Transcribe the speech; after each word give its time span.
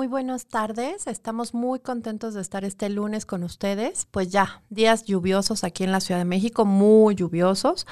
Muy 0.00 0.06
buenas 0.06 0.46
tardes. 0.46 1.06
Estamos 1.06 1.52
muy 1.52 1.78
contentos 1.78 2.32
de 2.32 2.40
estar 2.40 2.64
este 2.64 2.88
lunes 2.88 3.26
con 3.26 3.42
ustedes. 3.42 4.06
Pues 4.10 4.30
ya, 4.30 4.62
días 4.70 5.04
lluviosos 5.04 5.62
aquí 5.62 5.84
en 5.84 5.92
la 5.92 6.00
Ciudad 6.00 6.18
de 6.18 6.24
México, 6.24 6.64
muy 6.64 7.16
lluviosos, 7.16 7.86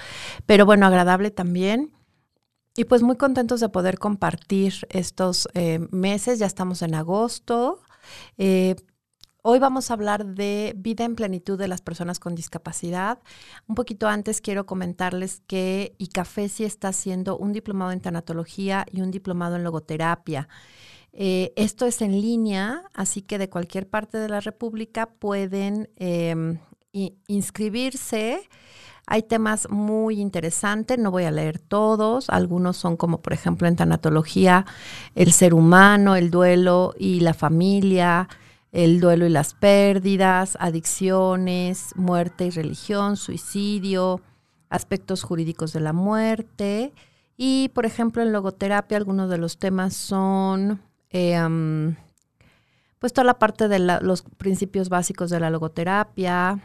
pero 0.46 0.64
bueno, 0.64 0.86
agradable 0.86 1.30
también. 1.30 1.92
Y 2.74 2.84
pues 2.84 3.02
muy 3.02 3.16
contentos 3.16 3.60
de 3.60 3.68
poder 3.68 3.98
compartir 3.98 4.86
estos 4.88 5.50
eh, 5.52 5.80
meses. 5.90 6.38
Ya 6.38 6.46
estamos 6.46 6.80
en 6.80 6.94
agosto. 6.94 7.82
Eh, 8.38 8.74
Hoy 9.42 9.60
vamos 9.60 9.90
a 9.90 9.94
hablar 9.94 10.26
de 10.26 10.74
vida 10.76 11.04
en 11.04 11.14
plenitud 11.14 11.56
de 11.56 11.68
las 11.68 11.80
personas 11.80 12.18
con 12.18 12.34
discapacidad. 12.34 13.20
Un 13.68 13.76
poquito 13.76 14.08
antes 14.08 14.40
quiero 14.40 14.66
comentarles 14.66 15.42
que 15.46 15.94
ICAFESI 15.98 16.64
está 16.64 16.88
haciendo 16.88 17.38
un 17.38 17.52
diplomado 17.52 17.92
en 17.92 18.00
tanatología 18.00 18.84
y 18.92 19.00
un 19.00 19.10
diplomado 19.10 19.56
en 19.56 19.62
logoterapia. 19.62 20.48
Eh, 21.20 21.52
esto 21.56 21.84
es 21.84 22.00
en 22.00 22.12
línea, 22.12 22.84
así 22.94 23.22
que 23.22 23.38
de 23.38 23.50
cualquier 23.50 23.88
parte 23.88 24.18
de 24.18 24.28
la 24.28 24.38
República 24.38 25.06
pueden 25.06 25.90
em, 25.96 26.60
inscribirse. 27.26 28.48
Hay 29.04 29.24
temas 29.24 29.68
muy 29.68 30.20
interesantes, 30.20 30.96
no 30.96 31.10
voy 31.10 31.24
a 31.24 31.32
leer 31.32 31.58
todos, 31.58 32.30
algunos 32.30 32.76
son 32.76 32.96
como 32.96 33.20
por 33.20 33.32
ejemplo 33.32 33.66
en 33.66 33.74
tanatología, 33.74 34.64
el 35.16 35.32
ser 35.32 35.54
humano, 35.54 36.14
el 36.14 36.30
duelo 36.30 36.94
y 36.96 37.18
la 37.18 37.34
familia, 37.34 38.28
el 38.70 39.00
duelo 39.00 39.26
y 39.26 39.30
las 39.30 39.54
pérdidas, 39.54 40.56
adicciones, 40.60 41.96
muerte 41.96 42.46
y 42.46 42.50
religión, 42.50 43.16
suicidio, 43.16 44.20
aspectos 44.70 45.24
jurídicos 45.24 45.72
de 45.72 45.80
la 45.80 45.92
muerte. 45.92 46.92
Y, 47.36 47.70
por 47.70 47.86
ejemplo, 47.86 48.22
en 48.22 48.32
logoterapia 48.32 48.96
algunos 48.96 49.30
de 49.30 49.38
los 49.38 49.58
temas 49.58 49.94
son, 49.94 50.80
eh, 51.10 51.94
pues, 52.98 53.12
toda 53.12 53.24
la 53.24 53.38
parte 53.38 53.68
de 53.68 53.78
los 53.78 54.22
principios 54.22 54.88
básicos 54.88 55.30
de 55.30 55.40
la 55.40 55.50
logoterapia, 55.50 56.60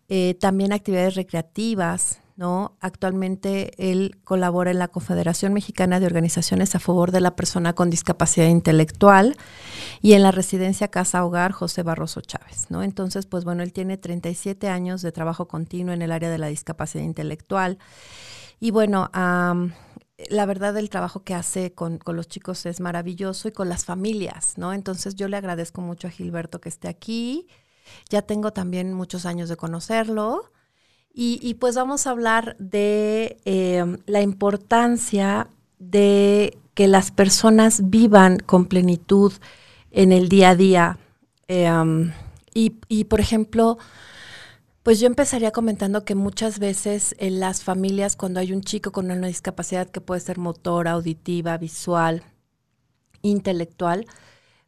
eh, 0.07 0.35
también 0.39 0.73
actividades 0.73 1.16
recreativas, 1.16 2.22
¿no? 2.35 2.78
Actualmente 2.81 3.72
él 3.78 4.19
colabora 4.23 4.72
en 4.72 4.79
la 4.79 4.90
Confederación 4.90 5.53
Mexicana 5.53 6.00
de 6.00 6.06
Organizaciones 6.06 6.75
a 6.75 6.79
favor 6.79 7.12
de 7.12 7.22
la 7.22 7.35
persona 7.35 7.73
con 7.73 7.90
discapacidad 7.90 8.47
intelectual 8.47 9.38
y 10.01 10.13
en 10.13 10.23
la 10.23 10.31
residencia 10.31 10.90
Casa 10.90 11.23
Hogar 11.23 11.53
José 11.53 11.84
Barroso 11.84 12.22
Chávez, 12.22 12.69
¿no? 12.69 12.84
Entonces, 12.84 13.25
pues 13.25 13.46
bueno, 13.46 13.63
él 13.63 13.72
tiene 13.72 13.97
37 13.97 14.68
años 14.68 15.01
de 15.01 15.12
trabajo 15.12 15.47
continuo 15.47 15.94
en 15.94 16.01
el 16.01 16.12
área 16.12 16.29
de 16.29 16.38
la 16.38 16.47
discapacidad 16.47 17.03
intelectual. 17.03 17.78
Y 18.59 18.72
bueno, 18.72 19.09
la 19.13 20.46
verdad 20.46 20.78
el 20.78 20.90
trabajo 20.90 21.23
que 21.23 21.34
hace 21.34 21.73
con, 21.73 22.00
los 22.06 22.28
chicos 22.28 22.66
es 22.66 22.79
maravilloso 22.79 23.47
y 23.47 23.52
con 23.52 23.69
las 23.69 23.85
familias, 23.85 24.57
¿no? 24.57 24.73
Entonces 24.73 25.16
yo 25.16 25.28
le 25.28 25.38
agradezco 25.38 25.81
mucho 25.81 26.07
a 26.07 26.12
Gilberto 26.12 26.62
que 26.62 26.69
esté 26.69 26.88
aquí. 26.88 27.47
Ya 28.09 28.22
tengo 28.22 28.52
también 28.52 28.94
muchos 28.94 29.25
años 29.25 29.50
de 29.50 29.57
conocerlo. 29.57 30.52
Y, 31.17 31.53
pues 31.55 31.75
vamos 31.75 32.07
a 32.07 32.09
hablar 32.09 32.57
de 32.59 33.37
em, 33.45 33.99
la 34.05 34.21
importancia 34.21 35.47
de 35.79 36.57
que 36.73 36.89
las 36.89 37.11
personas 37.11 37.89
vivan 37.89 38.37
con 38.39 38.65
plenitud 38.65 39.31
en 39.91 40.11
el 40.11 40.27
día 40.27 40.49
a 40.49 40.55
día. 40.55 40.99
Em, 41.47 42.11
y, 42.53 42.73
y, 42.89 43.05
por 43.05 43.21
ejemplo, 43.21 43.77
pues 44.83 44.99
yo 44.99 45.07
empezaría 45.07 45.51
comentando 45.51 46.03
que 46.03 46.15
muchas 46.15 46.59
veces 46.59 47.15
en 47.17 47.39
las 47.39 47.63
familias 47.63 48.17
cuando 48.17 48.41
hay 48.41 48.51
un 48.51 48.61
chico 48.61 48.91
con 48.91 49.09
una 49.09 49.27
discapacidad 49.27 49.89
que 49.89 50.01
puede 50.01 50.19
ser 50.19 50.37
motora, 50.37 50.91
auditiva, 50.91 51.57
visual, 51.57 52.23
intelectual, 53.21 54.05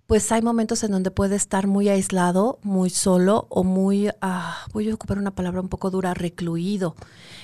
pues 0.08 0.32
hay 0.32 0.42
momentos 0.42 0.84
en 0.84 0.92
donde 0.92 1.12
puede 1.12 1.36
estar 1.36 1.68
muy 1.68 1.90
aislado, 1.90 2.60
muy 2.64 2.90
solo 2.90 3.46
o 3.50 3.64
muy, 3.64 4.10
ah, 4.22 4.66
voy 4.74 4.90
a 4.90 4.94
ocupar 4.94 5.18
una 5.20 5.32
palabra 5.32 5.62
un 5.62 5.70
poco 5.70 5.92
dura, 5.92 6.14
recluido. 6.14 6.96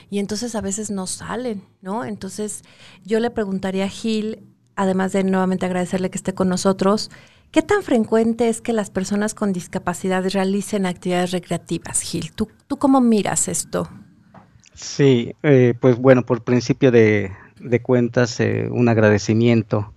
Y 0.09 0.19
entonces 0.19 0.55
a 0.55 0.61
veces 0.61 0.89
no 0.89 1.05
salen, 1.05 1.63
¿no? 1.81 2.05
Entonces 2.05 2.63
yo 3.03 3.19
le 3.19 3.29
preguntaría 3.29 3.85
a 3.85 3.89
Gil, 3.89 4.39
además 4.75 5.11
de 5.11 5.23
nuevamente 5.23 5.65
agradecerle 5.65 6.09
que 6.09 6.17
esté 6.17 6.33
con 6.33 6.49
nosotros, 6.49 7.11
¿Qué 7.53 7.61
tan 7.61 7.83
frecuente 7.83 8.49
es 8.49 8.61
que 8.61 8.73
las 8.73 8.89
personas 8.89 9.35
con 9.35 9.53
discapacidad 9.53 10.27
realicen 10.27 10.87
actividades 10.87 11.29
recreativas, 11.29 12.01
Gil? 12.01 12.31
¿Tú, 12.33 12.49
tú 12.65 12.77
cómo 12.77 12.99
miras 12.99 13.47
esto? 13.47 13.87
Sí, 14.73 15.35
eh, 15.43 15.75
pues 15.79 15.99
bueno, 15.99 16.25
por 16.25 16.43
principio 16.43 16.91
de, 16.91 17.31
cuentas, 17.83 18.39
eh, 18.39 18.67
un 18.71 18.89
agradecimiento 18.89 19.93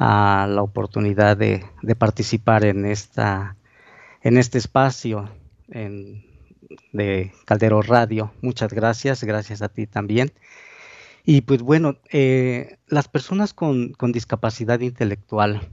a 0.00 0.48
la 0.48 0.62
oportunidad 0.62 1.36
de, 1.36 1.62
participar 1.96 2.64
en, 2.64 2.86
esta, 2.86 3.56
en 4.22 4.38
este 4.38 4.58
espacio 4.58 5.30
de 6.92 7.32
Caldero 7.44 7.82
Radio. 7.82 8.32
Muchas 8.40 8.72
gracias, 8.72 9.22
gracias 9.22 9.62
a 9.62 9.68
ti 9.68 9.86
también. 9.86 10.32
Y 11.24 11.42
pues 11.42 11.60
bueno, 11.60 11.98
eh, 12.10 12.78
las 12.86 13.08
personas 13.08 13.52
con, 13.52 13.92
con 13.92 14.10
discapacidad 14.10 14.80
intelectual, 14.80 15.68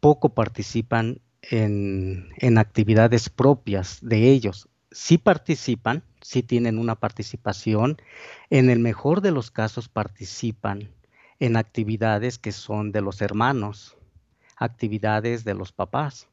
poco 0.00 0.34
participan 0.34 1.20
en, 1.42 2.58
actividades 2.58 3.28
propias 3.28 3.98
de 4.02 4.30
ellos. 4.30 4.68
Sí 4.90 5.16
participan, 5.16 6.02
sí 6.20 6.42
tienen 6.42 6.78
una 6.78 6.96
participación, 6.96 7.98
en 8.50 8.68
el 8.68 8.80
mejor 8.80 9.20
de 9.20 9.30
los 9.30 9.52
casos 9.52 9.88
participan 9.88 10.90
en 11.40 11.56
actividades 11.56 12.38
que 12.38 12.52
son 12.52 12.92
de 12.92 13.00
los 13.00 13.20
hermanos, 13.20 13.96
actividades 14.56 15.44
de 15.44 15.54
los 15.54 15.72
papás, 15.72 16.28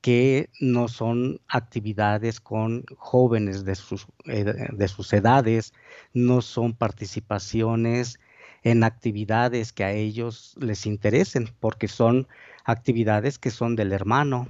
que 0.00 0.50
no 0.60 0.88
son 0.88 1.40
actividades 1.48 2.40
con 2.40 2.84
jóvenes 2.96 3.64
de 3.64 3.76
sus, 3.76 4.06
eh, 4.26 4.44
de 4.44 4.88
sus 4.88 5.12
edades, 5.12 5.72
no 6.12 6.42
son 6.42 6.74
participaciones 6.74 8.18
en 8.64 8.84
actividades 8.84 9.72
que 9.72 9.84
a 9.84 9.92
ellos 9.92 10.56
les 10.58 10.86
interesen, 10.86 11.48
porque 11.60 11.88
son 11.88 12.28
actividades 12.64 13.38
que 13.38 13.50
son 13.50 13.76
del 13.76 13.92
hermano, 13.92 14.48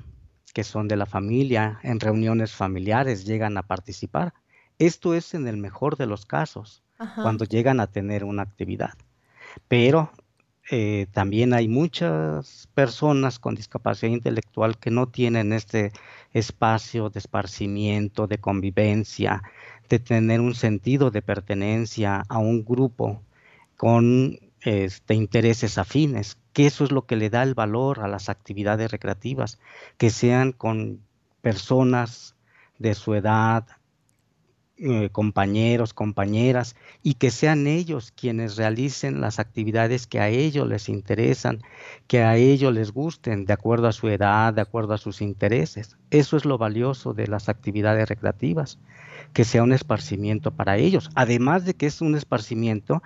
que 0.52 0.64
son 0.64 0.88
de 0.88 0.96
la 0.96 1.06
familia, 1.06 1.78
en 1.82 2.00
reuniones 2.00 2.52
familiares 2.52 3.24
llegan 3.24 3.56
a 3.56 3.62
participar. 3.62 4.34
Esto 4.78 5.14
es 5.14 5.34
en 5.34 5.46
el 5.48 5.56
mejor 5.56 5.96
de 5.96 6.06
los 6.06 6.26
casos, 6.26 6.82
cuando 7.16 7.44
llegan 7.44 7.80
a 7.80 7.88
tener 7.88 8.24
una 8.24 8.42
actividad. 8.42 8.94
Pero 9.68 10.10
eh, 10.70 11.06
también 11.12 11.54
hay 11.54 11.68
muchas 11.68 12.68
personas 12.74 13.38
con 13.38 13.54
discapacidad 13.54 14.12
intelectual 14.12 14.78
que 14.78 14.90
no 14.90 15.08
tienen 15.08 15.52
este 15.52 15.92
espacio 16.32 17.10
de 17.10 17.18
esparcimiento, 17.18 18.26
de 18.26 18.38
convivencia, 18.38 19.42
de 19.88 19.98
tener 19.98 20.40
un 20.40 20.54
sentido 20.54 21.10
de 21.10 21.22
pertenencia 21.22 22.24
a 22.28 22.38
un 22.38 22.64
grupo 22.64 23.22
con 23.76 24.38
este, 24.60 25.14
intereses 25.14 25.78
afines 25.78 26.38
que 26.52 26.66
eso 26.66 26.84
es 26.84 26.92
lo 26.92 27.06
que 27.06 27.16
le 27.16 27.30
da 27.30 27.42
el 27.42 27.54
valor 27.54 28.00
a 28.00 28.08
las 28.08 28.28
actividades 28.28 28.90
recreativas, 28.90 29.58
que 29.96 30.10
sean 30.10 30.52
con 30.52 31.00
personas 31.40 32.36
de 32.78 32.94
su 32.94 33.14
edad, 33.14 33.66
eh, 34.78 35.10
compañeros, 35.10 35.94
compañeras, 35.94 36.76
y 37.02 37.14
que 37.14 37.30
sean 37.30 37.66
ellos 37.66 38.10
quienes 38.10 38.56
realicen 38.56 39.20
las 39.20 39.38
actividades 39.38 40.06
que 40.06 40.18
a 40.18 40.28
ellos 40.28 40.66
les 40.66 40.88
interesan, 40.88 41.60
que 42.06 42.22
a 42.22 42.36
ellos 42.36 42.72
les 42.72 42.90
gusten, 42.90 43.44
de 43.44 43.52
acuerdo 43.52 43.86
a 43.86 43.92
su 43.92 44.08
edad, 44.08 44.54
de 44.54 44.62
acuerdo 44.62 44.94
a 44.94 44.98
sus 44.98 45.20
intereses. 45.20 45.96
Eso 46.10 46.36
es 46.36 46.44
lo 46.44 46.58
valioso 46.58 47.12
de 47.12 47.26
las 47.26 47.48
actividades 47.48 48.08
recreativas, 48.08 48.78
que 49.32 49.44
sea 49.44 49.62
un 49.62 49.72
esparcimiento 49.72 50.50
para 50.52 50.78
ellos. 50.78 51.10
Además 51.14 51.64
de 51.64 51.74
que 51.74 51.86
es 51.86 52.00
un 52.00 52.16
esparcimiento, 52.16 53.02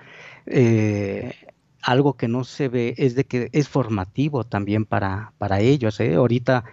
eh, 0.46 1.34
algo 1.82 2.14
que 2.14 2.28
no 2.28 2.44
se 2.44 2.68
ve 2.68 2.94
es 2.96 3.14
de 3.14 3.24
que 3.24 3.48
es 3.52 3.68
formativo 3.68 4.44
también 4.44 4.84
para, 4.84 5.32
para 5.38 5.60
ellos. 5.60 6.00
¿eh? 6.00 6.14
Ahorita 6.14 6.64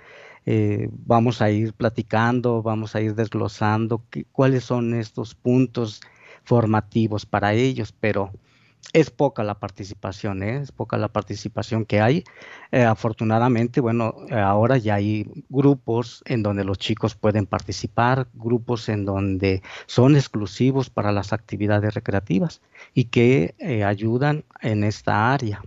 eh, 0.45 0.89
vamos 0.91 1.41
a 1.41 1.49
ir 1.51 1.73
platicando, 1.73 2.61
vamos 2.61 2.95
a 2.95 3.01
ir 3.01 3.15
desglosando 3.15 4.03
cuáles 4.31 4.65
son 4.65 4.93
estos 4.93 5.35
puntos 5.35 6.01
formativos 6.43 7.25
para 7.25 7.53
ellos, 7.53 7.93
pero 7.97 8.31
es 8.91 9.09
poca 9.09 9.43
la 9.43 9.59
participación, 9.59 10.43
¿eh? 10.43 10.57
es 10.57 10.73
poca 10.73 10.97
la 10.97 11.07
participación 11.07 11.85
que 11.85 12.01
hay. 12.01 12.25
Eh, 12.71 12.83
afortunadamente, 12.83 13.79
bueno, 13.79 14.13
ahora 14.31 14.77
ya 14.77 14.95
hay 14.95 15.25
grupos 15.49 16.21
en 16.25 16.43
donde 16.43 16.65
los 16.65 16.77
chicos 16.77 17.15
pueden 17.15 17.45
participar, 17.45 18.27
grupos 18.33 18.89
en 18.89 19.05
donde 19.05 19.63
son 19.85 20.17
exclusivos 20.17 20.89
para 20.89 21.13
las 21.13 21.31
actividades 21.31 21.93
recreativas 21.93 22.61
y 22.93 23.05
que 23.05 23.55
ayudan 23.85 24.43
en 24.61 24.83
esta 24.83 25.33
área. 25.33 25.63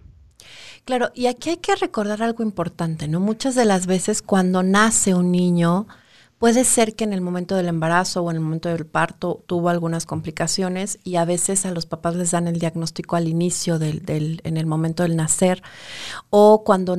Claro, 0.86 1.10
y 1.14 1.26
aquí 1.26 1.50
hay 1.50 1.56
que 1.56 1.74
recordar 1.74 2.22
algo 2.22 2.44
importante, 2.44 3.08
¿no? 3.08 3.18
Muchas 3.18 3.56
de 3.56 3.64
las 3.64 3.86
veces 3.86 4.22
cuando 4.22 4.62
nace 4.62 5.14
un 5.14 5.32
niño, 5.32 5.88
puede 6.38 6.62
ser 6.62 6.94
que 6.94 7.02
en 7.02 7.12
el 7.12 7.20
momento 7.20 7.56
del 7.56 7.66
embarazo 7.66 8.22
o 8.22 8.30
en 8.30 8.36
el 8.36 8.42
momento 8.42 8.68
del 8.68 8.86
parto 8.86 9.42
tuvo 9.46 9.68
algunas 9.68 10.06
complicaciones 10.06 11.00
y 11.02 11.16
a 11.16 11.24
veces 11.24 11.66
a 11.66 11.72
los 11.72 11.86
papás 11.86 12.14
les 12.14 12.30
dan 12.30 12.46
el 12.46 12.60
diagnóstico 12.60 13.16
al 13.16 13.26
inicio 13.26 13.80
del, 13.80 14.04
del 14.04 14.40
en 14.44 14.56
el 14.56 14.66
momento 14.66 15.02
del 15.02 15.16
nacer 15.16 15.60
o 16.30 16.62
cuando 16.62 16.96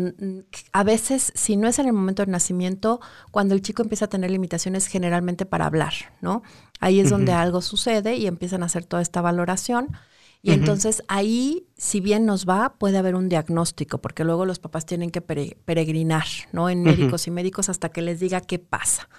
a 0.73 0.83
veces 0.83 1.31
si 1.33 1.55
no 1.55 1.69
es 1.69 1.79
en 1.79 1.87
el 1.87 1.93
momento 1.93 2.23
del 2.23 2.31
nacimiento 2.31 2.99
cuando 3.31 3.55
el 3.55 3.61
chico 3.61 3.83
empieza 3.83 4.05
a 4.05 4.09
tener 4.09 4.31
limitaciones 4.31 4.87
generalmente 4.87 5.45
para 5.45 5.65
hablar, 5.65 5.93
¿no? 6.19 6.43
Ahí 6.81 6.99
es 6.99 7.09
donde 7.09 7.31
algo 7.31 7.61
sucede 7.61 8.17
y 8.17 8.27
empiezan 8.27 8.63
a 8.63 8.65
hacer 8.65 8.83
toda 8.83 9.01
esta 9.01 9.21
valoración 9.21 9.95
y 10.41 10.51
entonces 10.51 11.03
ahí, 11.07 11.65
si 11.77 11.99
bien 11.99 12.25
nos 12.25 12.47
va, 12.47 12.75
puede 12.77 12.97
haber 12.97 13.15
un 13.15 13.27
diagnóstico, 13.27 13.99
porque 13.99 14.23
luego 14.23 14.45
los 14.45 14.59
papás 14.59 14.85
tienen 14.85 15.09
que 15.09 15.21
peregrinar, 15.21 16.25
¿no? 16.51 16.69
En 16.69 16.83
médicos 16.83 17.27
y 17.27 17.31
médicos 17.31 17.69
hasta 17.69 17.89
que 17.89 18.01
les 18.01 18.19
diga 18.19 18.41
qué 18.41 18.59
pasa. 18.59 19.09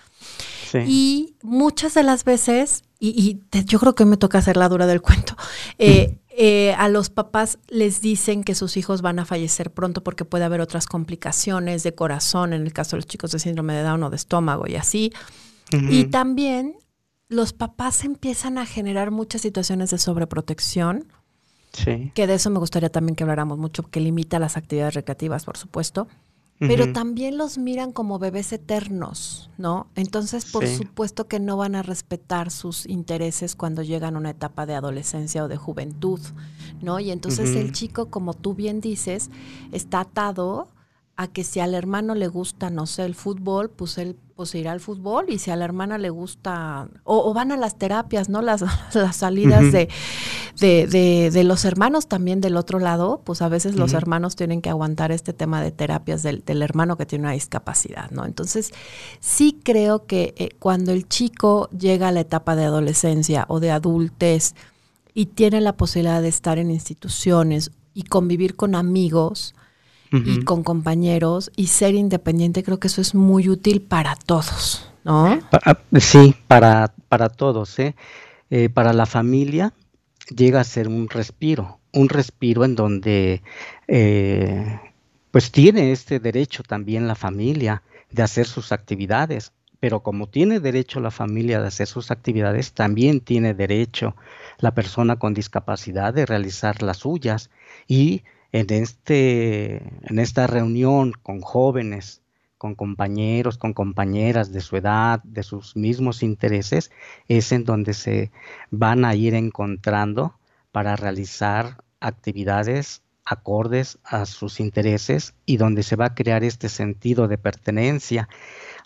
Y 0.86 1.34
muchas 1.42 1.94
de 1.94 2.02
las 2.02 2.24
veces, 2.24 2.82
y, 3.00 3.40
yo 3.66 3.78
creo 3.78 3.94
que 3.94 4.04
me 4.04 4.16
toca 4.16 4.38
hacer 4.38 4.56
la 4.56 4.68
dura 4.68 4.86
del 4.86 5.00
cuento, 5.02 5.36
eh, 5.78 6.18
eh, 6.30 6.72
a 6.78 6.88
los 6.88 7.10
papás 7.10 7.58
les 7.68 8.00
dicen 8.00 8.44
que 8.44 8.54
sus 8.54 8.76
hijos 8.76 9.02
van 9.02 9.18
a 9.18 9.24
fallecer 9.24 9.72
pronto 9.72 10.04
porque 10.04 10.24
puede 10.24 10.44
haber 10.44 10.60
otras 10.60 10.86
complicaciones 10.86 11.82
de 11.82 11.94
corazón, 11.94 12.52
en 12.52 12.62
el 12.62 12.72
caso 12.72 12.96
de 12.96 12.98
los 12.98 13.06
chicos 13.06 13.32
de 13.32 13.38
síndrome 13.38 13.74
de 13.74 13.82
Down 13.82 14.02
o 14.02 14.10
de 14.10 14.16
estómago 14.16 14.66
y 14.66 14.76
así. 14.76 15.12
Y 15.72 16.04
también 16.04 16.76
los 17.28 17.52
papás 17.52 18.04
empiezan 18.04 18.58
a 18.58 18.66
generar 18.66 19.10
muchas 19.10 19.42
situaciones 19.42 19.90
de 19.90 19.98
sobreprotección. 19.98 21.12
Sí. 21.72 22.10
Que 22.14 22.26
de 22.26 22.34
eso 22.34 22.50
me 22.50 22.58
gustaría 22.58 22.88
también 22.88 23.14
que 23.14 23.24
habláramos 23.24 23.58
mucho, 23.58 23.82
que 23.82 24.00
limita 24.00 24.38
las 24.38 24.56
actividades 24.56 24.94
recreativas, 24.94 25.44
por 25.44 25.56
supuesto. 25.56 26.08
Pero 26.60 26.92
también 26.92 27.38
los 27.38 27.56
miran 27.56 27.92
como 27.92 28.18
bebés 28.18 28.52
eternos, 28.52 29.48
¿no? 29.58 29.86
Entonces, 29.94 30.44
por 30.44 30.66
supuesto 30.66 31.28
que 31.28 31.38
no 31.38 31.56
van 31.56 31.76
a 31.76 31.82
respetar 31.82 32.50
sus 32.50 32.84
intereses 32.86 33.54
cuando 33.54 33.84
llegan 33.84 34.16
a 34.16 34.18
una 34.18 34.30
etapa 34.30 34.66
de 34.66 34.74
adolescencia 34.74 35.44
o 35.44 35.48
de 35.48 35.56
juventud, 35.56 36.20
¿no? 36.82 36.98
Y 36.98 37.12
entonces 37.12 37.54
el 37.54 37.70
chico, 37.70 38.06
como 38.06 38.34
tú 38.34 38.54
bien 38.54 38.80
dices, 38.80 39.30
está 39.70 40.00
atado 40.00 40.68
a 41.18 41.26
que 41.26 41.42
si 41.42 41.58
al 41.58 41.74
hermano 41.74 42.14
le 42.14 42.28
gusta, 42.28 42.70
no 42.70 42.86
sé, 42.86 43.04
el 43.04 43.16
fútbol, 43.16 43.70
pues 43.70 43.98
él 43.98 44.16
pues 44.36 44.54
irá 44.54 44.70
al 44.70 44.78
fútbol 44.78 45.24
y 45.26 45.40
si 45.40 45.50
a 45.50 45.56
la 45.56 45.64
hermana 45.64 45.98
le 45.98 46.10
gusta, 46.10 46.88
o, 47.02 47.34
van 47.34 47.50
a 47.50 47.56
las 47.56 47.76
terapias, 47.76 48.28
¿no? 48.28 48.40
Las, 48.40 48.62
las 48.94 49.16
salidas 49.16 49.72
de, 49.72 49.88
de, 50.60 51.30
de, 51.32 51.44
los 51.44 51.64
hermanos 51.64 52.06
también 52.06 52.40
del 52.40 52.56
otro 52.56 52.78
lado, 52.78 53.20
pues 53.24 53.42
a 53.42 53.48
veces 53.48 53.74
los 53.74 53.94
hermanos 53.94 54.36
tienen 54.36 54.62
que 54.62 54.70
aguantar 54.70 55.10
este 55.10 55.32
tema 55.32 55.60
de 55.60 55.72
terapias 55.72 56.22
del, 56.22 56.44
del, 56.44 56.62
hermano 56.62 56.96
que 56.96 57.04
tiene 57.04 57.24
una 57.24 57.32
discapacidad, 57.32 58.12
¿no? 58.12 58.24
Entonces, 58.24 58.70
sí 59.18 59.58
creo 59.64 60.06
que 60.06 60.34
eh, 60.36 60.50
cuando 60.60 60.92
el 60.92 61.08
chico 61.08 61.68
llega 61.70 62.06
a 62.06 62.12
la 62.12 62.20
etapa 62.20 62.54
de 62.54 62.62
adolescencia 62.62 63.44
o 63.48 63.58
de 63.58 63.72
adultez 63.72 64.54
y 65.14 65.26
tiene 65.26 65.60
la 65.60 65.76
posibilidad 65.76 66.22
de 66.22 66.28
estar 66.28 66.58
en 66.58 66.70
instituciones 66.70 67.72
y 67.92 68.04
convivir 68.04 68.54
con 68.54 68.76
amigos, 68.76 69.56
y 70.10 70.42
con 70.44 70.62
compañeros 70.62 71.50
y 71.56 71.66
ser 71.66 71.94
independiente, 71.94 72.62
creo 72.62 72.78
que 72.80 72.88
eso 72.88 73.00
es 73.00 73.14
muy 73.14 73.48
útil 73.48 73.82
para 73.82 74.16
todos, 74.16 74.90
¿no? 75.04 75.38
Ah, 75.52 75.78
sí, 75.98 76.34
para, 76.46 76.94
para 77.08 77.28
todos, 77.28 77.78
¿eh? 77.78 77.94
¿eh? 78.50 78.68
para 78.68 78.92
la 78.92 79.06
familia 79.06 79.72
llega 80.34 80.60
a 80.60 80.64
ser 80.64 80.88
un 80.88 81.08
respiro, 81.08 81.80
un 81.92 82.08
respiro 82.08 82.64
en 82.64 82.74
donde 82.74 83.42
eh, 83.86 84.80
pues 85.30 85.50
tiene 85.50 85.92
este 85.92 86.20
derecho 86.20 86.62
también 86.62 87.06
la 87.06 87.14
familia 87.14 87.82
de 88.10 88.22
hacer 88.22 88.46
sus 88.46 88.72
actividades, 88.72 89.52
pero 89.80 90.02
como 90.02 90.28
tiene 90.28 90.60
derecho 90.60 91.00
la 91.00 91.10
familia 91.10 91.60
de 91.60 91.68
hacer 91.68 91.86
sus 91.86 92.10
actividades, 92.10 92.72
también 92.72 93.20
tiene 93.20 93.54
derecho 93.54 94.16
la 94.58 94.74
persona 94.74 95.16
con 95.16 95.34
discapacidad 95.34 96.12
de 96.12 96.26
realizar 96.26 96.82
las 96.82 96.98
suyas 96.98 97.50
y 97.86 98.22
en, 98.52 98.66
este, 98.72 99.76
en 100.02 100.18
esta 100.18 100.46
reunión 100.46 101.12
con 101.22 101.40
jóvenes, 101.40 102.22
con 102.56 102.74
compañeros, 102.74 103.56
con 103.58 103.72
compañeras 103.72 104.52
de 104.52 104.60
su 104.60 104.76
edad, 104.76 105.22
de 105.22 105.42
sus 105.42 105.76
mismos 105.76 106.22
intereses, 106.22 106.90
es 107.28 107.52
en 107.52 107.64
donde 107.64 107.94
se 107.94 108.30
van 108.70 109.04
a 109.04 109.14
ir 109.14 109.34
encontrando 109.34 110.38
para 110.72 110.96
realizar 110.96 111.82
actividades 112.00 113.02
acordes 113.24 113.98
a 114.04 114.24
sus 114.24 114.58
intereses 114.58 115.34
y 115.44 115.58
donde 115.58 115.82
se 115.82 115.96
va 115.96 116.06
a 116.06 116.14
crear 116.14 116.44
este 116.44 116.68
sentido 116.68 117.28
de 117.28 117.38
pertenencia. 117.38 118.28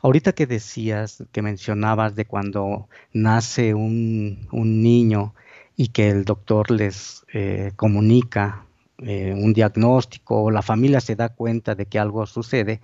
Ahorita 0.02 0.32
que 0.32 0.46
decías, 0.46 1.22
que 1.32 1.42
mencionabas 1.42 2.16
de 2.16 2.24
cuando 2.24 2.88
nace 3.12 3.74
un, 3.74 4.48
niño 4.50 5.34
y 5.76 5.88
que 5.88 6.10
el 6.10 6.24
doctor 6.24 6.70
les 6.70 7.24
eh, 7.32 7.72
comunica 7.76 8.66
eh, 9.04 9.34
un 9.36 9.52
diagnóstico 9.52 10.44
o 10.44 10.50
la 10.50 10.62
familia 10.62 11.00
se 11.00 11.16
da 11.16 11.30
cuenta 11.30 11.74
de 11.74 11.86
que 11.86 11.98
algo 11.98 12.26
sucede, 12.26 12.80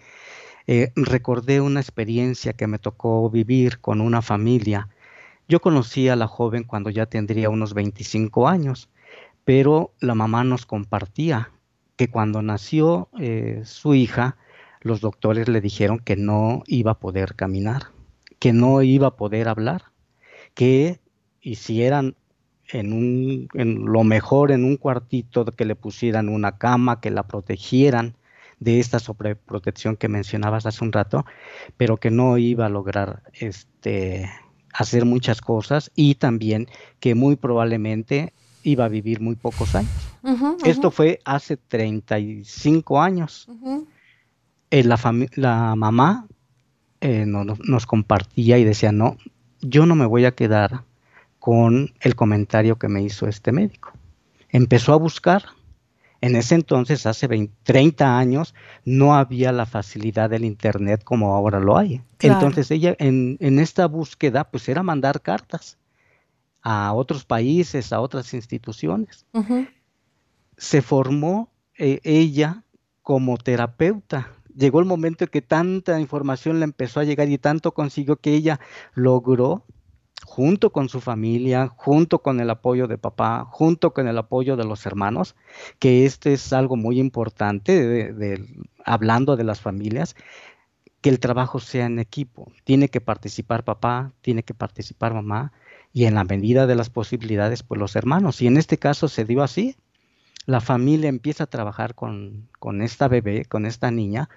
eh, 0.66 0.92
recordé 0.96 1.62
una 1.62 1.80
experiencia 1.80 2.52
que 2.52 2.66
me 2.66 2.78
tocó 2.78 3.30
vivir 3.30 3.80
con 3.80 4.02
una 4.02 4.20
familia. 4.20 4.88
Yo 5.48 5.60
conocí 5.60 6.10
a 6.10 6.16
la 6.16 6.26
joven 6.26 6.64
cuando 6.64 6.90
ya 6.90 7.06
tendría 7.06 7.48
unos 7.48 7.72
25 7.72 8.48
años, 8.48 8.90
pero 9.44 9.94
la 9.98 10.14
mamá 10.14 10.44
nos 10.44 10.66
compartía 10.66 11.52
que 11.96 12.10
cuando 12.10 12.42
nació 12.42 13.08
eh, 13.18 13.62
su 13.64 13.94
hija, 13.94 14.36
los 14.82 15.00
doctores 15.00 15.48
le 15.48 15.62
dijeron 15.62 16.00
que 16.00 16.16
no 16.16 16.62
iba 16.66 16.92
a 16.92 16.98
poder 16.98 17.34
caminar, 17.34 17.92
que 18.38 18.52
no 18.52 18.82
iba 18.82 19.06
a 19.06 19.16
poder 19.16 19.48
hablar, 19.48 19.84
que 20.52 21.00
hicieran 21.40 22.14
en, 22.68 22.92
un, 22.92 23.48
en 23.54 23.84
lo 23.84 24.04
mejor 24.04 24.52
en 24.52 24.64
un 24.64 24.76
cuartito 24.76 25.44
que 25.44 25.64
le 25.64 25.74
pusieran 25.74 26.28
una 26.28 26.58
cama, 26.58 27.00
que 27.00 27.10
la 27.10 27.24
protegieran 27.24 28.14
de 28.60 28.80
esta 28.80 28.98
sobreprotección 28.98 29.96
que 29.96 30.08
mencionabas 30.08 30.66
hace 30.66 30.84
un 30.84 30.92
rato, 30.92 31.24
pero 31.76 31.96
que 31.96 32.10
no 32.10 32.38
iba 32.38 32.66
a 32.66 32.68
lograr 32.68 33.22
este, 33.34 34.28
hacer 34.72 35.04
muchas 35.04 35.40
cosas 35.40 35.90
y 35.94 36.16
también 36.16 36.68
que 37.00 37.14
muy 37.14 37.36
probablemente 37.36 38.32
iba 38.62 38.84
a 38.84 38.88
vivir 38.88 39.20
muy 39.20 39.36
pocos 39.36 39.74
años. 39.74 39.90
Esto 40.64 40.90
fue 40.90 41.20
hace 41.24 41.56
35 41.56 43.00
años. 43.00 43.48
Eh, 44.70 44.84
la, 44.84 44.98
la, 45.36 45.74
mamá 45.74 46.26
eh, 47.00 47.24
nos 47.24 47.86
compartía 47.86 48.58
y 48.58 48.64
decía, 48.64 48.92
no, 48.92 49.16
yo 49.60 49.86
no 49.86 49.94
me 49.94 50.04
voy 50.04 50.26
a 50.26 50.32
quedar 50.32 50.82
con 51.48 51.94
el 52.00 52.14
comentario 52.14 52.76
que 52.76 52.88
me 52.88 53.00
hizo 53.00 53.26
este 53.26 53.52
médico. 53.52 53.92
Empezó 54.50 54.92
a 54.92 54.96
buscar. 54.96 55.44
En 56.20 56.36
ese 56.36 56.54
entonces, 56.54 57.06
hace 57.06 57.26
30 57.62 58.18
años, 58.18 58.54
no 58.84 59.14
había 59.14 59.50
la 59.50 59.64
facilidad 59.64 60.28
del 60.28 60.44
Internet 60.44 61.02
como 61.04 61.34
ahora 61.34 61.58
lo 61.58 61.78
hay. 61.78 62.02
Entonces 62.20 62.70
ella 62.70 62.94
en, 62.98 63.38
esta 63.60 63.86
búsqueda, 63.86 64.44
pues 64.44 64.68
era 64.68 64.82
mandar 64.82 65.22
cartas 65.22 65.78
a 66.60 66.92
otros 66.92 67.24
países, 67.24 67.94
a 67.94 68.00
otras 68.00 68.34
instituciones. 68.34 69.24
Se 70.58 70.82
formó 70.82 71.50
eh, 71.78 72.00
ella 72.02 72.62
como 73.00 73.38
terapeuta. 73.38 74.34
Llegó 74.54 74.80
el 74.80 74.84
momento 74.84 75.24
en 75.24 75.30
que 75.30 75.40
tanta 75.40 75.98
información 75.98 76.58
le 76.58 76.64
empezó 76.64 77.00
a 77.00 77.04
llegar 77.04 77.30
y 77.30 77.38
tanto 77.38 77.72
consiguió 77.72 78.16
que 78.16 78.34
ella 78.34 78.60
logró 78.92 79.64
junto 80.24 80.70
con 80.70 80.88
su 80.88 81.00
familia, 81.00 81.68
junto 81.68 82.20
con 82.20 82.40
el 82.40 82.50
apoyo 82.50 82.86
de 82.86 82.98
papá, 82.98 83.46
junto 83.50 83.92
con 83.92 84.08
el 84.08 84.18
apoyo 84.18 84.56
de 84.56 84.64
los 84.64 84.84
hermanos, 84.86 85.36
que 85.78 86.04
este 86.04 86.32
es 86.32 86.52
algo 86.52 86.76
muy 86.76 86.98
importante 86.98 88.14
hablando 88.84 89.36
de 89.36 89.44
las 89.44 89.60
familias, 89.60 90.16
que 91.00 91.10
el 91.10 91.20
trabajo 91.20 91.60
sea 91.60 91.86
en 91.86 91.98
equipo. 91.98 92.52
Tiene 92.64 92.88
que 92.88 93.00
participar 93.00 93.64
papá, 93.64 94.12
tiene 94.20 94.42
que 94.42 94.54
participar 94.54 95.14
mamá 95.14 95.52
y 95.92 96.04
en 96.04 96.14
la 96.14 96.24
medida 96.24 96.66
de 96.66 96.74
las 96.74 96.90
posibilidades, 96.90 97.62
pues 97.62 97.80
los 97.80 97.96
hermanos. 97.96 98.42
Y 98.42 98.46
en 98.46 98.56
este 98.56 98.78
caso 98.78 99.08
se 99.08 99.24
dio 99.24 99.42
así. 99.42 99.76
La 100.46 100.60
familia 100.60 101.08
empieza 101.08 101.44
a 101.44 101.48
trabajar 101.48 101.94
con, 101.94 102.48
con 102.58 102.82
esta 102.82 103.06
bebé, 103.08 103.44
con 103.44 103.66
esta 103.66 103.90
niña, 103.90 104.28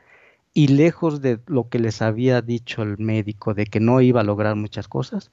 y 0.54 0.68
lejos 0.68 1.22
de 1.22 1.40
lo 1.48 1.70
que 1.70 1.80
les 1.80 2.02
había 2.02 2.42
dicho 2.42 2.84
el 2.84 2.98
médico 2.98 3.54
de 3.54 3.66
que 3.66 3.80
no 3.80 4.02
iba 4.02 4.22
a 4.22 4.26
lograr 4.26 4.56
muchas 4.56 4.88
cosas, 4.88 5.32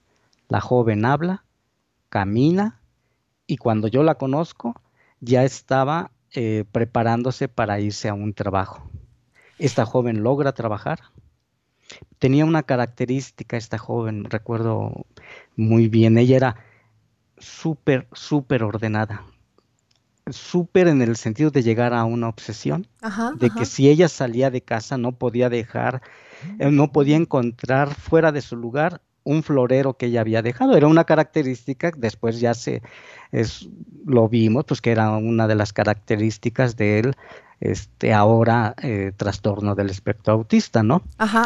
la 0.48 0.60
joven 0.60 1.04
habla, 1.04 1.44
camina 2.08 2.80
y 3.46 3.56
cuando 3.58 3.88
yo 3.88 4.02
la 4.02 4.16
conozco 4.16 4.80
ya 5.20 5.44
estaba 5.44 6.10
eh, 6.32 6.64
preparándose 6.70 7.48
para 7.48 7.80
irse 7.80 8.08
a 8.08 8.14
un 8.14 8.34
trabajo. 8.34 8.90
Esta 9.58 9.84
joven 9.84 10.22
logra 10.22 10.52
trabajar. 10.52 11.00
Tenía 12.18 12.44
una 12.44 12.62
característica 12.62 13.56
esta 13.56 13.78
joven, 13.78 14.24
recuerdo 14.24 15.06
muy 15.56 15.88
bien, 15.88 16.18
ella 16.18 16.36
era 16.36 16.56
súper, 17.38 18.08
súper 18.12 18.62
ordenada, 18.62 19.24
súper 20.30 20.88
en 20.88 21.00
el 21.00 21.16
sentido 21.16 21.50
de 21.50 21.62
llegar 21.62 21.94
a 21.94 22.04
una 22.04 22.28
obsesión, 22.28 22.86
de 23.36 23.50
que 23.50 23.64
si 23.64 23.88
ella 23.88 24.08
salía 24.08 24.50
de 24.50 24.60
casa 24.60 24.98
no 24.98 25.12
podía 25.12 25.48
dejar, 25.48 26.02
eh, 26.58 26.70
no 26.70 26.92
podía 26.92 27.16
encontrar 27.16 27.94
fuera 27.94 28.32
de 28.32 28.42
su 28.42 28.56
lugar 28.56 29.00
un 29.28 29.42
florero 29.42 29.94
que 29.94 30.06
ella 30.06 30.22
había 30.22 30.40
dejado. 30.40 30.74
Era 30.74 30.86
una 30.86 31.04
característica, 31.04 31.92
después 31.94 32.40
ya 32.40 32.54
se 32.54 32.82
es, 33.30 33.68
lo 34.06 34.28
vimos, 34.28 34.64
pues 34.64 34.80
que 34.80 34.90
era 34.90 35.10
una 35.10 35.46
de 35.46 35.54
las 35.54 35.74
características 35.74 36.76
de 36.76 37.00
él, 37.00 37.14
este, 37.60 38.14
ahora 38.14 38.74
eh, 38.82 39.12
trastorno 39.14 39.74
del 39.74 39.90
espectro 39.90 40.32
autista, 40.32 40.82
¿no? 40.82 41.02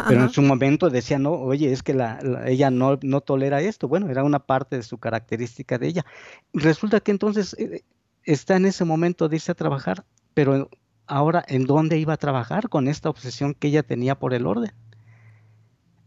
Pero 0.07 0.23
en 0.23 0.29
su 0.29 0.41
momento 0.41 0.89
decía, 0.89 1.19
no, 1.19 1.33
oye, 1.33 1.73
es 1.73 1.83
que 1.83 1.93
la, 1.93 2.19
ella 2.45 2.69
no, 2.69 2.99
no 3.01 3.19
tolera 3.19 3.59
esto. 3.59 3.89
Bueno, 3.89 4.09
era 4.09 4.23
una 4.23 4.39
parte 4.39 4.77
de 4.77 4.83
su 4.83 4.97
característica 4.97 5.77
de 5.77 5.87
ella. 5.87 6.05
Resulta 6.53 7.01
que 7.01 7.11
entonces 7.11 7.53
eh, 7.59 7.83
está 8.23 8.55
en 8.55 8.65
ese 8.65 8.85
momento 8.85 9.27
de 9.27 9.35
irse 9.35 9.51
a 9.51 9.55
trabajar, 9.55 10.05
pero 10.33 10.69
ahora, 11.05 11.43
¿en 11.49 11.65
dónde 11.65 11.97
iba 11.97 12.13
a 12.13 12.17
trabajar 12.17 12.69
con 12.69 12.87
esta 12.87 13.09
obsesión 13.09 13.53
que 13.53 13.67
ella 13.67 13.83
tenía 13.83 14.15
por 14.15 14.33
el 14.33 14.45
orden? 14.45 14.71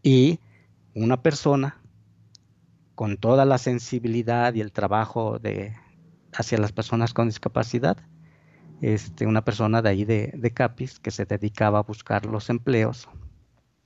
Y 0.01 0.39
una 0.97 1.21
persona 1.21 1.81
con 2.95 3.17
toda 3.17 3.45
la 3.45 3.57
sensibilidad 3.57 4.53
y 4.55 4.61
el 4.61 4.71
trabajo 4.71 5.37
de, 5.37 5.75
hacia 6.33 6.57
las 6.57 6.71
personas 6.71 7.13
con 7.13 7.27
discapacidad, 7.27 7.97
este, 8.81 9.27
una 9.27 9.43
persona 9.45 9.81
de 9.81 9.89
ahí 9.89 10.05
de, 10.05 10.51
Capis 10.53 10.99
que 10.99 11.11
se 11.11 11.25
dedicaba 11.25 11.79
a 11.79 11.83
buscar 11.83 12.25
los 12.25 12.49
empleos, 12.49 13.07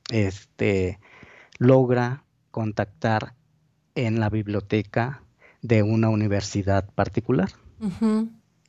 este, 0.10 1.00
logra 1.60 2.24
contactar 2.52 3.36
en 3.96 4.20
la 4.20 4.30
biblioteca 4.30 5.24
de 5.62 5.84
una 5.84 6.10
universidad 6.10 6.90
particular. 6.94 7.50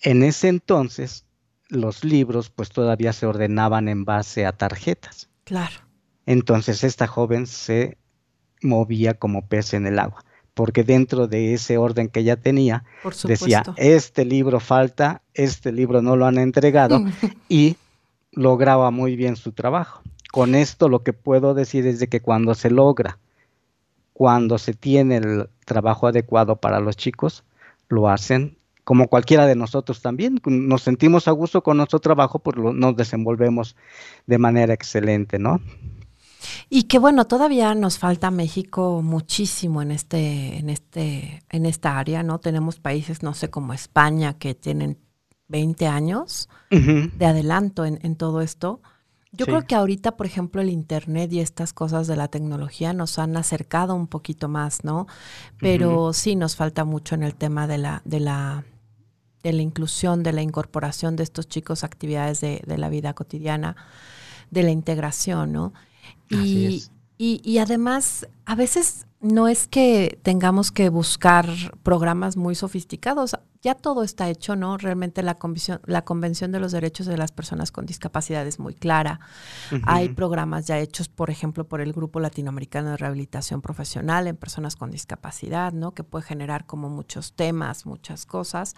En 0.02 0.22
ese 0.22 0.48
entonces, 0.48 1.26
los 1.68 2.02
libros 2.02 2.50
pues 2.50 2.70
todavía 2.70 3.12
se 3.12 3.26
ordenaban 3.26 3.88
en 3.88 4.04
base 4.04 4.46
a 4.46 4.52
tarjetas. 4.52 5.30
Claro. 5.44 5.76
Entonces 6.26 6.82
esta 6.82 7.06
joven 7.06 7.46
se 7.46 7.98
movía 8.62 9.14
como 9.14 9.46
pez 9.46 9.74
en 9.74 9.86
el 9.86 9.98
agua, 9.98 10.24
porque 10.54 10.84
dentro 10.84 11.26
de 11.26 11.54
ese 11.54 11.78
orden 11.78 12.08
que 12.08 12.20
ella 12.20 12.36
tenía, 12.36 12.84
decía, 13.24 13.62
este 13.76 14.24
libro 14.24 14.60
falta, 14.60 15.22
este 15.34 15.72
libro 15.72 16.02
no 16.02 16.16
lo 16.16 16.26
han 16.26 16.38
entregado, 16.38 17.00
y 17.48 17.76
lograba 18.32 18.90
muy 18.90 19.16
bien 19.16 19.36
su 19.36 19.52
trabajo. 19.52 20.02
Con 20.30 20.54
esto 20.54 20.88
lo 20.88 21.02
que 21.02 21.12
puedo 21.12 21.54
decir 21.54 21.86
es 21.86 21.98
de 21.98 22.08
que 22.08 22.20
cuando 22.20 22.54
se 22.54 22.70
logra, 22.70 23.18
cuando 24.12 24.58
se 24.58 24.72
tiene 24.72 25.16
el 25.16 25.48
trabajo 25.64 26.06
adecuado 26.06 26.56
para 26.56 26.80
los 26.80 26.96
chicos, 26.96 27.44
lo 27.88 28.08
hacen 28.08 28.56
como 28.84 29.08
cualquiera 29.08 29.46
de 29.46 29.54
nosotros 29.54 30.02
también. 30.02 30.40
Nos 30.44 30.82
sentimos 30.82 31.28
a 31.28 31.32
gusto 31.32 31.62
con 31.62 31.76
nuestro 31.76 32.00
trabajo, 32.00 32.38
pues 32.38 32.56
nos 32.56 32.96
desenvolvemos 32.96 33.76
de 34.26 34.38
manera 34.38 34.74
excelente, 34.74 35.38
¿no? 35.38 35.60
Y 36.68 36.84
que 36.84 36.98
bueno, 36.98 37.26
todavía 37.26 37.74
nos 37.74 37.98
falta 37.98 38.30
México 38.30 39.02
muchísimo 39.02 39.82
en 39.82 39.90
este, 39.90 40.58
en 40.58 40.70
este, 40.70 41.42
en 41.50 41.66
esta 41.66 41.98
área, 41.98 42.22
¿no? 42.22 42.38
Tenemos 42.40 42.80
países, 42.80 43.22
no 43.22 43.34
sé, 43.34 43.50
como 43.50 43.72
España, 43.72 44.34
que 44.34 44.54
tienen 44.54 44.98
20 45.48 45.86
años 45.86 46.48
de 46.70 47.26
adelanto 47.26 47.84
en, 47.84 48.16
todo 48.16 48.40
esto. 48.40 48.80
Yo 49.32 49.46
creo 49.46 49.62
que 49.62 49.74
ahorita, 49.74 50.16
por 50.16 50.26
ejemplo, 50.26 50.60
el 50.62 50.70
Internet 50.70 51.32
y 51.32 51.40
estas 51.40 51.72
cosas 51.72 52.06
de 52.06 52.16
la 52.16 52.28
tecnología 52.28 52.92
nos 52.92 53.18
han 53.18 53.36
acercado 53.36 53.94
un 53.94 54.06
poquito 54.06 54.48
más, 54.48 54.82
¿no? 54.82 55.06
Pero 55.58 56.12
sí 56.12 56.36
nos 56.36 56.56
falta 56.56 56.84
mucho 56.84 57.14
en 57.14 57.22
el 57.22 57.34
tema 57.34 57.66
de 57.66 57.78
la, 57.78 58.02
de 58.04 58.20
la, 58.20 58.64
de 59.42 59.52
la 59.52 59.62
inclusión, 59.62 60.22
de 60.22 60.32
la 60.32 60.42
incorporación 60.42 61.16
de 61.16 61.22
estos 61.22 61.48
chicos 61.48 61.82
a 61.82 61.86
actividades 61.86 62.40
de, 62.40 62.62
de 62.66 62.78
la 62.78 62.88
vida 62.88 63.12
cotidiana, 63.14 63.76
de 64.50 64.62
la 64.62 64.70
integración, 64.70 65.52
¿no? 65.52 65.72
Y, 66.28 66.82
y, 67.18 67.58
además, 67.58 68.26
a 68.46 68.56
veces 68.56 69.06
no 69.20 69.46
es 69.46 69.68
que 69.68 70.18
tengamos 70.24 70.72
que 70.72 70.88
buscar 70.88 71.46
programas 71.84 72.36
muy 72.36 72.56
sofisticados, 72.56 73.36
ya 73.62 73.76
todo 73.76 74.02
está 74.02 74.28
hecho, 74.28 74.56
¿no? 74.56 74.76
Realmente 74.76 75.22
la 75.22 75.38
convención, 75.38 75.80
la 75.86 76.04
convención 76.04 76.50
de 76.50 76.58
los 76.58 76.72
Derechos 76.72 77.06
de 77.06 77.16
las 77.16 77.30
Personas 77.30 77.70
con 77.70 77.86
Discapacidad 77.86 78.44
es 78.44 78.58
muy 78.58 78.74
clara. 78.74 79.20
Hay 79.84 80.08
programas 80.08 80.66
ya 80.66 80.80
hechos, 80.80 81.08
por 81.08 81.30
ejemplo, 81.30 81.68
por 81.68 81.80
el 81.80 81.92
Grupo 81.92 82.18
Latinoamericano 82.18 82.90
de 82.90 82.96
Rehabilitación 82.96 83.62
Profesional 83.62 84.26
en 84.26 84.36
Personas 84.36 84.74
con 84.74 84.90
Discapacidad, 84.90 85.72
¿no? 85.72 85.94
Que 85.94 86.02
puede 86.02 86.24
generar 86.24 86.66
como 86.66 86.88
muchos 86.88 87.34
temas, 87.34 87.86
muchas 87.86 88.26
cosas. 88.26 88.74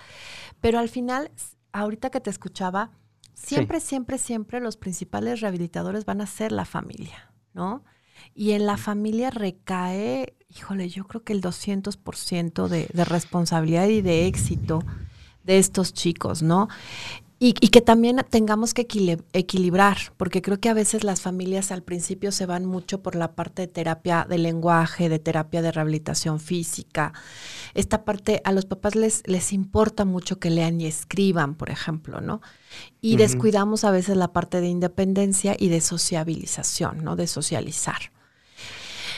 Pero 0.60 0.78
al 0.78 0.90
final, 0.90 1.30
ahorita 1.72 2.10
que 2.10 2.20
te 2.20 2.28
escuchaba, 2.28 2.90
siempre, 3.34 3.80
siempre, 3.80 4.18
siempre 4.18 4.60
los 4.60 4.76
principales 4.76 5.40
rehabilitadores 5.40 6.04
van 6.04 6.20
a 6.20 6.26
ser 6.26 6.52
la 6.52 6.64
familia. 6.64 7.30
¿no? 7.54 7.84
Y 8.34 8.52
en 8.52 8.66
la 8.66 8.76
familia 8.76 9.30
recae, 9.30 10.36
híjole, 10.54 10.88
yo 10.88 11.06
creo 11.06 11.22
que 11.22 11.32
el 11.32 11.40
200% 11.40 12.68
de, 12.68 12.88
de 12.92 13.04
responsabilidad 13.04 13.86
y 13.86 14.02
de 14.02 14.26
éxito 14.26 14.80
de 15.44 15.58
estos 15.58 15.92
chicos, 15.92 16.42
¿no? 16.42 16.68
Y, 17.40 17.52
que 17.52 17.80
también 17.80 18.24
tengamos 18.30 18.72
que 18.72 18.86
equilibrar, 19.32 19.98
porque 20.16 20.40
creo 20.40 20.60
que 20.60 20.70
a 20.70 20.74
veces 20.74 21.04
las 21.04 21.20
familias 21.20 21.72
al 21.72 21.82
principio 21.82 22.32
se 22.32 22.46
van 22.46 22.64
mucho 22.64 23.02
por 23.02 23.16
la 23.16 23.32
parte 23.32 23.62
de 23.62 23.68
terapia 23.68 24.24
de 24.26 24.38
lenguaje, 24.38 25.08
de 25.10 25.18
terapia 25.18 25.60
de 25.60 25.72
rehabilitación 25.72 26.40
física. 26.40 27.12
Esta 27.74 28.04
parte 28.04 28.40
a 28.44 28.52
los 28.52 28.64
papás 28.64 28.94
les, 28.94 29.22
les 29.26 29.52
importa 29.52 30.04
mucho 30.04 30.38
que 30.38 30.48
lean 30.48 30.80
y 30.80 30.86
escriban, 30.86 31.54
por 31.54 31.70
ejemplo, 31.70 32.20
¿no? 32.20 32.40
Y 33.02 33.16
descuidamos 33.16 33.84
a 33.84 33.90
veces 33.90 34.16
la 34.16 34.32
parte 34.32 34.60
de 34.60 34.68
independencia 34.68 35.54
y 35.58 35.68
de 35.68 35.80
sociabilización, 35.80 37.04
¿no? 37.04 37.14
De 37.14 37.26
socializar. 37.26 38.12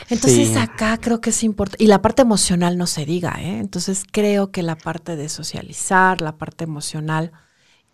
Entonces 0.09 0.55
acá 0.57 0.97
creo 0.99 1.21
que 1.21 1.29
es 1.31 1.43
importante, 1.43 1.83
y 1.83 1.87
la 1.87 2.01
parte 2.01 2.23
emocional 2.23 2.77
no 2.77 2.87
se 2.87 3.05
diga, 3.05 3.35
¿eh? 3.39 3.59
Entonces 3.59 4.03
creo 4.11 4.51
que 4.51 4.63
la 4.63 4.75
parte 4.75 5.15
de 5.15 5.29
socializar, 5.29 6.21
la 6.21 6.37
parte 6.37 6.63
emocional 6.63 7.31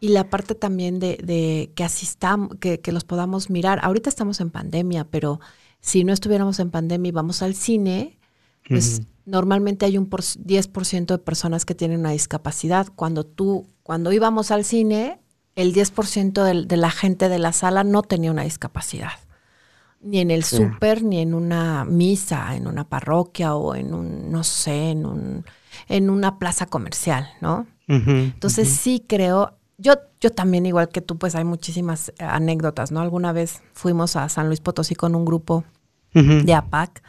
y 0.03 0.09
la 0.09 0.29
parte 0.29 0.53
también 0.53 0.99
de, 0.99 1.71
que 1.75 1.83
asistamos, 1.85 2.57
que, 2.59 2.91
los 2.91 3.05
podamos 3.05 3.49
mirar. 3.49 3.79
Ahorita 3.81 4.09
estamos 4.09 4.41
en 4.41 4.49
pandemia, 4.49 5.05
pero 5.05 5.39
si 5.79 6.03
no 6.03 6.11
estuviéramos 6.11 6.59
en 6.59 6.71
pandemia 6.71 7.07
y 7.07 7.11
vamos 7.13 7.41
al 7.41 7.55
cine, 7.55 8.19
pues 8.67 9.03
normalmente 9.25 9.85
hay 9.85 9.97
un 9.97 10.07
por, 10.07 10.19
10% 10.19 11.05
de 11.05 11.17
personas 11.19 11.63
que 11.63 11.73
tienen 11.73 12.01
una 12.01 12.11
discapacidad. 12.11 12.87
Cuando 12.93 13.25
tú, 13.25 13.65
cuando 13.81 14.11
íbamos 14.11 14.51
al 14.51 14.65
cine, 14.65 15.21
el 15.55 15.73
10% 15.73 16.43
de, 16.43 16.65
de 16.65 16.75
la 16.75 16.91
gente 16.91 17.29
de 17.29 17.39
la 17.39 17.53
sala 17.53 17.85
no 17.85 18.01
tenía 18.01 18.31
una 18.31 18.43
discapacidad. 18.43 19.13
Ni 20.01 20.19
en 20.19 20.31
el 20.31 20.43
súper, 20.43 21.01
ni 21.01 21.19
en 21.19 21.33
una 21.33 21.85
misa, 21.85 22.57
en 22.57 22.67
una 22.67 22.89
parroquia 22.89 23.55
o 23.55 23.73
en 23.73 23.93
un, 23.93 24.33
no 24.33 24.43
sé, 24.43 24.89
en 24.89 25.05
un, 25.05 25.45
en 25.87 26.09
una 26.09 26.39
plaza 26.39 26.65
comercial, 26.65 27.29
¿no? 27.39 27.67
Entonces 27.87 28.67
sí 28.67 29.05
creo, 29.07 29.57
yo, 29.77 29.93
yo 30.19 30.29
también, 30.31 30.65
igual 30.65 30.89
que 30.89 31.01
tú, 31.01 31.17
pues 31.17 31.35
hay 31.35 31.43
muchísimas 31.43 32.09
eh, 32.09 32.13
anécdotas, 32.23 32.91
¿no? 32.91 33.01
Alguna 33.01 33.31
vez 33.31 33.61
fuimos 33.73 34.15
a 34.15 34.29
San 34.29 34.47
Luis 34.47 34.61
Potosí 34.61 34.95
con 34.95 35.15
un 35.15 35.25
grupo 35.25 35.63
de 36.13 36.53
APAC. 36.53 37.01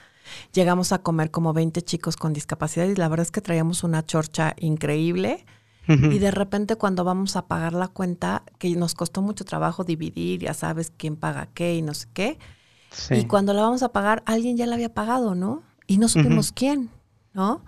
Llegamos 0.53 0.93
a 0.93 0.99
comer 1.01 1.31
como 1.31 1.53
20 1.53 1.83
chicos 1.83 2.17
con 2.17 2.33
discapacidad 2.33 2.87
y 2.87 2.95
la 2.95 3.09
verdad 3.09 3.27
es 3.27 3.31
que 3.31 3.43
traíamos 3.43 3.85
una 3.85 4.05
chorcha 4.05 4.55
increíble. 4.59 5.45
Y 5.87 6.19
de 6.19 6.31
repente 6.31 6.77
cuando 6.77 7.05
vamos 7.05 7.37
a 7.37 7.47
pagar 7.47 7.75
la 7.75 7.89
cuenta, 7.89 8.43
que 8.59 8.75
nos 8.75 8.95
costó 8.95 9.21
mucho 9.21 9.45
trabajo 9.45 9.85
dividir, 9.85 10.41
ya 10.41 10.55
sabes 10.55 10.91
quién 10.97 11.17
paga 11.17 11.51
qué 11.53 11.75
y 11.77 11.83
no 11.83 11.93
sé 11.93 12.09
qué. 12.15 12.39
Y 13.11 13.27
cuando 13.27 13.53
la 13.53 13.61
vamos 13.61 13.83
a 13.83 13.91
pagar, 13.91 14.23
alguien 14.25 14.57
ya 14.57 14.65
la 14.65 14.77
había 14.77 14.95
pagado, 14.95 15.35
¿no? 15.35 15.63
Y 15.87 15.99
no 15.99 16.09
supimos 16.09 16.53
quién, 16.53 16.89
¿no? 17.35 17.63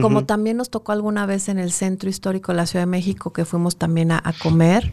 Como 0.00 0.24
también 0.24 0.56
nos 0.56 0.70
tocó 0.70 0.92
alguna 0.92 1.24
vez 1.24 1.48
en 1.48 1.58
el 1.58 1.70
centro 1.70 2.10
histórico 2.10 2.52
de 2.52 2.56
la 2.56 2.66
Ciudad 2.66 2.82
de 2.82 2.90
México 2.90 3.32
que 3.32 3.44
fuimos 3.44 3.76
también 3.76 4.10
a, 4.10 4.34
comer 4.42 4.92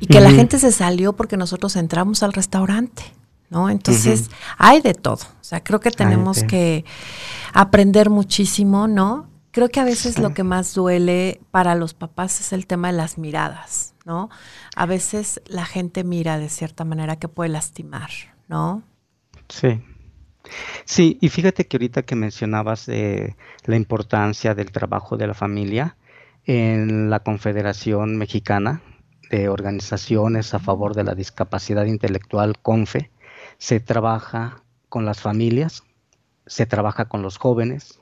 y 0.00 0.06
que 0.06 0.20
la 0.20 0.30
gente 0.30 0.58
se 0.58 0.72
salió 0.72 1.14
porque 1.14 1.36
nosotros 1.36 1.76
entramos 1.76 2.22
al 2.22 2.32
restaurante, 2.32 3.02
¿no? 3.48 3.70
Entonces, 3.70 4.30
hay 4.58 4.80
de 4.80 4.94
todo. 4.94 5.20
O 5.40 5.44
sea, 5.44 5.62
creo 5.62 5.78
que 5.78 5.90
tenemos 5.90 6.42
que 6.42 6.84
aprender 7.52 8.10
muchísimo, 8.10 8.88
¿no? 8.88 9.28
Creo 9.52 9.68
que 9.68 9.80
a 9.80 9.84
veces 9.84 10.18
lo 10.18 10.32
que 10.32 10.44
más 10.44 10.74
duele 10.74 11.40
para 11.50 11.74
los 11.74 11.94
papás 11.94 12.40
es 12.40 12.52
el 12.52 12.66
tema 12.66 12.88
de 12.88 12.96
las 12.96 13.18
miradas, 13.18 13.94
¿no? 14.04 14.30
A 14.74 14.86
veces 14.86 15.42
la 15.46 15.64
gente 15.64 16.04
mira 16.04 16.38
de 16.38 16.48
cierta 16.48 16.84
manera 16.84 17.16
que 17.16 17.28
puede 17.28 17.50
lastimar, 17.50 18.10
¿no? 18.48 18.82
Sí. 19.48 19.80
Sí, 20.84 21.18
y 21.20 21.28
fíjate 21.28 21.66
que 21.66 21.76
ahorita 21.76 22.02
que 22.02 22.16
mencionabas 22.16 22.88
la 22.88 23.76
importancia 23.76 24.54
del 24.54 24.72
trabajo 24.72 25.16
de 25.16 25.26
la 25.26 25.34
familia 25.34 25.96
en 26.44 27.10
la 27.10 27.20
Confederación 27.20 28.16
Mexicana 28.16 28.82
de 29.30 29.48
Organizaciones 29.48 30.54
a 30.54 30.58
favor 30.58 30.94
de 30.94 31.04
la 31.04 31.14
discapacidad 31.14 31.84
intelectual, 31.84 32.58
CONFE, 32.58 33.10
se 33.58 33.78
trabaja 33.78 34.62
con 34.88 35.04
las 35.04 35.20
familias, 35.20 35.84
se 36.46 36.66
trabaja 36.66 37.04
con 37.04 37.22
los 37.22 37.36
jóvenes, 37.36 38.00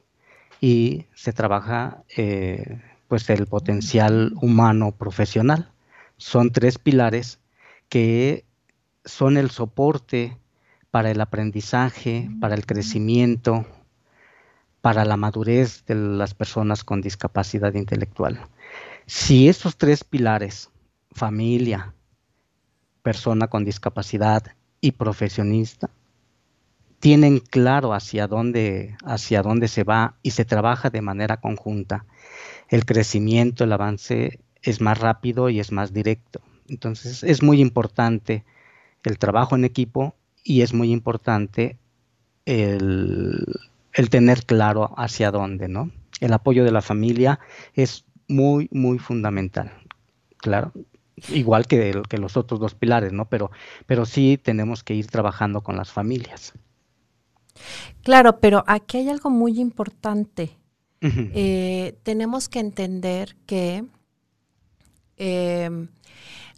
y 0.60 1.06
se 1.14 1.32
trabaja 1.32 2.02
eh, 2.16 2.80
pues 3.06 3.28
el 3.30 3.46
potencial 3.46 4.32
humano 4.40 4.92
profesional. 4.92 5.72
Son 6.16 6.50
tres 6.50 6.78
pilares 6.78 7.40
que 7.88 8.44
son 9.04 9.36
el 9.36 9.50
soporte 9.50 10.36
para 10.90 11.10
el 11.10 11.20
aprendizaje, 11.20 12.30
para 12.40 12.54
el 12.54 12.64
crecimiento, 12.66 13.66
para 14.80 15.04
la 15.04 15.16
madurez 15.16 15.84
de 15.86 15.94
las 15.94 16.34
personas 16.34 16.84
con 16.84 17.00
discapacidad 17.00 17.74
intelectual. 17.74 18.40
Si 19.06 19.48
estos 19.48 19.76
tres 19.76 20.04
pilares, 20.04 20.70
familia, 21.12 21.94
persona 23.02 23.48
con 23.48 23.64
discapacidad 23.64 24.42
y 24.80 24.92
profesionista, 24.92 25.90
tienen 27.00 27.38
claro 27.38 27.92
hacia 27.94 28.26
dónde, 28.26 28.96
hacia 29.04 29.42
dónde 29.42 29.68
se 29.68 29.84
va 29.84 30.16
y 30.22 30.32
se 30.32 30.44
trabaja 30.44 30.90
de 30.90 31.00
manera 31.00 31.38
conjunta, 31.38 32.06
el 32.68 32.84
crecimiento, 32.84 33.64
el 33.64 33.72
avance 33.72 34.40
es 34.62 34.80
más 34.80 34.98
rápido 34.98 35.48
y 35.48 35.60
es 35.60 35.70
más 35.70 35.92
directo. 35.92 36.40
Entonces 36.68 37.22
es 37.22 37.42
muy 37.42 37.60
importante 37.60 38.44
el 39.04 39.18
trabajo 39.18 39.56
en 39.56 39.64
equipo 39.64 40.17
y 40.48 40.62
es 40.62 40.72
muy 40.72 40.90
importante 40.92 41.78
el, 42.46 43.44
tener 44.10 44.46
claro 44.46 44.94
hacia 44.96 45.30
dónde, 45.30 45.68
¿no? 45.68 45.90
El 46.20 46.32
apoyo 46.32 46.64
de 46.64 46.72
la 46.72 46.80
familia 46.80 47.38
es 47.74 48.06
muy, 48.28 48.68
muy 48.72 48.98
fundamental. 48.98 49.70
Claro, 50.38 50.72
igual 51.28 51.66
que, 51.66 52.00
que 52.08 52.16
los 52.16 52.38
otros 52.38 52.60
dos 52.60 52.74
pilares, 52.74 53.12
¿no? 53.12 53.28
Pero, 53.28 53.50
pero 53.84 54.06
sí 54.06 54.40
tenemos 54.42 54.82
que 54.82 54.94
ir 54.94 55.08
trabajando 55.08 55.60
con 55.60 55.76
las 55.76 55.92
familias. 55.92 56.54
Claro, 58.02 58.40
pero 58.40 58.64
aquí 58.66 58.96
hay 58.96 59.10
algo 59.10 59.28
muy 59.28 59.60
importante. 59.60 60.56
Eh, 61.00 61.96
tenemos 62.02 62.48
que 62.48 62.58
entender 62.58 63.36
que 63.46 63.84
em, 65.16 65.88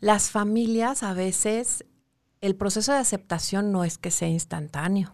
las 0.00 0.30
familias 0.30 1.02
a 1.02 1.12
veces, 1.12 1.84
el 2.40 2.56
proceso 2.56 2.92
de 2.92 2.98
aceptación 2.98 3.72
no 3.72 3.84
es 3.84 3.98
que 3.98 4.10
sea 4.10 4.28
instantáneo. 4.28 5.12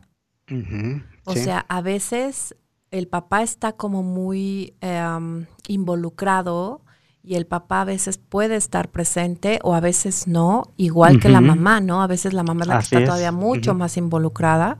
o 1.25 1.35
sea, 1.35 1.67
a 1.69 1.81
veces 1.81 2.55
el 2.91 3.09
papá 3.09 3.43
está 3.43 3.73
como 3.73 4.03
muy 4.03 4.75
em, 4.81 5.47
involucrado 5.67 6.83
y 7.23 7.35
el 7.35 7.47
papá 7.47 7.81
a 7.81 7.85
veces 7.85 8.19
puede 8.19 8.55
estar 8.55 8.91
presente 8.91 9.59
o 9.65 9.75
a 9.75 9.81
veces 9.81 10.29
no, 10.29 10.73
igual 10.77 11.19
que 11.19 11.29
la 11.29 11.41
mamá, 11.41 11.81
¿no? 11.81 12.01
A 12.01 12.07
veces 12.07 12.33
la 12.33 12.45
mamá 12.45 12.63
es 12.63 12.69
la 12.69 12.79
que 12.79 12.85
está 12.85 13.05
todavía 13.05 13.33
mucho 13.33 13.75
más 13.75 13.97
involucrada. 13.97 14.79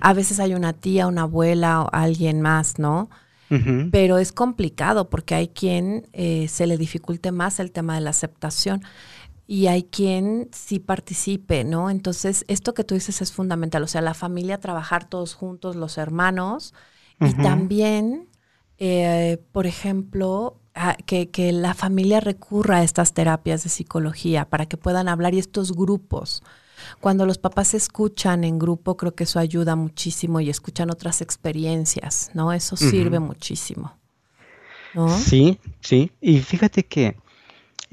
A 0.00 0.12
veces 0.12 0.40
hay 0.40 0.52
una 0.52 0.74
tía, 0.74 1.06
una 1.06 1.22
abuela 1.22 1.82
o 1.82 1.88
alguien 1.92 2.42
más, 2.42 2.78
¿no? 2.78 3.08
Pero 3.92 4.18
es 4.18 4.32
complicado 4.32 5.08
porque 5.08 5.34
hay 5.34 5.48
quien 5.48 6.08
eh, 6.12 6.48
se 6.48 6.66
le 6.66 6.76
dificulte 6.76 7.30
más 7.30 7.60
el 7.60 7.70
tema 7.70 7.94
de 7.94 8.00
la 8.00 8.10
aceptación 8.10 8.82
y 9.46 9.66
hay 9.66 9.84
quien 9.84 10.48
sí 10.52 10.78
participe, 10.78 11.64
¿no? 11.64 11.90
Entonces, 11.90 12.44
esto 12.48 12.72
que 12.74 12.84
tú 12.84 12.94
dices 12.94 13.20
es 13.20 13.32
fundamental, 13.32 13.82
o 13.82 13.86
sea, 13.86 14.00
la 14.00 14.14
familia, 14.14 14.58
trabajar 14.58 15.08
todos 15.08 15.34
juntos, 15.34 15.76
los 15.76 15.98
hermanos, 15.98 16.74
y 17.20 17.32
también, 17.34 18.28
eh, 18.78 19.38
por 19.52 19.66
ejemplo, 19.66 20.60
que, 21.06 21.30
que, 21.30 21.52
la 21.52 21.74
familia 21.74 22.20
recurra 22.20 22.78
a 22.78 22.82
estas 22.82 23.14
terapias 23.14 23.62
de 23.62 23.70
psicología 23.70 24.48
para 24.48 24.66
que 24.66 24.76
puedan 24.76 25.08
hablar 25.08 25.32
y 25.34 25.38
estos 25.38 25.72
grupos. 25.72 26.42
Cuando 27.00 27.24
los 27.24 27.38
papás 27.38 27.72
escuchan 27.74 28.42
en 28.42 28.58
grupo, 28.58 28.96
creo 28.96 29.14
que 29.14 29.24
eso 29.24 29.38
ayuda 29.38 29.76
muchísimo 29.76 30.40
y 30.40 30.50
escuchan 30.50 30.90
otras 30.90 31.20
experiencias, 31.20 32.30
¿no? 32.34 32.52
Eso 32.52 32.76
sirve 32.76 33.20
muchísimo. 33.20 33.96
Sí, 35.18 35.58
sí. 35.80 36.12
Y 36.20 36.40
fíjate 36.40 36.84
que 36.84 37.16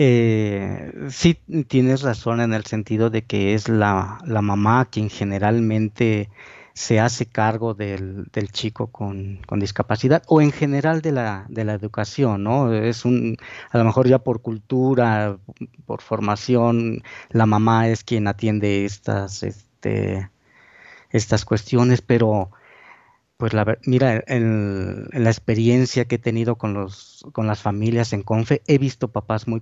eh, 0.03 0.93
sí 1.09 1.35
tienes 1.67 2.01
razón 2.01 2.41
en 2.41 2.53
el 2.53 2.65
sentido 2.65 3.11
de 3.11 3.21
que 3.21 3.53
es 3.53 3.69
la, 3.69 4.17
la 4.25 4.41
mamá 4.41 4.85
quien 4.85 5.11
generalmente 5.11 6.31
se 6.73 6.99
hace 6.99 7.27
cargo 7.27 7.75
del, 7.75 8.25
chico 8.51 8.87
con, 8.87 9.41
discapacidad 9.57 10.23
o 10.25 10.41
en 10.41 10.51
general 10.51 11.01
de 11.01 11.11
la, 11.11 11.45
de 11.49 11.65
la 11.65 11.73
educación, 11.73 12.43
¿no? 12.43 12.73
Es 12.73 13.05
un, 13.05 13.37
a 13.69 13.77
lo 13.77 13.83
mejor 13.83 14.07
ya 14.07 14.17
por 14.17 14.41
cultura, 14.41 15.37
por 15.85 16.01
formación, 16.01 17.03
la 17.29 17.45
mamá 17.45 17.87
es 17.87 18.03
quien 18.03 18.27
atiende 18.27 18.85
estas, 18.85 19.43
este, 19.43 20.31
estas 21.11 21.45
cuestiones, 21.45 22.01
pero 22.01 22.49
pues 23.41 23.53
la, 23.53 23.79
mira, 23.87 24.23
en, 24.27 25.09
la 25.11 25.31
experiencia 25.31 26.05
que 26.05 26.17
he 26.17 26.19
tenido 26.19 26.57
con, 26.57 26.75
los, 26.75 27.25
con 27.31 27.47
las 27.47 27.59
familias 27.59 28.13
en 28.13 28.21
Confe, 28.21 28.61
he 28.67 28.77
visto 28.77 29.07
papás 29.07 29.47
muy 29.47 29.61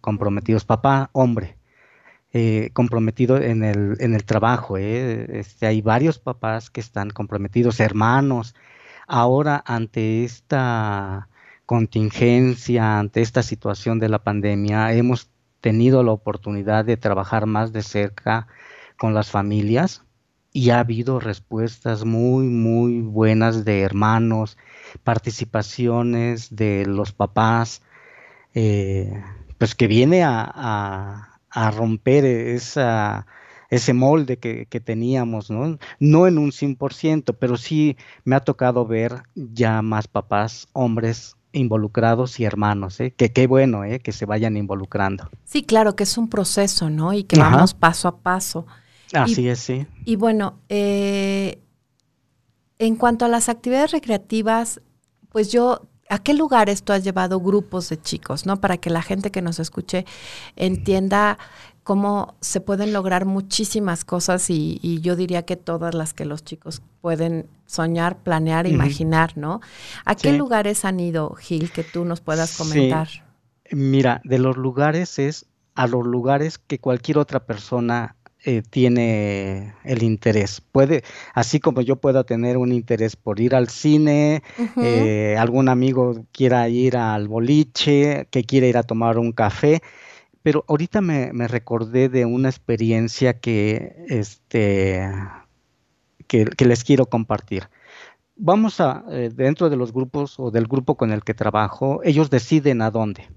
comprometidos, 0.00 0.64
papá, 0.64 1.10
hombre, 1.12 1.58
eh, 2.32 2.70
comprometido 2.72 3.36
en 3.36 3.62
el, 3.62 3.98
en 4.00 4.14
el 4.14 4.24
trabajo. 4.24 4.78
¿eh? 4.78 5.38
Este, 5.38 5.66
hay 5.66 5.82
varios 5.82 6.18
papás 6.18 6.70
que 6.70 6.80
están 6.80 7.10
comprometidos, 7.10 7.78
hermanos. 7.80 8.54
Ahora, 9.06 9.62
ante 9.66 10.24
esta 10.24 11.28
contingencia, 11.66 13.00
ante 13.00 13.20
esta 13.20 13.42
situación 13.42 13.98
de 13.98 14.08
la 14.08 14.20
pandemia, 14.20 14.94
hemos 14.94 15.28
tenido 15.60 16.02
la 16.02 16.12
oportunidad 16.12 16.86
de 16.86 16.96
trabajar 16.96 17.44
más 17.44 17.74
de 17.74 17.82
cerca 17.82 18.46
con 18.96 19.12
las 19.12 19.30
familias 19.30 20.06
y 20.52 20.70
ha 20.70 20.80
habido 20.80 21.20
respuestas 21.20 22.04
muy, 22.04 22.46
muy 22.46 23.00
buenas 23.00 23.64
de 23.64 23.80
hermanos, 23.80 24.56
participaciones 25.04 26.54
de 26.54 26.84
los 26.86 27.12
papás, 27.12 27.82
eh, 28.54 29.22
pues 29.58 29.74
que 29.74 29.86
viene 29.86 30.24
a 30.24 31.30
a 31.50 31.70
romper 31.70 32.24
esa, 32.24 33.26
ese 33.68 33.92
molde 33.92 34.38
que, 34.38 34.80
teníamos, 34.80 35.50
¿no? 35.50 35.78
No 35.98 36.26
en 36.26 36.38
un 36.38 36.50
100%, 36.52 37.36
pero 37.38 37.56
sí 37.56 37.96
me 38.24 38.36
ha 38.36 38.40
tocado 38.40 38.86
ver 38.86 39.22
ya 39.34 39.82
más 39.82 40.08
papás, 40.08 40.68
hombres 40.72 41.36
involucrados 41.52 42.38
y 42.38 42.44
hermanos, 42.44 43.00
¿eh? 43.00 43.12
que 43.16 43.32
qué 43.32 43.48
bueno 43.48 43.82
¿eh? 43.82 43.98
que 43.98 44.12
se 44.12 44.24
vayan 44.24 44.56
involucrando. 44.56 45.28
Sí, 45.44 45.64
claro, 45.64 45.96
que 45.96 46.04
es 46.04 46.16
un 46.16 46.28
proceso, 46.28 46.88
¿no? 46.90 47.12
Y 47.12 47.24
que 47.24 47.36
vamos 47.36 47.74
paso 47.74 48.06
a 48.06 48.18
paso. 48.18 48.66
Así 49.12 49.48
es, 49.48 49.60
sí. 49.60 49.86
Y 50.04 50.16
bueno, 50.16 50.60
eh, 50.68 51.60
en 52.78 52.96
cuanto 52.96 53.24
a 53.24 53.28
las 53.28 53.48
actividades 53.48 53.92
recreativas, 53.92 54.80
pues 55.30 55.50
yo 55.52 55.82
¿A 56.10 56.18
qué 56.18 56.34
lugares 56.34 56.82
tú 56.82 56.92
has 56.92 57.04
llevado 57.04 57.38
grupos 57.38 57.88
de 57.88 58.00
chicos, 58.02 58.44
no? 58.44 58.60
Para 58.60 58.78
que 58.78 58.90
la 58.90 59.00
gente 59.00 59.30
que 59.30 59.42
nos 59.42 59.60
escuche 59.60 60.04
entienda 60.56 61.38
cómo 61.84 62.34
se 62.40 62.60
pueden 62.60 62.92
lograr 62.92 63.26
muchísimas 63.26 64.04
cosas 64.04 64.50
y, 64.50 65.00
yo 65.02 65.14
diría 65.14 65.44
que 65.44 65.54
todas 65.56 65.94
las 65.94 66.12
que 66.12 66.24
los 66.24 66.44
chicos 66.44 66.82
pueden 67.00 67.48
soñar, 67.64 68.18
planear, 68.18 68.66
imaginar, 68.66 69.38
¿no? 69.38 69.60
¿A 70.04 70.16
qué 70.16 70.32
lugares 70.32 70.84
han 70.84 70.98
ido, 70.98 71.32
Gil, 71.34 71.70
que 71.70 71.84
tú 71.84 72.04
nos 72.04 72.20
puedas 72.20 72.58
comentar? 72.58 73.08
Mira, 73.70 74.20
de 74.24 74.40
los 74.40 74.56
lugares 74.56 75.20
es 75.20 75.46
a 75.76 75.86
los 75.86 76.04
lugares 76.04 76.58
que 76.58 76.80
cualquier 76.80 77.18
otra 77.18 77.46
persona 77.46 78.16
eh, 78.44 78.62
tiene 78.62 79.74
el 79.84 80.02
interés. 80.02 80.62
Puede, 80.62 81.02
así 81.34 81.60
como 81.60 81.82
yo 81.82 81.96
pueda 81.96 82.24
tener 82.24 82.56
un 82.56 82.72
interés 82.72 83.14
por 83.14 83.38
ir 83.38 83.54
al 83.54 83.68
cine, 83.68 84.42
eh, 84.78 85.36
algún 85.38 85.68
amigo 85.68 86.24
quiera 86.32 86.68
ir 86.68 86.96
al 86.96 87.28
boliche, 87.28 88.28
que 88.30 88.44
quiera 88.44 88.66
ir 88.66 88.78
a 88.78 88.82
tomar 88.82 89.18
un 89.18 89.32
café, 89.32 89.82
pero 90.42 90.64
ahorita 90.68 91.02
me, 91.02 91.48
recordé 91.48 92.08
de 92.08 92.24
una 92.24 92.48
experiencia 92.48 93.38
que, 93.38 94.06
este, 94.08 95.06
que, 96.26 96.64
les 96.64 96.82
quiero 96.84 97.06
compartir. 97.06 97.68
Vamos 98.36 98.80
a, 98.80 99.04
eh, 99.10 99.30
dentro 99.34 99.68
de 99.68 99.76
los 99.76 99.92
grupos 99.92 100.40
o 100.40 100.50
del 100.50 100.66
grupo 100.66 100.96
con 100.96 101.12
el 101.12 101.24
que 101.24 101.34
trabajo, 101.34 102.00
ellos 102.04 102.30
deciden 102.30 102.80
a 102.80 102.90
dónde 102.90 103.28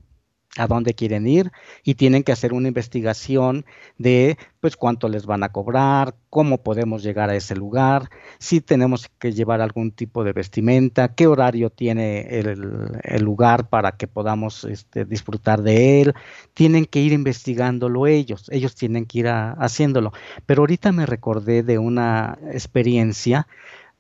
a 0.58 0.68
dónde 0.68 0.94
quieren 0.94 1.26
ir 1.28 1.52
y 1.84 1.96
tienen 1.96 2.24
que 2.24 2.32
hacer 2.32 2.54
una 2.54 2.68
investigación 2.68 3.66
de 3.98 4.38
pues 4.60 4.78
cuánto 4.78 5.10
les 5.10 5.26
van 5.26 5.44
a 5.44 5.50
cobrar, 5.50 6.16
cómo 6.30 6.60
podemos 6.60 7.02
llegar 7.04 7.30
a 7.30 7.36
ese 7.36 7.56
lugar, 7.56 8.10
si 8.38 8.62
tenemos 8.62 9.10
que 9.20 9.32
llevar 9.32 9.62
algún 9.62 9.92
tipo 9.92 10.24
de 10.24 10.32
vestimenta, 10.32 11.16
qué 11.16 11.28
horario 11.28 11.70
tiene 11.70 12.40
el, 12.40 13.24
lugar 13.24 13.68
para 13.68 13.94
que 13.94 14.08
podamos 14.08 14.64
este, 14.64 15.06
disfrutar 15.06 15.64
de 15.64 16.02
él. 16.02 16.14
Tienen 16.54 16.86
que 16.86 17.02
ir 17.02 17.14
investigándolo 17.14 18.06
ellos, 18.06 18.48
ellos 18.52 18.76
tienen 18.76 19.06
que 19.06 19.20
ir 19.20 19.28
haciéndolo. 19.28 20.14
Pero 20.46 20.62
ahorita 20.62 20.92
me 20.92 21.06
recordé 21.06 21.64
de 21.64 21.80
una 21.80 22.38
experiencia 22.52 23.48